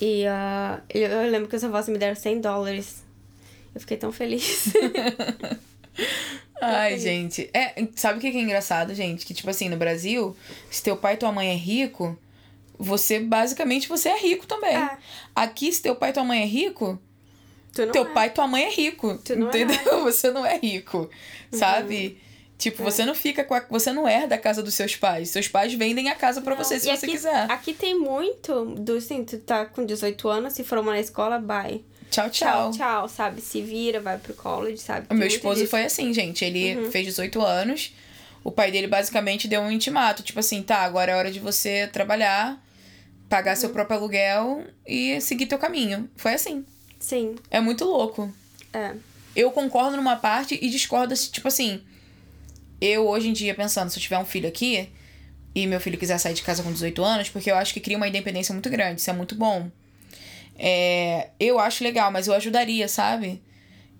E 0.00 0.26
ah, 0.26 0.80
eu, 0.88 1.08
eu 1.08 1.30
lembro 1.30 1.48
que 1.48 1.56
os 1.56 1.64
avós 1.64 1.88
me 1.88 1.98
deram 1.98 2.14
100 2.14 2.40
dólares. 2.40 3.02
Eu 3.74 3.80
fiquei 3.80 3.96
tão 3.96 4.12
feliz. 4.12 4.72
Ai, 6.60 6.90
feliz. 6.90 7.02
gente. 7.02 7.50
É, 7.52 7.86
sabe 7.94 8.18
o 8.18 8.20
que 8.20 8.28
é 8.28 8.40
engraçado, 8.40 8.94
gente? 8.94 9.26
Que, 9.26 9.34
tipo 9.34 9.50
assim, 9.50 9.68
no 9.68 9.76
Brasil, 9.76 10.36
se 10.70 10.82
teu 10.82 10.96
pai 10.96 11.14
e 11.14 11.16
tua 11.16 11.32
mãe 11.32 11.50
é 11.50 11.54
rico, 11.54 12.18
você, 12.78 13.20
basicamente, 13.20 13.88
você 13.88 14.08
é 14.08 14.18
rico 14.18 14.46
também. 14.46 14.76
É. 14.76 14.96
Aqui, 15.34 15.72
se 15.72 15.82
teu 15.82 15.96
pai 15.96 16.10
e 16.10 16.12
tua 16.12 16.24
mãe 16.24 16.42
é 16.42 16.46
rico, 16.46 16.98
teu 17.72 18.04
é. 18.04 18.12
pai 18.12 18.28
e 18.28 18.30
tua 18.30 18.46
mãe 18.46 18.64
é 18.64 18.70
rico. 18.70 19.20
É 19.28 19.34
entendeu? 19.34 19.98
Uhum. 19.98 20.04
você 20.10 20.30
não 20.30 20.46
é 20.46 20.58
rico, 20.58 21.10
sabe? 21.52 22.18
Tipo, 22.58 22.82
você 22.82 23.04
não 23.04 23.14
fica 23.14 23.44
com 23.44 23.54
a, 23.54 23.60
Você 23.70 23.92
não 23.92 24.08
herda 24.08 24.34
a 24.34 24.38
casa 24.38 24.62
dos 24.62 24.74
seus 24.74 24.96
pais. 24.96 25.30
Seus 25.30 25.46
pais 25.46 25.72
vendem 25.74 26.10
a 26.10 26.14
casa 26.16 26.40
pra 26.40 26.56
você, 26.56 26.78
se 26.80 26.88
E 26.90 26.96
você 26.96 27.06
aqui, 27.06 27.14
quiser. 27.14 27.50
Aqui 27.50 27.72
tem 27.72 27.96
muito 27.98 28.64
do 28.76 28.96
assim, 28.96 29.24
tu 29.24 29.38
tá 29.38 29.64
com 29.64 29.86
18 29.86 30.28
anos, 30.28 30.54
se 30.54 30.64
formou 30.64 30.92
na 30.92 30.98
escola, 31.00 31.38
bye. 31.38 31.84
Tchau, 32.10 32.28
Tchau, 32.30 32.30
tchau. 32.30 32.70
tchau, 32.72 33.08
sabe? 33.08 33.40
Se 33.40 33.62
vira, 33.62 34.00
vai 34.00 34.18
pro 34.18 34.34
college, 34.34 34.78
sabe? 34.78 35.06
O 35.10 35.14
meu 35.14 35.28
esposo 35.28 35.60
disso. 35.60 35.70
foi 35.70 35.84
assim, 35.84 36.12
gente. 36.12 36.44
Ele 36.44 36.74
Uhum. 36.76 36.90
fez 36.90 37.04
18 37.06 37.40
anos. 37.42 37.94
O 38.42 38.50
pai 38.50 38.72
dele 38.72 38.86
basicamente 38.88 39.46
deu 39.46 39.60
um 39.60 39.70
intimato. 39.70 40.22
Tipo 40.24 40.40
assim, 40.40 40.60
tá, 40.62 40.78
agora 40.78 41.12
é 41.12 41.14
hora 41.14 41.30
de 41.30 41.38
você 41.38 41.86
trabalhar, 41.92 42.60
pagar 43.28 43.54
Uhum. 43.54 43.60
seu 43.60 43.70
próprio 43.70 43.98
aluguel 43.98 44.64
e 44.86 45.20
seguir 45.20 45.46
teu 45.46 45.58
caminho. 45.58 46.10
Foi 46.16 46.32
assim. 46.34 46.64
Sim, 46.98 47.36
É 47.50 47.60
muito 47.60 47.84
louco. 47.84 48.32
é. 48.72 48.94
Eu 49.36 49.52
concordo 49.52 49.96
numa 49.96 50.16
parte 50.16 50.58
e 50.60 50.68
discordo, 50.68 51.14
tipo 51.14 51.46
assim. 51.46 51.80
Eu, 52.80 53.08
hoje 53.08 53.28
em 53.28 53.32
dia, 53.32 53.54
pensando, 53.54 53.90
se 53.90 53.98
eu 53.98 54.02
tiver 54.02 54.18
um 54.18 54.24
filho 54.24 54.48
aqui 54.48 54.88
e 55.54 55.66
meu 55.66 55.80
filho 55.80 55.98
quiser 55.98 56.18
sair 56.18 56.34
de 56.34 56.42
casa 56.42 56.62
com 56.62 56.72
18 56.72 57.02
anos, 57.02 57.28
porque 57.28 57.50
eu 57.50 57.56
acho 57.56 57.74
que 57.74 57.80
cria 57.80 57.96
uma 57.96 58.06
independência 58.08 58.52
muito 58.52 58.70
grande, 58.70 59.00
isso 59.00 59.10
é 59.10 59.12
muito 59.12 59.34
bom. 59.34 59.70
É, 60.58 61.30
eu 61.38 61.58
acho 61.58 61.84
legal, 61.84 62.10
mas 62.10 62.26
eu 62.26 62.34
ajudaria, 62.34 62.88
sabe? 62.88 63.40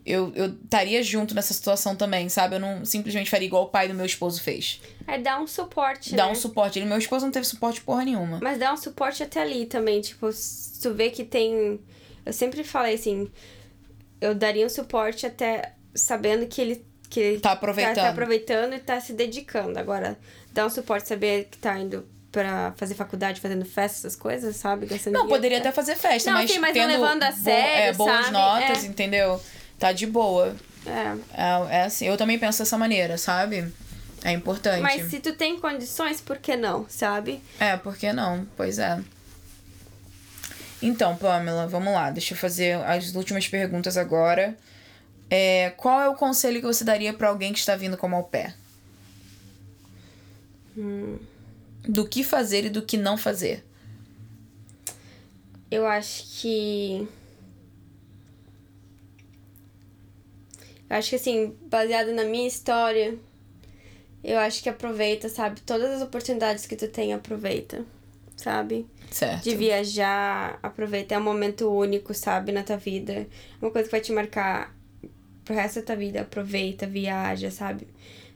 Eu 0.04 0.32
eu 0.34 0.46
estaria 0.46 1.02
junto 1.02 1.34
nessa 1.34 1.52
situação 1.52 1.94
também, 1.94 2.28
sabe? 2.28 2.56
Eu 2.56 2.60
não 2.60 2.84
simplesmente 2.84 3.28
faria 3.28 3.46
igual 3.46 3.64
o 3.64 3.68
pai 3.68 3.86
do 3.88 3.94
meu 3.94 4.06
esposo 4.06 4.42
fez. 4.42 4.80
É 5.06 5.18
dar 5.18 5.40
um 5.40 5.46
suporte, 5.46 6.14
Dar 6.14 6.26
né? 6.26 6.32
um 6.32 6.34
suporte. 6.34 6.78
Ele, 6.78 6.86
meu 6.86 6.98
esposo 6.98 7.26
não 7.26 7.32
teve 7.32 7.46
suporte 7.46 7.80
porra 7.82 8.04
nenhuma. 8.04 8.40
Mas 8.42 8.58
dá 8.58 8.72
um 8.72 8.76
suporte 8.76 9.22
até 9.22 9.42
ali 9.42 9.66
também. 9.66 10.00
Tipo, 10.00 10.32
se 10.32 10.80
tu 10.80 10.94
vê 10.94 11.10
que 11.10 11.24
tem. 11.24 11.78
Eu 12.24 12.32
sempre 12.32 12.64
falei 12.64 12.94
assim. 12.94 13.30
Eu 14.20 14.34
daria 14.34 14.66
um 14.66 14.70
suporte 14.70 15.26
até 15.26 15.74
sabendo 15.94 16.46
que 16.46 16.60
ele. 16.60 16.84
Que 17.10 17.38
Tá 17.38 17.52
aproveitando. 17.52 17.94
Tá, 17.94 18.02
tá 18.02 18.10
aproveitando 18.10 18.74
e 18.74 18.78
tá 18.78 19.00
se 19.00 19.12
dedicando. 19.12 19.78
Agora, 19.78 20.18
dar 20.52 20.66
um 20.66 20.70
suporte, 20.70 21.08
saber 21.08 21.48
que 21.50 21.58
tá 21.58 21.78
indo 21.78 22.06
pra 22.30 22.72
fazer 22.76 22.94
faculdade, 22.94 23.40
fazendo 23.40 23.64
festa, 23.64 23.98
essas 24.00 24.14
coisas, 24.16 24.54
sabe? 24.56 24.86
Gastando 24.86 25.14
Não, 25.14 25.26
poderia 25.26 25.58
até 25.58 25.72
fazer 25.72 25.96
festa, 25.96 26.30
Não, 26.30 26.38
mas 26.38 26.50
sim, 26.50 26.58
mas 26.58 26.76
não 26.76 26.82
tendo 26.82 26.92
levando 27.00 27.22
a 27.22 27.32
sério, 27.32 27.84
é, 27.84 27.92
boas 27.94 28.26
sabe? 28.26 28.32
notas, 28.32 28.84
É. 28.84 28.86
entendeu? 28.86 29.40
Tá 29.78 29.92
de 29.92 30.06
boa. 30.06 30.54
É. 30.86 31.16
É, 31.34 31.76
é 31.78 31.82
assim, 31.84 32.06
eu 32.06 32.16
também 32.16 32.38
penso 32.38 32.58
dessa 32.58 32.76
maneira, 32.76 33.16
sabe? 33.16 33.72
É 34.24 34.32
importante. 34.32 34.82
Mas 34.82 35.08
se 35.08 35.20
tu 35.20 35.32
tem 35.32 35.58
condições, 35.58 36.20
por 36.20 36.38
que 36.38 36.56
não, 36.56 36.86
sabe? 36.88 37.42
É, 37.58 37.76
por 37.76 37.96
que 37.96 38.12
não? 38.12 38.46
Pois 38.56 38.78
é. 38.78 39.00
Então, 40.82 41.16
Pamela, 41.16 41.66
vamos 41.66 41.92
lá. 41.92 42.10
Deixa 42.10 42.34
eu 42.34 42.38
fazer 42.38 42.74
as 42.84 43.14
últimas 43.14 43.48
perguntas 43.48 43.96
agora. 43.96 44.56
É, 45.30 45.70
qual 45.76 46.00
é 46.00 46.08
o 46.08 46.14
conselho 46.14 46.60
que 46.60 46.66
você 46.66 46.84
daria 46.84 47.12
para 47.12 47.28
alguém 47.28 47.52
que 47.52 47.58
está 47.58 47.76
vindo 47.76 47.96
como 47.96 48.16
ao 48.16 48.24
pé? 48.24 48.54
Hum. 50.76 51.18
Do 51.86 52.06
que 52.06 52.24
fazer 52.24 52.64
e 52.64 52.70
do 52.70 52.82
que 52.82 52.96
não 52.96 53.18
fazer? 53.18 53.64
Eu 55.70 55.86
acho 55.86 56.24
que. 56.40 57.06
Eu 60.88 60.96
acho 60.96 61.10
que 61.10 61.16
assim, 61.16 61.54
baseado 61.66 62.12
na 62.12 62.24
minha 62.24 62.48
história, 62.48 63.18
eu 64.24 64.38
acho 64.38 64.62
que 64.62 64.68
aproveita, 64.70 65.28
sabe? 65.28 65.60
Todas 65.60 65.90
as 65.90 66.02
oportunidades 66.02 66.64
que 66.64 66.74
tu 66.74 66.88
tem, 66.88 67.12
aproveita, 67.12 67.84
sabe? 68.34 68.86
Certo. 69.10 69.44
De 69.44 69.54
viajar, 69.54 70.58
aproveita. 70.62 71.14
É 71.14 71.18
um 71.18 71.22
momento 71.22 71.70
único, 71.70 72.14
sabe, 72.14 72.52
na 72.52 72.62
tua 72.62 72.78
vida. 72.78 73.12
É 73.12 73.26
uma 73.60 73.70
coisa 73.70 73.86
que 73.86 73.92
vai 73.92 74.00
te 74.00 74.12
marcar 74.12 74.74
pro 75.48 75.56
resto 75.56 75.80
da 75.80 75.86
tua 75.86 75.96
vida. 75.96 76.20
Aproveita, 76.20 76.86
viaja, 76.86 77.50
sabe? 77.50 77.88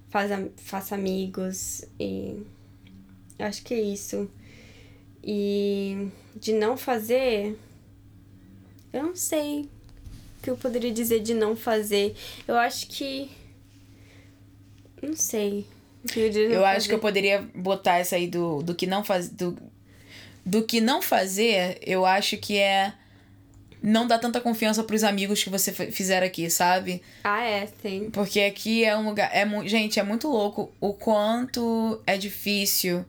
Faz, 0.09 0.31
faça 0.57 0.95
amigos 0.95 1.85
e. 2.01 2.43
Eu 3.39 3.47
acho 3.47 3.63
que 3.63 3.75
é 3.75 3.81
isso. 3.81 4.31
E 5.23 6.09
de 6.35 6.55
não 6.55 6.77
fazer. 6.77 7.59
Eu 8.93 9.03
não 9.03 9.17
sei 9.17 9.63
o 9.63 10.43
que 10.43 10.51
eu 10.51 10.57
poderia 10.57 10.91
dizer 10.91 11.21
de 11.21 11.35
não 11.35 11.55
fazer. 11.55 12.17
Eu 12.49 12.57
acho 12.57 12.87
que. 12.87 13.31
Não 15.03 15.15
sei. 15.15 15.67
Eu, 16.17 16.33
eu 16.33 16.65
acho 16.65 16.89
que 16.89 16.95
eu 16.95 16.99
poderia 16.99 17.43
botar 17.55 17.99
essa 17.99 18.17
aí 18.17 18.27
do, 18.27 18.63
do 18.63 18.75
que 18.75 18.87
não 18.87 19.05
faz. 19.05 19.29
Do, 19.29 19.57
do 20.45 20.65
que 20.65 20.81
não 20.81 21.03
fazer, 21.03 21.79
eu 21.83 22.05
acho 22.07 22.37
que 22.39 22.59
é 22.59 22.95
não 23.83 24.07
dar 24.07 24.19
tanta 24.19 24.41
confiança 24.41 24.85
pros 24.85 25.03
amigos 25.03 25.43
que 25.43 25.51
você 25.51 25.73
fizer 25.73 26.23
aqui, 26.23 26.49
sabe? 26.49 27.03
Ah, 27.25 27.43
é, 27.43 27.69
sim. 27.83 28.09
Porque 28.13 28.41
aqui 28.41 28.85
é 28.85 28.97
um 28.97 29.07
lugar. 29.07 29.31
É, 29.35 29.45
gente, 29.67 29.99
é 29.99 30.03
muito 30.03 30.29
louco 30.29 30.73
o 30.81 30.95
quanto 30.95 32.01
é 32.07 32.17
difícil 32.17 33.05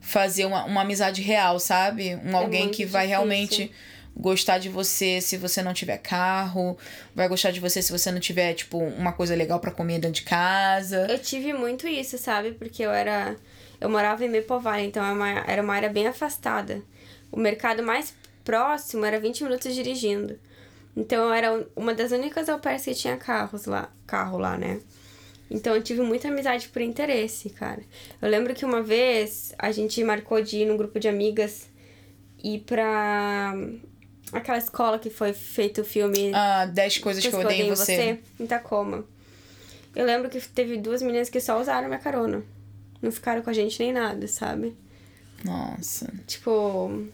fazer 0.00 0.44
uma, 0.44 0.64
uma 0.64 0.82
amizade 0.82 1.22
real, 1.22 1.58
sabe? 1.58 2.14
Um 2.16 2.30
é 2.30 2.34
alguém 2.34 2.68
que 2.68 2.84
vai 2.84 3.06
difícil. 3.06 3.26
realmente 3.26 3.72
gostar 4.14 4.58
de 4.58 4.68
você 4.68 5.20
se 5.20 5.36
você 5.36 5.62
não 5.62 5.74
tiver 5.74 5.98
carro, 5.98 6.76
vai 7.14 7.28
gostar 7.28 7.50
de 7.50 7.60
você 7.60 7.82
se 7.82 7.92
você 7.92 8.10
não 8.10 8.20
tiver, 8.20 8.54
tipo, 8.54 8.78
uma 8.78 9.12
coisa 9.12 9.34
legal 9.34 9.60
para 9.60 9.70
comer 9.70 9.98
dentro 9.98 10.20
de 10.20 10.22
casa. 10.22 11.06
Eu 11.08 11.18
tive 11.18 11.52
muito 11.52 11.88
isso, 11.88 12.18
sabe? 12.18 12.52
Porque 12.52 12.82
eu 12.82 12.90
era. 12.90 13.34
Eu 13.80 13.90
morava 13.90 14.24
em 14.24 14.28
Mepovar, 14.28 14.80
então 14.80 15.02
era 15.02 15.12
é 15.12 15.14
uma, 15.14 15.44
era 15.46 15.62
uma 15.62 15.74
área 15.74 15.88
bem 15.88 16.06
afastada. 16.06 16.82
O 17.30 17.38
mercado 17.38 17.82
mais 17.82 18.14
próximo 18.46 19.04
era 19.04 19.18
20 19.18 19.42
minutos 19.42 19.74
dirigindo. 19.74 20.38
Então 20.96 21.24
eu 21.24 21.32
era 21.32 21.66
uma 21.74 21.92
das 21.92 22.12
únicas 22.12 22.48
au 22.48 22.58
pairs 22.58 22.84
que 22.84 22.94
tinha 22.94 23.16
carros 23.18 23.66
lá, 23.66 23.92
carro 24.06 24.38
lá, 24.38 24.56
né? 24.56 24.80
Então 25.50 25.74
eu 25.74 25.82
tive 25.82 26.00
muita 26.00 26.28
amizade 26.28 26.68
por 26.68 26.80
interesse, 26.80 27.50
cara. 27.50 27.82
Eu 28.22 28.30
lembro 28.30 28.54
que 28.54 28.64
uma 28.64 28.82
vez 28.82 29.52
a 29.58 29.70
gente 29.72 30.02
marcou 30.02 30.40
de 30.40 30.58
ir 30.58 30.66
num 30.66 30.76
grupo 30.76 30.98
de 30.98 31.08
amigas 31.08 31.68
ir 32.42 32.60
pra 32.60 33.54
aquela 34.32 34.58
escola 34.58 34.98
que 34.98 35.10
foi 35.10 35.32
feito 35.32 35.82
o 35.82 35.84
filme. 35.84 36.32
Ah, 36.34 36.66
10 36.66 36.98
coisas 36.98 37.26
que 37.26 37.34
eu 37.34 37.40
odeio 37.40 37.66
em 37.66 37.68
você. 37.68 37.96
você. 37.96 38.18
Em 38.40 38.46
Tacoma. 38.46 39.04
Eu 39.94 40.04
lembro 40.04 40.30
que 40.30 40.40
teve 40.40 40.76
duas 40.76 41.02
meninas 41.02 41.28
que 41.28 41.40
só 41.40 41.60
usaram 41.60 41.88
minha 41.88 42.00
carona. 42.00 42.42
Não 43.02 43.10
ficaram 43.10 43.42
com 43.42 43.50
a 43.50 43.52
gente 43.52 43.78
nem 43.78 43.92
nada, 43.92 44.26
sabe? 44.26 44.76
Nossa. 45.44 46.12
Tipo. 46.26 47.06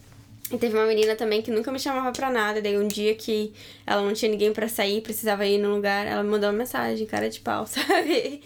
E 0.53 0.57
teve 0.59 0.77
uma 0.77 0.85
menina 0.85 1.15
também 1.15 1.41
que 1.41 1.49
nunca 1.49 1.71
me 1.71 1.79
chamava 1.79 2.11
pra 2.11 2.29
nada. 2.29 2.61
Daí 2.61 2.77
um 2.77 2.87
dia 2.87 3.15
que 3.15 3.51
ela 3.87 4.03
não 4.03 4.13
tinha 4.13 4.29
ninguém 4.29 4.53
para 4.53 4.67
sair, 4.67 5.01
precisava 5.01 5.43
ir 5.47 5.57
num 5.57 5.73
lugar, 5.73 6.05
ela 6.05 6.21
me 6.21 6.29
mandou 6.29 6.47
uma 6.47 6.57
mensagem, 6.59 7.07
cara 7.07 7.27
de 7.27 7.39
pau, 7.39 7.65
sabe? 7.67 8.41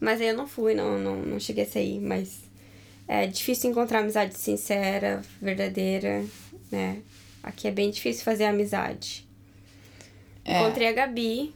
Mas 0.00 0.20
aí 0.20 0.28
eu 0.28 0.36
não 0.36 0.48
fui, 0.48 0.74
não, 0.74 0.98
não, 0.98 1.14
não 1.14 1.38
cheguei 1.38 1.62
a 1.62 1.66
sair. 1.66 2.00
Mas 2.00 2.40
é 3.06 3.28
difícil 3.28 3.70
encontrar 3.70 4.00
amizade 4.00 4.36
sincera, 4.36 5.22
verdadeira, 5.40 6.24
né? 6.72 6.98
Aqui 7.40 7.68
é 7.68 7.70
bem 7.70 7.88
difícil 7.88 8.24
fazer 8.24 8.46
amizade. 8.46 9.24
É. 10.44 10.58
Encontrei 10.58 10.88
a 10.88 10.92
Gabi. 10.92 11.54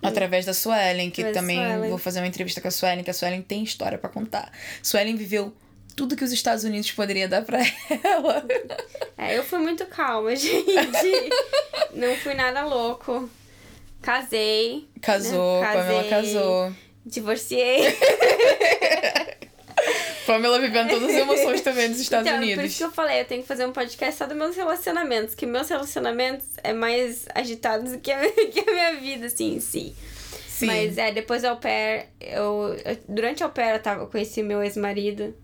Através 0.00 0.46
da 0.46 0.54
Suelen, 0.54 1.10
que 1.10 1.24
também 1.32 1.58
Suelen. 1.58 1.90
vou 1.90 1.98
fazer 1.98 2.20
uma 2.20 2.26
entrevista 2.28 2.60
com 2.60 2.68
a 2.68 2.70
Suelen, 2.70 3.02
que 3.02 3.10
a 3.10 3.14
Suelen 3.14 3.42
tem 3.42 3.64
história 3.64 3.98
para 3.98 4.08
contar. 4.08 4.50
Suelen 4.82 5.16
viveu 5.16 5.52
tudo 6.00 6.16
que 6.16 6.24
os 6.24 6.32
Estados 6.32 6.64
Unidos 6.64 6.90
poderia 6.92 7.28
dar 7.28 7.44
para 7.44 7.58
ela. 8.02 8.42
É, 9.18 9.36
eu 9.36 9.44
fui 9.44 9.58
muito 9.58 9.84
calma, 9.84 10.32
gente. 10.36 10.72
Não 11.92 12.16
fui 12.16 12.32
nada 12.32 12.64
louco. 12.64 13.28
Casei. 14.00 14.88
Casou, 15.02 15.60
né? 15.60 15.74
Pamela 15.74 16.04
casou. 16.04 16.72
Divorciei. 17.04 17.82
Pamela 20.26 20.58
vivendo 20.58 20.88
todas 20.88 21.10
as 21.10 21.16
emoções 21.16 21.60
também 21.60 21.90
nos 21.90 22.00
Estados 22.00 22.26
então, 22.26 22.38
Unidos. 22.38 22.56
Por 22.56 22.64
isso 22.64 22.78
que 22.78 22.84
eu 22.84 22.92
falei, 22.92 23.20
eu 23.20 23.26
tenho 23.26 23.42
que 23.42 23.48
fazer 23.48 23.66
um 23.66 23.72
podcast 23.72 24.16
só 24.16 24.26
dos 24.26 24.38
meus 24.38 24.56
relacionamentos. 24.56 25.34
Que 25.34 25.44
meus 25.44 25.68
relacionamentos 25.68 26.46
é 26.64 26.72
mais 26.72 27.26
agitados 27.34 27.92
do 27.92 27.98
que 27.98 28.10
a, 28.10 28.20
que 28.50 28.60
a 28.60 28.72
minha 28.72 28.96
vida, 28.96 29.26
assim, 29.26 29.56
em 29.56 29.60
si. 29.60 29.94
Sim. 30.48 30.64
Mas 30.64 30.96
é, 30.96 31.12
depois 31.12 31.44
au 31.44 31.58
pair, 31.58 32.06
eu, 32.18 32.74
eu 32.86 32.96
durante 33.06 33.42
o 33.42 33.46
au 33.46 33.52
pair 33.52 33.74
eu, 33.74 33.82
tava, 33.82 34.04
eu 34.04 34.06
conheci 34.06 34.42
meu 34.42 34.62
ex-marido. 34.62 35.34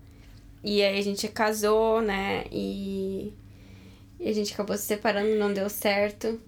E 0.67 0.83
aí 0.83 0.99
a 0.99 1.03
gente 1.03 1.29
casou, 1.29 2.03
né? 2.03 2.45
E, 2.51 3.33
e 4.19 4.29
a 4.29 4.33
gente 4.33 4.53
acabou 4.53 4.77
se 4.77 4.83
separando, 4.83 5.37
não 5.37 5.55
deu 5.55 5.71
certo. 5.71 6.41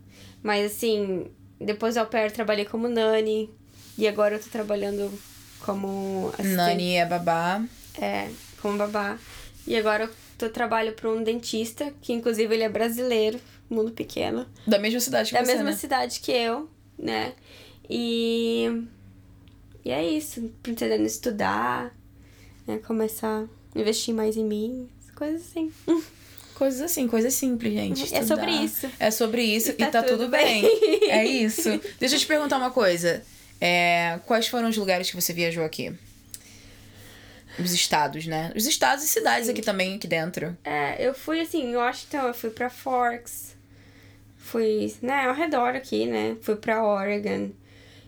Mas 0.43 0.73
assim, 0.73 1.31
depois 1.61 1.95
pair 2.11 2.25
eu 2.25 2.33
trabalhei 2.33 2.65
como 2.65 2.89
nani. 2.89 3.49
E 3.97 4.09
agora 4.09 4.35
eu 4.35 4.43
tô 4.43 4.51
trabalhando 4.51 5.09
como 5.61 6.31
assistente. 6.31 6.57
Nani 6.57 6.97
é 6.97 7.07
babá. 7.07 7.65
É, 7.97 8.29
como 8.61 8.77
babá. 8.77 9.17
E 9.65 9.77
agora 9.77 10.05
eu 10.05 10.11
tô, 10.37 10.49
trabalho 10.49 10.95
para 10.95 11.09
um 11.09 11.23
dentista, 11.23 11.93
que 12.03 12.13
inclusive 12.13 12.53
ele 12.53 12.65
é 12.65 12.69
brasileiro, 12.69 13.39
mundo 13.71 13.93
pequeno. 13.93 14.47
Da 14.67 14.81
mesma 14.81 14.99
cidade 14.99 15.29
que 15.29 15.35
da 15.37 15.45
você, 15.45 15.47
Da 15.47 15.55
mesma 15.59 15.71
né? 15.71 15.77
cidade 15.77 16.19
que 16.19 16.33
eu, 16.33 16.69
né? 16.99 17.35
E... 17.89 18.83
E 19.85 19.93
é 19.93 20.05
isso, 20.05 20.53
pretendendo 20.61 21.05
estudar, 21.05 21.95
né? 22.67 22.79
começar 22.79 23.47
investir 23.75 24.15
mais 24.15 24.37
em 24.37 24.45
mim, 24.45 24.89
coisas 25.15 25.43
assim. 25.43 25.73
Coisas 26.55 26.81
assim, 26.81 27.07
coisas 27.07 27.35
simples, 27.35 27.73
gente. 27.73 28.03
Estudar. 28.03 28.21
É 28.21 28.27
sobre 28.27 28.51
isso. 28.51 28.91
É 28.99 29.11
sobre 29.13 29.43
isso 29.43 29.71
e 29.71 29.75
tá, 29.75 29.87
e 29.87 29.91
tá 29.93 30.03
tudo, 30.03 30.25
tudo 30.25 30.29
bem. 30.29 30.63
bem. 30.63 31.07
é 31.09 31.25
isso. 31.25 31.81
Deixa 32.01 32.17
eu 32.17 32.19
te 32.19 32.27
perguntar 32.27 32.57
uma 32.57 32.73
coisa. 32.73 33.23
É, 33.61 34.19
quais 34.27 34.49
foram 34.49 34.69
os 34.69 34.77
lugares 34.77 35.09
que 35.09 35.15
você 35.15 35.33
viajou 35.33 35.65
aqui? 35.65 35.95
Os 37.61 37.73
estados, 37.73 38.27
né? 38.27 38.53
Os 38.57 38.67
estados 38.67 39.05
e 39.05 39.07
cidades 39.07 39.47
Sim. 39.47 39.53
aqui 39.53 39.63
também, 39.63 39.95
aqui 39.95 40.09
dentro. 40.09 40.57
É, 40.65 40.97
eu 40.99 41.15
fui 41.15 41.41
assim, 41.41 41.63
em 41.63 41.77
Washington, 41.77 42.27
eu 42.27 42.35
fui 42.35 42.51
pra 42.51 42.69
Forks. 42.69 43.57
Fui, 44.37 44.93
né, 45.01 45.27
ao 45.27 45.35
redor 45.35 45.77
aqui, 45.77 46.07
né? 46.07 46.37
Fui 46.41 46.57
pra 46.57 46.85
Oregon. 46.85 47.51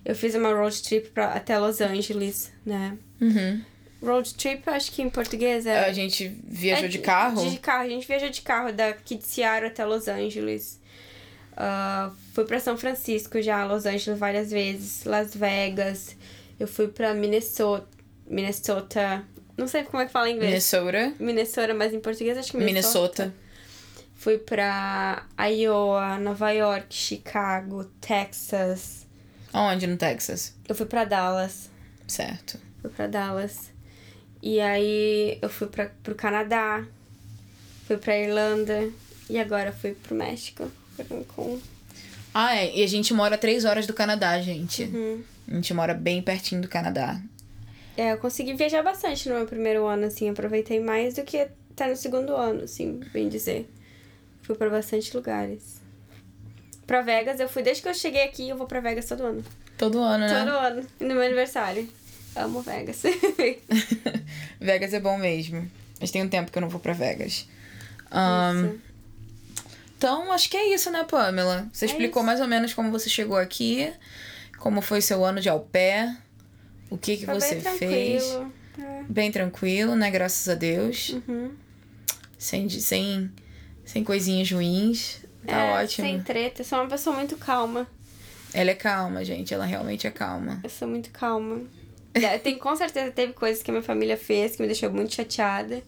Eu 0.04 0.16
fiz 0.16 0.34
uma 0.34 0.52
road 0.52 0.82
trip 0.82 1.10
pra, 1.10 1.34
até 1.34 1.58
Los 1.58 1.80
Angeles, 1.80 2.50
né? 2.64 2.96
Uhum. 3.20 3.62
Road 4.02 4.34
trip, 4.34 4.62
acho 4.68 4.92
que 4.92 5.02
em 5.02 5.10
português 5.10 5.66
é. 5.66 5.84
A 5.84 5.92
gente 5.92 6.28
viajou 6.44 6.86
é, 6.86 6.88
de 6.88 6.98
carro? 6.98 7.50
De 7.50 7.58
carro, 7.58 7.84
a 7.84 7.88
gente 7.88 8.06
viajou 8.06 8.30
de 8.30 8.40
carro 8.40 8.72
daqui 8.72 9.16
de 9.16 9.26
Seattle 9.26 9.68
até 9.68 9.84
Los 9.84 10.08
Angeles. 10.08 10.80
Uh, 11.52 12.14
fui 12.32 12.44
para 12.46 12.58
São 12.58 12.78
Francisco 12.78 13.42
já, 13.42 13.64
Los 13.64 13.84
Angeles 13.84 14.18
várias 14.18 14.50
vezes, 14.50 15.04
Las 15.04 15.34
Vegas. 15.34 16.16
Eu 16.58 16.66
fui 16.66 16.88
para 16.88 17.12
Minnesota, 17.12 17.86
Minnesota, 18.26 19.24
não 19.56 19.68
sei 19.68 19.82
como 19.82 20.02
é 20.02 20.06
que 20.06 20.12
fala 20.12 20.30
em 20.30 20.36
inglês. 20.36 20.50
Minnesota. 20.50 21.14
Minnesota, 21.18 21.74
mas 21.74 21.92
em 21.92 22.00
português 22.00 22.38
acho 22.38 22.52
que 22.52 22.56
Minnesota. 22.56 23.24
Minnesota. 23.24 23.50
Fui 24.14 24.36
pra 24.36 25.26
Iowa, 25.38 26.18
Nova 26.18 26.50
York, 26.50 26.94
Chicago, 26.94 27.84
Texas. 28.00 29.06
Onde 29.52 29.86
no 29.86 29.96
Texas? 29.96 30.54
Eu 30.68 30.74
fui 30.74 30.86
pra 30.86 31.04
Dallas. 31.04 31.70
Certo. 32.06 32.58
Fui 32.82 32.90
pra 32.90 33.06
Dallas. 33.06 33.69
E 34.42 34.60
aí 34.60 35.38
eu 35.40 35.48
fui 35.48 35.66
pra, 35.68 35.90
pro 36.02 36.14
Canadá. 36.14 36.84
Fui 37.86 37.96
pra 37.96 38.18
Irlanda. 38.18 38.88
E 39.28 39.38
agora 39.38 39.72
fui 39.72 39.92
pro 39.92 40.14
México. 40.14 40.70
Pra 40.96 41.04
Cancún. 41.04 41.60
Ah, 42.34 42.56
é. 42.56 42.76
E 42.76 42.82
a 42.82 42.86
gente 42.86 43.12
mora 43.12 43.36
três 43.36 43.64
horas 43.64 43.86
do 43.86 43.92
Canadá, 43.92 44.40
gente. 44.40 44.84
Uhum. 44.84 45.22
A 45.48 45.54
gente 45.54 45.74
mora 45.74 45.94
bem 45.94 46.22
pertinho 46.22 46.62
do 46.62 46.68
Canadá. 46.68 47.20
É, 47.96 48.12
eu 48.12 48.18
consegui 48.18 48.54
viajar 48.54 48.82
bastante 48.82 49.28
no 49.28 49.34
meu 49.34 49.46
primeiro 49.46 49.84
ano, 49.86 50.06
assim. 50.06 50.30
Aproveitei 50.30 50.80
mais 50.80 51.14
do 51.14 51.22
que 51.22 51.48
até 51.72 51.88
no 51.88 51.96
segundo 51.96 52.34
ano, 52.34 52.64
assim, 52.64 53.00
bem 53.12 53.28
dizer. 53.28 53.68
Fui 54.42 54.54
para 54.54 54.70
bastante 54.70 55.14
lugares. 55.16 55.80
Pra 56.86 57.02
Vegas, 57.02 57.38
eu 57.38 57.48
fui 57.48 57.62
desde 57.62 57.82
que 57.82 57.88
eu 57.88 57.94
cheguei 57.94 58.24
aqui, 58.24 58.48
eu 58.48 58.56
vou 58.56 58.66
pra 58.66 58.80
Vegas 58.80 59.06
todo 59.06 59.24
ano. 59.24 59.44
Todo 59.76 59.98
ano, 60.00 60.26
né? 60.26 60.38
Todo 60.40 60.56
ano, 60.56 60.86
no 61.00 61.06
meu 61.06 61.22
aniversário. 61.22 61.88
Amo 62.36 62.60
Vegas. 62.62 63.02
Vegas 64.60 64.92
é 64.94 65.00
bom 65.00 65.18
mesmo. 65.18 65.70
Mas 66.00 66.10
tem 66.10 66.22
um 66.22 66.28
tempo 66.28 66.50
que 66.50 66.58
eu 66.58 66.62
não 66.62 66.68
vou 66.68 66.80
pra 66.80 66.92
Vegas. 66.92 67.46
Um, 68.12 68.78
então, 69.96 70.32
acho 70.32 70.48
que 70.48 70.56
é 70.56 70.74
isso, 70.74 70.90
né, 70.90 71.04
Pamela? 71.04 71.68
Você 71.72 71.84
É 71.84 71.88
explicou 71.88 72.22
isso. 72.22 72.26
mais 72.26 72.40
ou 72.40 72.46
menos 72.48 72.72
como 72.72 72.90
você 72.90 73.08
chegou 73.10 73.36
aqui, 73.36 73.92
como 74.58 74.80
foi 74.80 75.00
seu 75.02 75.24
ano 75.24 75.40
de 75.40 75.48
au 75.48 75.60
pair, 75.60 76.16
o 76.88 76.96
que, 76.96 77.18
que 77.18 77.26
Foi 77.26 77.34
você 77.34 77.56
bem 77.56 77.78
fez. 77.78 78.24
tranquilo. 78.24 78.52
É. 78.78 79.02
Bem 79.08 79.30
tranquilo, 79.30 79.94
né? 79.94 80.10
Graças 80.10 80.48
a 80.48 80.54
Deus. 80.54 81.10
Uhum. 81.28 81.52
Sem, 82.38 82.68
sem, 82.70 83.30
sem 83.84 84.02
coisinhas 84.02 84.50
ruins. 84.50 85.18
Tá 85.46 85.56
É, 85.56 85.72
ótimo. 85.84 86.06
Sem 86.08 86.22
treta. 86.22 86.62
Eu 86.62 86.64
sou 86.64 86.78
uma 86.80 86.88
pessoa 86.88 87.14
muito 87.14 87.36
calma. 87.36 87.86
Ela 88.54 88.70
é 88.70 88.74
calma, 88.74 89.22
gente. 89.24 89.52
Ela 89.52 89.66
realmente 89.66 90.06
é 90.06 90.10
calma. 90.10 90.60
Eu 90.64 90.70
sou 90.70 90.88
muito 90.88 91.10
calma. 91.10 91.60
É, 92.14 92.38
Tem, 92.38 92.58
com 92.58 92.74
certeza 92.74 93.12
teve 93.12 93.32
coisas 93.32 93.62
que 93.62 93.70
a 93.70 93.72
minha 93.72 93.84
família 93.84 94.16
fez 94.16 94.56
que 94.56 94.62
me 94.62 94.66
deixou 94.66 94.90
muito 94.90 95.14
chateada. 95.14 95.82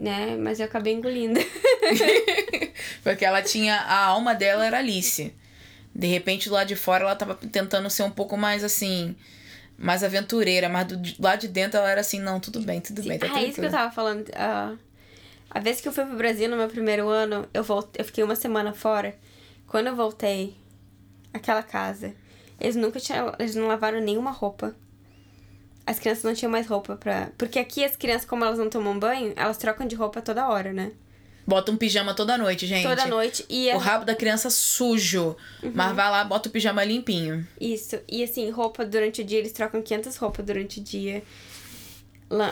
Né? 0.00 0.36
Mas 0.36 0.58
eu 0.58 0.66
acabei 0.66 0.94
engolindo. 0.94 1.38
Porque 3.02 3.24
ela 3.24 3.42
tinha. 3.42 3.76
A 3.76 4.06
alma 4.06 4.34
dela 4.34 4.64
era 4.64 4.78
Alice. 4.78 5.32
De 5.94 6.06
repente, 6.06 6.48
do 6.48 6.54
lado 6.54 6.66
de 6.68 6.74
fora, 6.74 7.04
ela 7.04 7.14
tava 7.14 7.34
tentando 7.34 7.88
ser 7.88 8.02
um 8.02 8.10
pouco 8.10 8.36
mais 8.36 8.64
assim. 8.64 9.14
Mais 9.76 10.02
aventureira, 10.02 10.68
mas 10.68 10.86
do 10.86 11.22
lá 11.22 11.36
de 11.36 11.48
dentro 11.48 11.78
ela 11.78 11.90
era 11.90 12.00
assim: 12.00 12.20
não, 12.20 12.40
tudo 12.40 12.60
bem, 12.60 12.80
tudo 12.80 13.02
bem, 13.02 13.18
tá 13.18 13.26
ah, 13.32 13.40
é 13.40 13.46
isso 13.46 13.60
que 13.60 13.66
eu 13.66 13.70
tava 13.70 13.92
falando. 13.92 14.24
ah, 14.34 14.76
a 15.50 15.60
vez 15.60 15.80
que 15.80 15.88
eu 15.88 15.92
fui 15.92 16.04
pro 16.04 16.16
Brasil 16.16 16.48
no 16.48 16.56
meu 16.56 16.68
primeiro 16.68 17.08
ano, 17.08 17.48
eu, 17.52 17.62
voltei, 17.62 18.00
eu 18.00 18.04
fiquei 18.04 18.24
uma 18.24 18.36
semana 18.36 18.72
fora. 18.72 19.16
Quando 19.66 19.88
eu 19.88 19.96
voltei, 19.96 20.56
aquela 21.32 21.62
casa, 21.62 22.14
eles 22.60 22.76
nunca 22.76 23.00
tinham. 23.00 23.34
Eles 23.38 23.54
não 23.54 23.66
lavaram 23.66 24.00
nenhuma 24.00 24.30
roupa. 24.30 24.74
As 25.86 25.98
crianças 25.98 26.24
não 26.24 26.34
tinham 26.34 26.50
mais 26.50 26.66
roupa 26.66 26.96
pra. 26.96 27.30
Porque 27.36 27.58
aqui 27.58 27.84
as 27.84 27.94
crianças, 27.96 28.24
como 28.26 28.44
elas 28.44 28.58
não 28.58 28.70
tomam 28.70 28.98
banho, 28.98 29.32
elas 29.36 29.58
trocam 29.58 29.86
de 29.86 29.94
roupa 29.94 30.22
toda 30.22 30.48
hora, 30.48 30.72
né? 30.72 30.92
Bota 31.46 31.70
um 31.70 31.76
pijama 31.76 32.14
toda 32.14 32.38
noite, 32.38 32.66
gente. 32.66 32.84
Toda 32.88 33.04
noite. 33.06 33.44
E 33.50 33.68
O 33.68 33.76
a- 33.76 33.78
rabo 33.78 34.06
da 34.06 34.14
criança 34.14 34.48
sujo. 34.48 35.36
Mas 35.74 35.94
vai 35.94 36.10
lá, 36.10 36.24
bota 36.24 36.48
o 36.48 36.52
pijama 36.52 36.82
limpinho. 36.82 37.46
Isso. 37.60 37.98
E 38.08 38.24
assim, 38.24 38.48
roupa 38.48 38.82
durante 38.86 39.20
o 39.20 39.24
dia, 39.24 39.40
eles 39.40 39.52
trocam 39.52 39.82
500 39.82 40.16
roupas 40.16 40.44
durante 40.46 40.80
o 40.80 40.82
dia. 40.82 41.22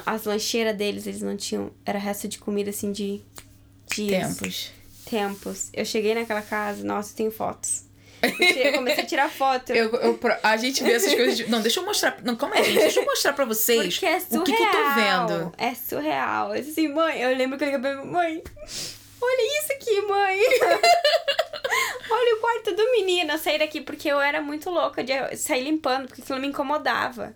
As 0.05 0.25
lancheiras 0.25 0.77
deles, 0.77 1.07
eles 1.07 1.23
não 1.23 1.37
tinham. 1.37 1.71
Era 1.87 1.99
resto 1.99 2.29
de 2.29 2.39
comida, 2.39 2.69
assim, 2.69 2.93
de 2.93 3.23
dias. 3.95 4.37
Tempos. 4.37 4.71
Tempos. 5.09 5.71
Eu 5.73 5.85
cheguei 5.87 6.15
naquela 6.15 6.43
casa, 6.43 6.85
nossa, 6.85 7.15
tenho 7.17 7.31
fotos. 7.33 7.85
Eu 8.23 8.73
comecei 8.75 9.03
a 9.03 9.07
tirar 9.07 9.29
foto. 9.31 9.73
Eu, 9.73 9.91
eu- 9.97 10.19
a 10.43 10.57
gente 10.57 10.83
vê 10.85 10.93
essas 10.93 11.13
coisas. 11.15 11.37
de- 11.37 11.51
Não, 11.51 11.61
deixa 11.61 11.81
eu 11.81 11.85
mostrar. 11.85 12.17
Não, 12.23 12.37
calma 12.37 12.55
aí, 12.57 12.65
gente. 12.65 12.79
Deixa 12.79 13.01
eu 13.01 13.05
mostrar 13.05 13.33
pra 13.33 13.45
vocês 13.45 13.95
Porque 13.95 14.07
é 14.07 14.21
surreal. 14.21 14.41
o 14.41 14.45
que, 14.45 14.53
que 14.57 14.63
eu 14.63 14.71
tô 14.71 14.95
vendo. 14.95 15.55
É 15.59 15.75
surreal. 15.75 16.53
Assim, 16.53 16.89
mãe, 16.89 17.21
eu 17.21 17.37
lembro 17.37 17.59
que 17.59 17.65
eu 17.65 17.67
liguei 17.71 17.81
pra 17.83 17.95
minha 17.95 18.05
mãe. 18.13 18.43
Olha 19.21 19.59
isso 19.63 19.73
aqui, 19.73 20.01
mãe. 20.03 20.39
Olha 22.11 22.37
o 22.37 22.41
quarto 22.41 22.75
do 22.77 22.91
menino. 22.93 23.33
Eu 23.33 23.39
saí 23.39 23.59
daqui 23.59 23.81
porque 23.81 24.09
eu 24.09 24.21
era 24.21 24.41
muito 24.41 24.69
louca 24.71 25.03
de 25.03 25.13
sair 25.37 25.65
limpando, 25.65 26.07
porque 26.09 26.23
aquilo 26.23 26.39
me 26.41 26.49
incomodava. 26.49 27.35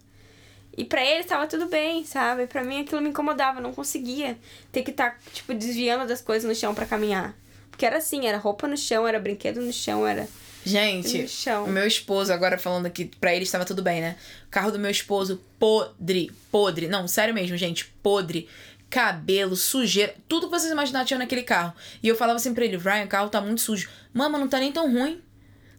E 0.76 0.84
pra 0.84 1.02
eles 1.04 1.24
tava 1.26 1.46
tudo 1.46 1.66
bem, 1.66 2.04
sabe? 2.04 2.46
Pra 2.46 2.62
mim 2.62 2.82
aquilo 2.82 3.00
me 3.00 3.08
incomodava, 3.08 3.60
não 3.60 3.72
conseguia 3.72 4.36
ter 4.70 4.82
que 4.82 4.90
estar, 4.90 5.18
tipo, 5.32 5.54
desviando 5.54 6.06
das 6.06 6.20
coisas 6.20 6.46
no 6.46 6.54
chão 6.54 6.74
pra 6.74 6.84
caminhar. 6.84 7.34
Porque 7.70 7.86
era 7.86 7.96
assim, 7.98 8.26
era 8.26 8.36
roupa 8.36 8.68
no 8.68 8.76
chão, 8.76 9.06
era 9.08 9.18
brinquedo 9.18 9.60
no 9.62 9.72
chão, 9.72 10.06
era. 10.06 10.28
Gente, 10.66 11.26
o 11.64 11.68
meu 11.68 11.86
esposo, 11.86 12.32
agora 12.32 12.58
falando 12.58 12.86
aqui, 12.86 13.04
pra 13.20 13.32
ele 13.32 13.44
estava 13.44 13.64
tudo 13.64 13.82
bem, 13.82 14.00
né? 14.00 14.16
O 14.48 14.50
carro 14.50 14.72
do 14.72 14.80
meu 14.80 14.90
esposo, 14.90 15.40
podre, 15.60 16.32
podre. 16.50 16.88
Não, 16.88 17.06
sério 17.06 17.32
mesmo, 17.32 17.56
gente, 17.56 17.84
podre. 18.02 18.48
Cabelo, 18.90 19.54
sujeira, 19.54 20.14
tudo 20.28 20.46
que 20.46 20.58
vocês 20.58 20.72
imaginaram 20.72 21.06
tinha 21.06 21.18
naquele 21.18 21.44
carro. 21.44 21.72
E 22.02 22.08
eu 22.08 22.16
falava 22.16 22.36
assim 22.36 22.52
pra 22.52 22.64
ele, 22.64 22.76
Ryan, 22.76 23.04
o 23.04 23.08
carro 23.08 23.28
tá 23.28 23.40
muito 23.40 23.60
sujo. 23.60 23.88
Mama, 24.12 24.38
não 24.38 24.48
tá 24.48 24.58
nem 24.58 24.72
tão 24.72 24.92
ruim. 24.92 25.22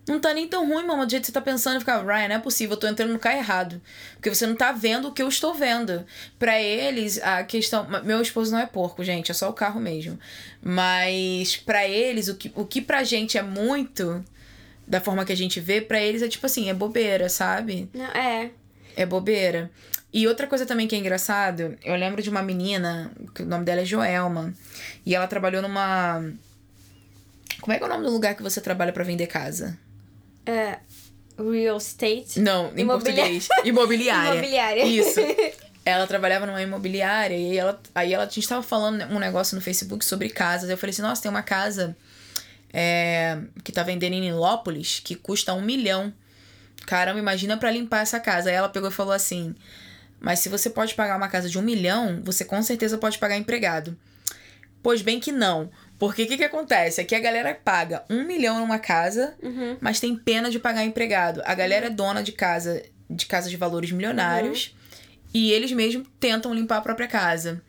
Não 0.08 0.22
tá 0.22 0.34
nem 0.34 0.48
tão 0.48 0.66
ruim, 0.66 0.86
mama, 0.86 1.06
do 1.06 1.10
jeito 1.10 1.24
que 1.24 1.28
você 1.28 1.34
tá 1.34 1.42
pensando. 1.42 1.76
Eu 1.76 1.80
ficava, 1.82 2.02
Ryan, 2.02 2.30
não 2.30 2.36
é 2.38 2.40
possível, 2.40 2.76
eu 2.76 2.80
tô 2.80 2.88
entrando 2.88 3.12
no 3.12 3.20
carro 3.20 3.40
errado. 3.40 3.82
Porque 4.14 4.34
você 4.34 4.48
não 4.48 4.56
tá 4.56 4.72
vendo 4.72 5.10
o 5.10 5.12
que 5.12 5.22
eu 5.22 5.28
estou 5.28 5.54
vendo. 5.54 6.06
Pra 6.40 6.62
eles, 6.62 7.22
a 7.22 7.44
questão. 7.44 7.86
Meu 8.06 8.22
esposo 8.22 8.54
não 8.54 8.60
é 8.60 8.66
porco, 8.66 9.04
gente, 9.04 9.32
é 9.32 9.34
só 9.34 9.50
o 9.50 9.54
carro 9.54 9.82
mesmo. 9.82 10.18
Mas 10.62 11.58
pra 11.58 11.86
eles, 11.86 12.30
o 12.30 12.36
que, 12.36 12.50
o 12.56 12.66
que 12.66 12.82
pra 12.82 13.04
gente 13.04 13.38
é 13.38 13.42
muito, 13.44 14.24
da 14.88 15.02
forma 15.02 15.26
que 15.26 15.34
a 15.34 15.38
gente 15.38 15.60
vê, 15.60 15.82
pra 15.82 16.02
eles 16.02 16.22
é 16.22 16.28
tipo 16.28 16.46
assim, 16.46 16.70
é 16.70 16.74
bobeira, 16.74 17.28
sabe? 17.30 17.90
Não, 17.94 18.06
é. 18.06 18.52
É 18.96 19.06
bobeira. 19.06 19.70
E 20.14 20.28
outra 20.28 20.48
coisa 20.48 20.66
também 20.66 20.88
que 20.88 20.96
é 20.96 20.98
engraçado, 20.98 21.78
eu 21.84 21.96
lembro 21.96 22.22
de 22.22 22.30
uma 22.30 22.42
menina, 22.42 23.12
que 23.36 23.44
o 23.44 23.46
nome 23.46 23.66
dela 23.66 23.82
é 23.82 23.86
Joelma, 23.86 24.54
e 25.06 25.14
ela 25.14 25.28
trabalhou 25.28 25.62
numa. 25.62 26.24
Como 27.62 27.74
é 27.74 27.78
que 27.78 27.84
é 27.84 27.88
o 27.88 27.90
nome 27.90 28.06
do 28.06 28.12
lugar 28.12 28.36
que 28.36 28.42
você 28.44 28.62
trabalha 28.62 28.94
pra 28.94 29.04
vender 29.04 29.28
casa? 29.28 29.78
é 30.46 30.78
real 31.38 31.78
estate. 31.78 32.40
Não, 32.40 32.72
em 32.76 32.82
Imobilia- 32.82 33.16
português. 33.16 33.48
Imobiliária. 33.66 34.32
Imobiliária. 34.32 34.86
Isso. 34.86 35.20
Ela 35.86 36.06
trabalhava 36.08 36.46
numa 36.46 36.62
imobiliária 36.62 37.36
e 37.38 37.58
ela, 37.58 37.80
aí 37.96 38.14
ela 38.14 38.26
a 38.26 38.28
gente 38.30 38.46
tava 38.46 38.62
falando 38.62 39.04
um 39.06 39.20
negócio 39.20 39.56
no 39.56 39.62
Facebook 39.62 40.04
sobre 40.04 40.28
casas. 40.30 40.70
Eu 40.70 40.78
falei 40.78 40.92
assim, 40.92 41.02
nossa, 41.02 41.22
tem 41.22 41.32
uma 41.32 41.42
casa 41.44 41.96
é, 42.74 43.38
que 43.64 43.72
tá 43.72 43.84
vendendo 43.84 44.14
em 44.14 44.22
Nilópolis 44.22 45.00
que 45.04 45.16
custa 45.16 45.54
um 45.54 45.62
milhão. 45.62 46.14
Caramba, 46.86 47.20
imagina 47.20 47.58
pra 47.58 47.72
limpar 47.72 48.02
essa 48.02 48.20
casa. 48.20 48.50
Aí 48.50 48.56
ela 48.56 48.70
pegou 48.70 48.90
e 48.90 48.94
falou 48.94 49.14
assim: 49.14 49.56
Mas 50.20 50.40
se 50.40 50.50
você 50.50 50.70
pode 50.70 50.94
pagar 50.96 51.18
uma 51.18 51.28
casa 51.28 51.50
de 51.50 51.58
um 51.58 51.62
milhão, 51.62 52.22
você 52.24 52.46
com 52.46 52.62
certeza 52.62 52.98
pode 52.98 53.18
pagar 53.18 53.38
empregado. 53.38 53.98
Pois 54.84 55.02
bem 55.02 55.20
que 55.20 55.32
não. 55.32 55.70
Porque 56.00 56.24
o 56.24 56.28
que, 56.28 56.38
que 56.38 56.44
acontece? 56.44 57.02
Aqui 57.02 57.16
a 57.16 57.20
galera 57.20 57.56
paga 57.56 58.04
um 58.10 58.24
milhão 58.24 58.60
numa 58.60 58.78
casa, 58.78 59.34
Uhum. 59.42 59.78
mas 59.82 60.00
tem 60.00 60.16
pena 60.16 60.52
de 60.52 60.60
pagar 60.60 60.86
empregado. 60.86 61.42
A 61.44 61.56
galera 61.56 61.88
é 61.88 61.90
dona 61.90 62.22
de 62.22 62.32
casa, 62.32 62.84
de 63.10 63.26
casa 63.26 63.50
de 63.50 63.58
valores 63.58 63.92
milionários, 63.92 64.76
e 65.34 65.52
eles 65.52 65.72
mesmos 65.72 66.08
tentam 66.20 66.54
limpar 66.54 66.78
a 66.78 66.82
própria 66.82 67.08
casa. 67.08 67.62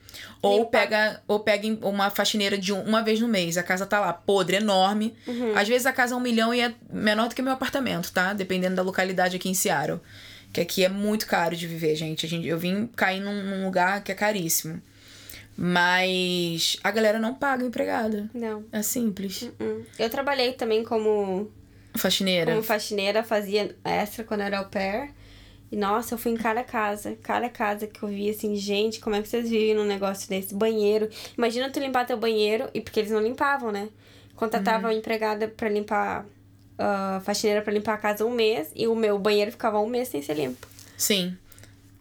Ou 0.42 0.58
Limpar. 0.58 0.70
pega, 0.70 1.22
ou 1.26 1.40
pega 1.40 1.66
uma 1.86 2.10
faxineira 2.10 2.56
de 2.56 2.72
um- 2.72 2.82
uma 2.82 3.02
vez 3.02 3.20
no 3.20 3.26
mês. 3.28 3.56
A 3.56 3.62
casa 3.62 3.84
tá 3.86 3.98
lá, 4.00 4.12
podre, 4.12 4.56
enorme. 4.56 5.14
Às 5.56 5.66
vezes 5.68 5.86
a 5.86 5.92
casa 5.92 6.14
é 6.14 6.16
um 6.16 6.20
milhão 6.20 6.52
e 6.54 6.60
é 6.60 6.74
menor 6.92 7.28
do 7.28 7.34
que 7.34 7.42
meu 7.42 7.52
apartamento, 7.52 8.12
tá? 8.12 8.32
Dependendo 8.32 8.76
da 8.76 8.82
localidade 8.82 9.36
aqui 9.36 9.48
em 9.48 9.54
Seattle. 9.54 10.00
Que 10.52 10.60
aqui 10.62 10.84
é 10.84 10.88
muito 10.88 11.26
caro 11.26 11.54
de 11.56 11.66
viver, 11.66 11.94
gente. 11.96 12.24
A 12.24 12.28
gente 12.28 12.46
eu 12.48 12.58
vim 12.58 12.86
cair 12.96 13.20
num, 13.20 13.42
num 13.44 13.64
lugar 13.64 14.02
que 14.02 14.10
é 14.12 14.14
caríssimo. 14.14 14.80
Mas 15.60 16.76
a 16.84 16.90
galera 16.90 17.18
não 17.18 17.34
paga 17.34 17.64
empregado. 17.64 18.30
Não. 18.32 18.64
É 18.72 18.80
simples. 18.80 19.50
Hum. 19.60 19.82
Eu 19.98 20.08
trabalhei 20.08 20.52
também 20.52 20.84
como, 20.84 21.50
Faxineira. 21.96 22.52
como 22.52 22.62
faxineira, 22.62 23.24
fazia 23.24 23.74
extra 23.84 24.22
quando 24.24 24.42
era 24.42 24.58
au 24.58 24.66
pair. 24.66 25.10
E 25.70 25.76
nossa, 25.76 26.14
eu 26.14 26.18
fui 26.18 26.32
em 26.32 26.36
cada 26.36 26.64
casa, 26.64 27.16
cada 27.22 27.48
casa 27.48 27.86
que 27.86 28.02
eu 28.02 28.08
vi 28.08 28.30
assim, 28.30 28.56
gente, 28.56 29.00
como 29.00 29.14
é 29.16 29.20
que 29.22 29.28
vocês 29.28 29.48
vivem 29.50 29.74
num 29.74 29.84
negócio 29.84 30.28
desse? 30.28 30.54
Banheiro. 30.54 31.08
Imagina 31.36 31.68
tu 31.70 31.78
limpar 31.78 32.06
teu 32.06 32.16
banheiro, 32.16 32.68
e 32.72 32.80
porque 32.80 33.00
eles 33.00 33.10
não 33.12 33.20
limpavam, 33.20 33.70
né? 33.70 33.88
Contratava 34.34 34.86
uma 34.86 34.94
empregada 34.94 35.46
pra 35.48 35.68
limpar, 35.68 36.24
ah, 36.78 37.20
faxineira 37.24 37.60
pra 37.60 37.72
limpar 37.72 37.94
a 37.94 37.98
casa 37.98 38.24
um 38.24 38.30
mês, 38.30 38.70
e 38.74 38.86
o 38.86 38.94
meu 38.94 39.18
banheiro 39.18 39.50
ficava 39.50 39.78
um 39.78 39.88
mês 39.88 40.08
sem 40.08 40.22
ser 40.22 40.34
limpo. 40.34 40.66
Sim. 40.96 41.36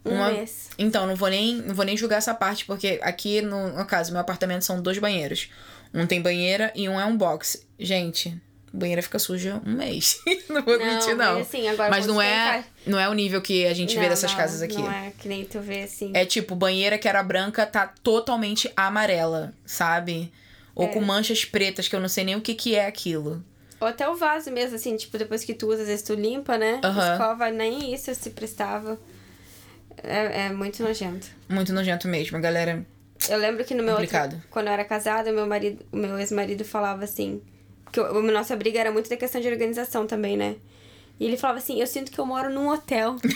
Um 0.06 0.12
Uma- 0.12 0.32
mês. 0.32 0.70
Então, 0.78 1.06
não 1.06 1.16
vou 1.16 1.28
nem, 1.30 1.56
não 1.56 1.76
vou 1.76 1.84
nem 1.84 1.98
julgar 1.98 2.18
essa 2.18 2.34
parte, 2.34 2.64
porque 2.64 3.00
aqui, 3.04 3.42
no, 3.42 3.70
no 3.76 3.86
caso, 3.86 4.12
meu 4.14 4.22
apartamento 4.22 4.64
são 4.64 4.82
dois 4.82 4.98
banheiros. 4.98 5.50
Um 5.94 6.06
tem 6.06 6.22
banheira 6.22 6.72
e 6.76 6.88
um 6.88 6.98
é 7.00 7.06
um 7.06 7.18
box. 7.18 7.66
Gente, 7.78 8.40
banheira 8.78 9.02
fica 9.02 9.20
suja 9.20 9.62
um 9.66 9.74
mês. 9.74 10.20
não 10.50 10.62
vou 10.64 10.78
mentir, 10.78 11.16
não. 11.16 11.36
Mas, 11.40 11.48
assim, 11.48 11.68
agora 11.68 11.90
Mas 11.90 12.06
não 12.06 12.22
é, 12.22 12.64
não 12.86 13.00
é 13.00 13.10
o 13.10 13.14
nível 13.14 13.42
que 13.42 13.66
a 13.66 13.74
gente 13.74 13.96
vê 13.96 14.04
Não, 14.04 14.10
dessas 14.10 14.32
não, 14.32 14.38
casas 14.38 14.62
aqui. 14.62 14.78
Não 14.78 14.92
é 14.92 15.12
que 15.18 15.28
nem 15.28 15.44
tu 15.46 15.60
vê 15.60 15.84
assim. 15.84 16.12
É 16.14 16.26
tipo, 16.26 16.56
banheira 16.56 16.98
que 16.98 17.08
era 17.08 17.22
branca 17.24 17.66
tá 17.66 17.88
totalmente 18.04 18.72
amarela, 18.76 19.54
sabe? 19.66 20.32
Ou 20.76 20.86
É. 20.86 20.88
com 20.90 21.02
manchas 21.02 21.44
pretas, 21.44 21.88
que 21.88 21.96
eu 21.96 22.00
não 22.00 22.08
sei 22.10 22.24
nem 22.24 22.36
o 22.36 22.42
que 22.42 22.54
que 22.54 22.76
é 22.76 22.86
aquilo. 22.86 23.44
Ou 23.80 23.88
até 23.88 24.08
o 24.10 24.16
vaso 24.16 24.52
mesmo, 24.52 24.76
assim, 24.76 24.96
tipo, 24.96 25.18
depois 25.18 25.44
que 25.44 25.54
tu 25.54 25.68
usa, 25.72 25.82
às 25.84 25.88
vezes 25.88 26.04
tu 26.04 26.14
limpa, 26.16 26.58
né? 26.58 26.80
Aham. 26.84 27.12
Escova, 27.14 27.50
nem 27.52 27.94
isso 27.94 28.14
se 28.16 28.30
prestava. 28.32 29.00
É, 30.04 30.46
é 30.46 30.50
muito 30.52 30.82
nojento. 30.84 31.28
Muito 31.50 31.74
nojento 31.74 32.08
mesmo, 32.08 32.40
galera. 32.40 32.86
Eu 33.30 33.38
lembro 33.40 33.66
que 33.66 33.74
no 33.74 33.82
meu 33.84 33.94
outro, 33.96 34.08
Complicado. 34.08 34.42
quando 34.50 34.68
eu 34.68 34.74
era 34.74 34.86
casada, 34.86 35.32
meu 35.32 35.48
marido, 35.48 35.84
o 35.92 35.98
meu 35.98 36.18
ex-marido 36.20 36.64
falava 36.64 37.04
assim, 37.04 37.42
que 37.92 38.00
o, 38.00 38.18
a 38.18 38.22
nossa 38.22 38.56
briga 38.56 38.80
era 38.80 38.92
muito 38.92 39.10
da 39.10 39.18
questão 39.18 39.42
de 39.42 39.48
organização 39.48 40.08
também, 40.08 40.38
né? 40.38 40.56
E 41.20 41.26
ele 41.26 41.38
falava 41.38 41.60
assim, 41.60 41.80
eu 41.80 41.88
sinto 41.88 42.12
que 42.12 42.20
eu 42.20 42.26
moro 42.26 42.50
num 42.50 42.70
hotel. 42.70 43.16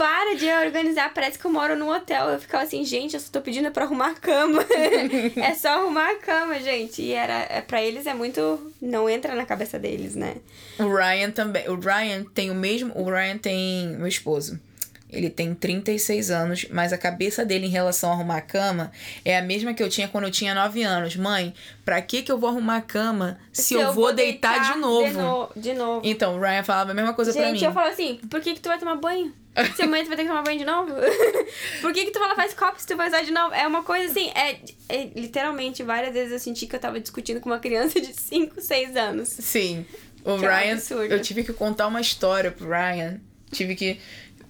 para 0.00 0.34
de 0.34 0.50
organizar, 0.50 1.12
parece 1.12 1.38
que 1.38 1.44
eu 1.44 1.50
moro 1.50 1.76
num 1.76 1.90
hotel. 1.90 2.30
Eu 2.30 2.40
ficava 2.40 2.64
assim, 2.64 2.82
gente, 2.86 3.12
eu 3.12 3.20
só 3.20 3.30
tô 3.30 3.42
pedindo 3.42 3.70
pra 3.70 3.84
arrumar 3.84 4.12
a 4.12 4.14
cama. 4.14 4.64
é 5.36 5.54
só 5.54 5.68
arrumar 5.80 6.12
a 6.12 6.16
cama, 6.16 6.58
gente. 6.58 7.02
E 7.02 7.12
era, 7.12 7.46
é, 7.50 7.60
pra 7.60 7.82
eles 7.82 8.06
é 8.06 8.14
muito. 8.14 8.72
Não 8.80 9.10
entra 9.10 9.34
na 9.34 9.44
cabeça 9.44 9.78
deles, 9.78 10.16
né? 10.16 10.36
O 10.78 10.88
Ryan 10.88 11.30
também. 11.30 11.68
O 11.68 11.78
Ryan 11.78 12.24
tem 12.24 12.50
o 12.50 12.54
mesmo. 12.54 12.98
O 12.98 13.04
Ryan 13.04 13.36
tem. 13.36 13.88
Meu 13.88 14.06
esposo. 14.06 14.58
Ele 15.12 15.28
tem 15.28 15.54
36 15.54 16.30
anos, 16.30 16.66
mas 16.70 16.92
a 16.92 16.98
cabeça 16.98 17.44
dele 17.44 17.66
em 17.66 17.70
relação 17.70 18.10
a 18.10 18.14
arrumar 18.14 18.36
a 18.36 18.40
cama 18.40 18.92
é 19.24 19.36
a 19.36 19.42
mesma 19.42 19.74
que 19.74 19.82
eu 19.82 19.88
tinha 19.88 20.08
quando 20.08 20.24
eu 20.24 20.30
tinha 20.30 20.54
9 20.54 20.82
anos. 20.82 21.16
Mãe, 21.16 21.52
pra 21.84 22.00
que 22.00 22.22
que 22.22 22.30
eu 22.30 22.38
vou 22.38 22.50
arrumar 22.50 22.76
a 22.76 22.82
cama 22.82 23.38
se, 23.52 23.62
se 23.62 23.74
eu, 23.74 23.80
eu, 23.80 23.92
vou 23.92 24.12
deitar, 24.12 24.58
deitar 24.58 24.74
de, 24.74 24.78
novo? 24.80 25.08
de, 25.08 25.12
no... 25.12 25.48
de 25.56 25.74
novo? 25.74 26.00
Então, 26.04 26.36
o 26.36 26.40
Ryan 26.40 26.62
falava 26.62 26.92
a 26.92 26.94
mesma 26.94 27.12
coisa 27.12 27.32
Gente, 27.32 27.40
pra 27.40 27.52
mim. 27.52 27.58
Gente, 27.58 27.68
eu 27.68 27.72
falo 27.72 27.88
assim, 27.88 28.20
por 28.30 28.40
que 28.40 28.54
que 28.54 28.60
tu 28.60 28.68
vai 28.68 28.78
tomar 28.78 28.96
banho? 28.96 29.32
Se 29.74 29.82
amanhã 29.82 30.04
tu 30.04 30.08
vai 30.08 30.16
ter 30.16 30.22
que 30.22 30.28
tomar 30.28 30.42
banho 30.42 30.58
de 30.58 30.64
novo? 30.64 30.92
por 31.82 31.92
que 31.92 32.04
que 32.04 32.12
tu 32.12 32.18
fala, 32.18 32.36
faz 32.36 32.54
copo 32.54 32.80
se 32.80 32.86
tu 32.86 32.96
vai 32.96 33.08
usar 33.08 33.22
de 33.22 33.32
novo? 33.32 33.52
É 33.52 33.66
uma 33.66 33.82
coisa 33.82 34.10
assim, 34.10 34.30
é, 34.30 34.58
é, 34.88 35.10
literalmente, 35.14 35.82
várias 35.82 36.12
vezes 36.12 36.32
eu 36.32 36.38
senti 36.38 36.66
que 36.66 36.76
eu 36.76 36.80
tava 36.80 37.00
discutindo 37.00 37.40
com 37.40 37.50
uma 37.50 37.58
criança 37.58 38.00
de 38.00 38.14
5, 38.14 38.60
6 38.60 38.96
anos. 38.96 39.28
Sim. 39.28 39.84
O 40.24 40.38
que 40.38 40.46
Ryan, 40.46 40.76
é 40.76 41.14
eu 41.14 41.20
tive 41.20 41.42
que 41.42 41.52
contar 41.52 41.86
uma 41.88 42.00
história 42.00 42.50
pro 42.50 42.68
Ryan. 42.68 43.20
Tive 43.50 43.74
que 43.74 43.98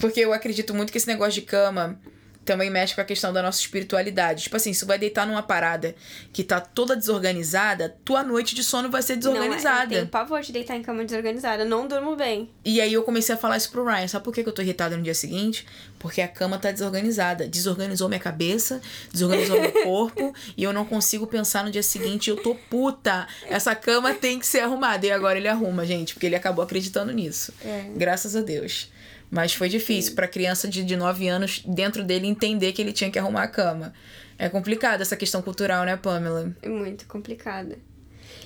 porque 0.01 0.21
eu 0.21 0.33
acredito 0.33 0.75
muito 0.75 0.91
que 0.91 0.99
esse 0.99 1.07
negócio 1.07 1.35
de 1.35 1.43
cama 1.43 1.99
também 2.45 2.71
mexe 2.71 2.95
com 2.95 3.01
a 3.01 3.05
questão 3.05 3.33
da 3.33 3.43
nossa 3.43 3.61
espiritualidade. 3.61 4.45
Tipo 4.45 4.57
assim, 4.57 4.73
se 4.73 4.81
tu 4.81 4.87
vai 4.87 4.99
deitar 4.99 5.27
numa 5.27 5.43
parada 5.43 5.95
que 6.33 6.43
tá 6.43 6.61
toda 6.61 6.97
desorganizada, 6.97 7.95
tua 8.05 8.23
noite 8.23 8.55
de 8.55 8.65
sono 8.65 8.91
vai 8.91 9.03
ser 9.03 9.17
desorganizada. 9.17 9.77
Não, 9.77 9.83
eu 9.85 9.89
tenho 9.89 10.07
pavor 10.09 10.41
de 10.41 10.51
deitar 10.51 10.75
em 10.77 10.83
cama 10.83 11.05
desorganizada, 11.05 11.65
não 11.65 11.87
durmo 11.87 12.17
bem. 12.17 12.51
E 12.65 12.81
aí 12.81 12.93
eu 12.93 13.03
comecei 13.03 13.35
a 13.35 13.39
falar 13.39 13.57
isso 13.57 13.71
pro 13.71 13.85
Ryan. 13.85 14.09
Sabe 14.09 14.25
por 14.25 14.35
que 14.35 14.41
eu 14.41 14.53
tô 14.53 14.63
irritada 14.63 14.97
no 14.97 15.03
dia 15.03 15.15
seguinte? 15.15 15.67
Porque 15.99 16.21
a 16.21 16.29
cama 16.29 16.59
tá 16.59 16.73
desorganizada. 16.73 17.47
Desorganizou 17.47 18.09
minha 18.09 18.21
cabeça, 18.21 18.81
desorganizou 19.13 19.61
meu 19.61 19.73
corpo, 19.85 20.35
e 20.57 20.65
eu 20.65 20.73
não 20.73 20.85
consigo 20.85 21.27
pensar 21.27 21.65
no 21.65 21.71
dia 21.71 21.83
seguinte. 21.83 22.31
Eu 22.31 22.37
tô 22.37 22.55
puta. 22.55 23.29
Essa 23.47 23.75
cama 23.75 24.15
tem 24.15 24.39
que 24.39 24.47
ser 24.47 24.61
arrumada. 24.61 25.07
E 25.07 25.13
agora 25.13 25.39
ele 25.39 25.49
arruma, 25.49 25.85
gente, 25.85 26.15
porque 26.15 26.27
ele 26.27 26.37
acabou 26.37 26.65
acreditando 26.65 27.13
nisso. 27.13 27.53
É. 27.65 27.85
Graças 27.95 28.35
a 28.35 28.41
Deus. 28.41 28.91
Mas 29.31 29.55
foi 29.55 29.69
difícil 29.69 30.15
para 30.15 30.27
criança 30.27 30.67
de, 30.67 30.83
de 30.85 30.97
9 30.97 31.29
anos, 31.29 31.63
dentro 31.67 32.03
dele, 32.03 32.27
entender 32.27 32.73
que 32.73 32.83
ele 32.83 32.93
tinha 32.93 33.11
que 33.11 33.19
arrumar 33.19 33.45
a 33.45 33.49
cama. 33.49 33.93
É 34.37 34.49
complicado 34.49 35.03
essa 35.03 35.17
questão 35.17 35.41
cultural, 35.41 35.85
né, 35.85 35.97
Pamela? 35.97 36.53
É 36.63 36.69
muito 36.69 37.07
complicada. 37.07 37.79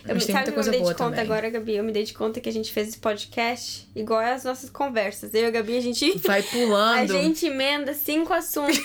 Eu, 0.07 0.14
Mas 0.14 0.26
tem 0.26 0.34
muita 0.34 0.52
coisa 0.52 0.68
eu 0.68 0.72
me 0.72 0.78
dei 0.78 0.86
de 0.86 0.94
conta 0.94 1.11
também. 1.16 1.20
agora, 1.24 1.48
Gabi. 1.50 1.76
Eu 1.76 1.84
me 1.84 1.92
dei 1.92 2.05
de 2.05 2.12
conta 2.12 2.38
que 2.40 2.48
a 2.48 2.52
gente 2.52 2.70
fez 2.70 2.88
esse 2.88 2.98
podcast 2.98 3.88
igual 3.96 4.20
as 4.20 4.44
nossas 4.44 4.68
conversas. 4.68 5.32
Eu 5.32 5.42
e 5.42 5.46
a 5.46 5.50
Gabi, 5.50 5.78
a 5.78 5.80
gente. 5.80 6.18
Vai 6.20 6.42
pulando. 6.42 6.98
A 6.98 7.07
gente 7.07 7.46
emenda 7.46 7.94
cinco 7.94 8.32
assuntos, 8.32 8.78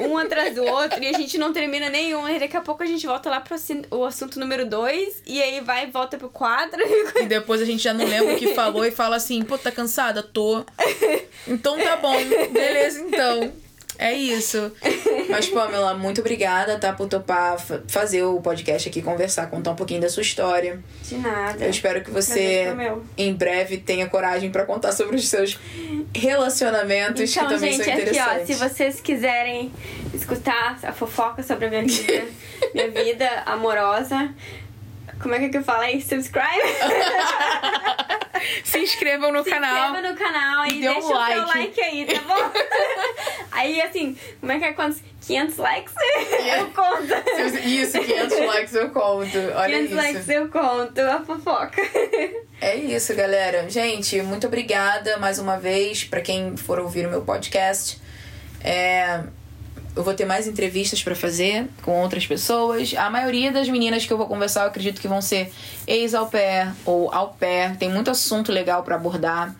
um 0.00 0.18
atrás 0.18 0.54
do 0.54 0.64
outro, 0.64 1.02
e 1.02 1.06
a 1.06 1.12
gente 1.12 1.38
não 1.38 1.52
termina 1.52 1.88
nenhum. 1.88 2.28
E 2.28 2.40
daqui 2.40 2.56
a 2.56 2.60
pouco 2.60 2.82
a 2.82 2.86
gente 2.86 3.06
volta 3.06 3.30
lá 3.30 3.40
pro 3.40 3.56
o 3.90 4.04
assunto 4.04 4.40
número 4.40 4.66
dois, 4.66 5.22
e 5.26 5.40
aí 5.40 5.60
vai 5.60 5.86
e 5.86 5.90
volta 5.90 6.18
pro 6.18 6.28
quadro. 6.28 6.80
E 7.16 7.26
depois 7.26 7.62
a 7.62 7.64
gente 7.64 7.82
já 7.82 7.94
não 7.94 8.04
lembra 8.04 8.34
o 8.34 8.36
que 8.36 8.52
falou 8.52 8.84
e 8.84 8.90
fala 8.90 9.16
assim: 9.16 9.42
pô, 9.42 9.56
tá 9.56 9.70
cansada? 9.70 10.22
Tô. 10.22 10.64
Então 11.48 11.78
tá 11.78 11.96
bom. 11.96 12.16
Beleza, 12.52 13.00
então. 13.00 13.52
É 13.98 14.12
isso. 14.12 14.72
Mas, 15.28 15.48
Pamela, 15.48 15.94
muito 15.94 16.20
obrigada, 16.20 16.78
tá, 16.78 16.92
por 16.92 17.08
topar 17.08 17.58
fazer 17.88 18.22
o 18.22 18.40
podcast 18.40 18.88
aqui, 18.88 19.02
conversar, 19.02 19.48
contar 19.48 19.72
um 19.72 19.76
pouquinho 19.76 20.00
da 20.00 20.08
sua 20.08 20.22
história. 20.22 20.80
De 21.02 21.16
nada. 21.16 21.64
Eu 21.64 21.70
espero 21.70 22.02
que 22.02 22.10
você, 22.10 22.66
em 23.16 23.34
breve, 23.34 23.78
tenha 23.78 24.08
coragem 24.08 24.50
para 24.50 24.64
contar 24.64 24.92
sobre 24.92 25.16
os 25.16 25.28
seus 25.28 25.58
relacionamentos, 26.14 27.30
então, 27.30 27.48
que 27.48 27.54
também 27.54 27.72
gente, 27.72 27.84
são 27.84 27.94
interessantes. 27.94 28.28
Aqui, 28.28 28.42
ó, 28.42 28.46
se 28.46 28.54
vocês 28.54 29.00
quiserem 29.00 29.72
escutar 30.14 30.78
a 30.82 30.92
fofoca 30.92 31.42
sobre 31.42 31.66
a 31.66 31.70
minha 31.70 31.84
vida, 31.84 32.24
minha 32.74 32.90
vida 32.90 33.42
amorosa, 33.46 34.30
como 35.20 35.34
é 35.34 35.48
que 35.48 35.56
eu 35.56 35.64
falo 35.64 35.80
aí? 35.80 36.00
Subscribe? 36.00 36.46
Se 38.64 38.78
inscrevam 38.78 39.32
no 39.32 39.42
Se 39.42 39.50
canal. 39.50 39.70
Se 39.70 39.76
inscrevam 39.76 40.10
no 40.10 40.18
canal 40.18 40.66
e 40.66 40.80
deixa 40.80 41.00
um 41.00 41.10
like. 41.10 41.40
o 41.40 41.46
seu 41.46 41.46
like 41.46 41.80
aí, 41.80 42.06
tá 42.06 42.20
bom? 42.22 42.52
aí, 43.56 43.80
assim, 43.80 44.16
como 44.40 44.52
é 44.52 44.58
que 44.58 44.64
é 44.64 44.72
quantos? 44.72 45.02
500 45.26 45.56
likes? 45.56 45.94
Yeah. 45.96 46.62
Eu 46.62 46.66
conto. 46.70 47.58
Isso, 47.66 47.98
500 47.98 48.38
likes 48.46 48.74
eu 48.74 48.90
conto. 48.90 49.38
Olha 49.56 49.78
500 49.78 49.84
isso. 49.84 49.94
likes 49.96 50.28
eu 50.28 50.48
conto. 50.48 51.00
A 51.00 51.24
fofoca. 51.24 51.82
É 52.58 52.74
isso, 52.74 53.14
galera. 53.14 53.68
Gente, 53.68 54.22
muito 54.22 54.46
obrigada 54.46 55.18
mais 55.18 55.38
uma 55.38 55.58
vez 55.58 56.04
para 56.04 56.22
quem 56.22 56.56
for 56.56 56.78
ouvir 56.78 57.06
o 57.06 57.10
meu 57.10 57.20
podcast. 57.20 58.00
É, 58.64 59.20
eu 59.94 60.02
vou 60.02 60.14
ter 60.14 60.24
mais 60.24 60.46
entrevistas 60.46 61.02
para 61.02 61.14
fazer 61.14 61.68
com 61.82 62.00
outras 62.02 62.26
pessoas. 62.26 62.94
A 62.96 63.08
maioria 63.10 63.52
das 63.52 63.68
meninas 63.68 64.06
que 64.06 64.12
eu 64.12 64.18
vou 64.18 64.26
conversar, 64.26 64.62
eu 64.62 64.68
acredito 64.68 65.00
que 65.00 65.08
vão 65.08 65.20
ser 65.20 65.52
ex-au 65.86 66.28
pair 66.28 66.72
ou 66.84 67.12
au 67.12 67.34
pair. 67.38 67.76
Tem 67.76 67.90
muito 67.90 68.10
assunto 68.10 68.50
legal 68.50 68.82
para 68.82 68.96
abordar. 68.96 69.54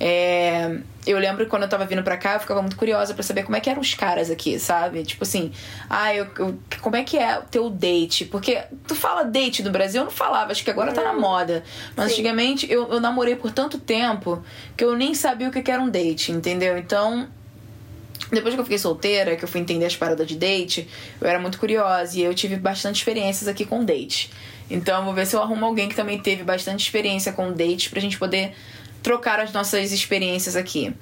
É... 0.00 0.78
Eu 1.08 1.18
lembro 1.18 1.44
que 1.44 1.50
quando 1.50 1.62
eu 1.62 1.68
tava 1.70 1.86
vindo 1.86 2.02
pra 2.02 2.18
cá, 2.18 2.34
eu 2.34 2.40
ficava 2.40 2.60
muito 2.60 2.76
curiosa 2.76 3.14
para 3.14 3.22
saber 3.22 3.42
como 3.42 3.56
é 3.56 3.60
que 3.60 3.70
eram 3.70 3.80
os 3.80 3.94
caras 3.94 4.30
aqui, 4.30 4.58
sabe? 4.58 5.02
Tipo 5.04 5.24
assim, 5.24 5.52
ah, 5.88 6.14
eu, 6.14 6.26
eu, 6.38 6.58
como 6.82 6.96
é 6.96 7.02
que 7.02 7.16
é 7.16 7.38
o 7.38 7.42
teu 7.42 7.70
date? 7.70 8.26
Porque 8.26 8.62
tu 8.86 8.94
fala 8.94 9.22
date 9.22 9.62
do 9.62 9.70
Brasil, 9.70 10.02
eu 10.02 10.04
não 10.04 10.12
falava, 10.12 10.52
acho 10.52 10.62
que 10.62 10.70
agora 10.70 10.92
tá 10.92 11.02
na 11.02 11.14
moda. 11.14 11.64
Mas 11.96 12.08
Sim. 12.08 12.12
antigamente 12.12 12.70
eu, 12.70 12.92
eu 12.92 13.00
namorei 13.00 13.34
por 13.36 13.50
tanto 13.50 13.78
tempo 13.78 14.42
que 14.76 14.84
eu 14.84 14.94
nem 14.94 15.14
sabia 15.14 15.48
o 15.48 15.50
que 15.50 15.70
era 15.70 15.80
um 15.80 15.88
date, 15.88 16.30
entendeu? 16.30 16.76
Então 16.76 17.26
depois 18.30 18.54
que 18.54 18.60
eu 18.60 18.64
fiquei 18.64 18.78
solteira, 18.78 19.34
que 19.34 19.44
eu 19.44 19.48
fui 19.48 19.62
entender 19.62 19.86
as 19.86 19.96
paradas 19.96 20.26
de 20.26 20.36
date, 20.36 20.86
eu 21.18 21.26
era 21.26 21.38
muito 21.38 21.58
curiosa 21.58 22.18
e 22.18 22.22
eu 22.22 22.34
tive 22.34 22.56
bastante 22.56 22.96
experiências 22.96 23.48
aqui 23.48 23.64
com 23.64 23.82
date. 23.82 24.30
Então, 24.70 24.98
eu 24.98 25.04
vou 25.04 25.14
ver 25.14 25.26
se 25.26 25.34
eu 25.34 25.42
arrumo 25.42 25.64
alguém 25.64 25.88
que 25.88 25.94
também 25.94 26.18
teve 26.18 26.42
bastante 26.42 26.80
experiência 26.80 27.32
com 27.32 27.52
date 27.52 27.88
pra 27.88 28.00
gente 28.00 28.18
poder 28.18 28.54
trocar 29.02 29.40
as 29.40 29.52
nossas 29.52 29.92
experiências 29.92 30.56
aqui. 30.56 30.94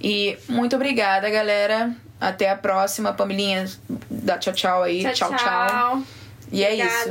E 0.00 0.36
muito 0.48 0.76
obrigada, 0.76 1.28
galera. 1.30 1.94
Até 2.20 2.50
a 2.50 2.56
próxima. 2.56 3.12
Pamilinha, 3.12 3.66
dá 4.10 4.38
tchau, 4.38 4.52
tchau 4.52 4.82
aí. 4.82 5.02
Tchau, 5.12 5.30
tchau. 5.30 5.36
tchau. 5.36 6.02
E 6.50 6.64
é 6.64 6.74
isso. 6.74 7.10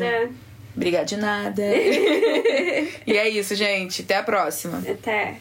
Obrigada 0.76 1.06
de 1.06 1.18
nada. 1.18 1.64
e 3.08 3.18
é 3.18 3.30
isso, 3.30 3.56
gente. 3.56 4.02
Até 4.02 4.18
a 4.18 4.24
próxima. 4.24 4.84
Até. 4.88 5.38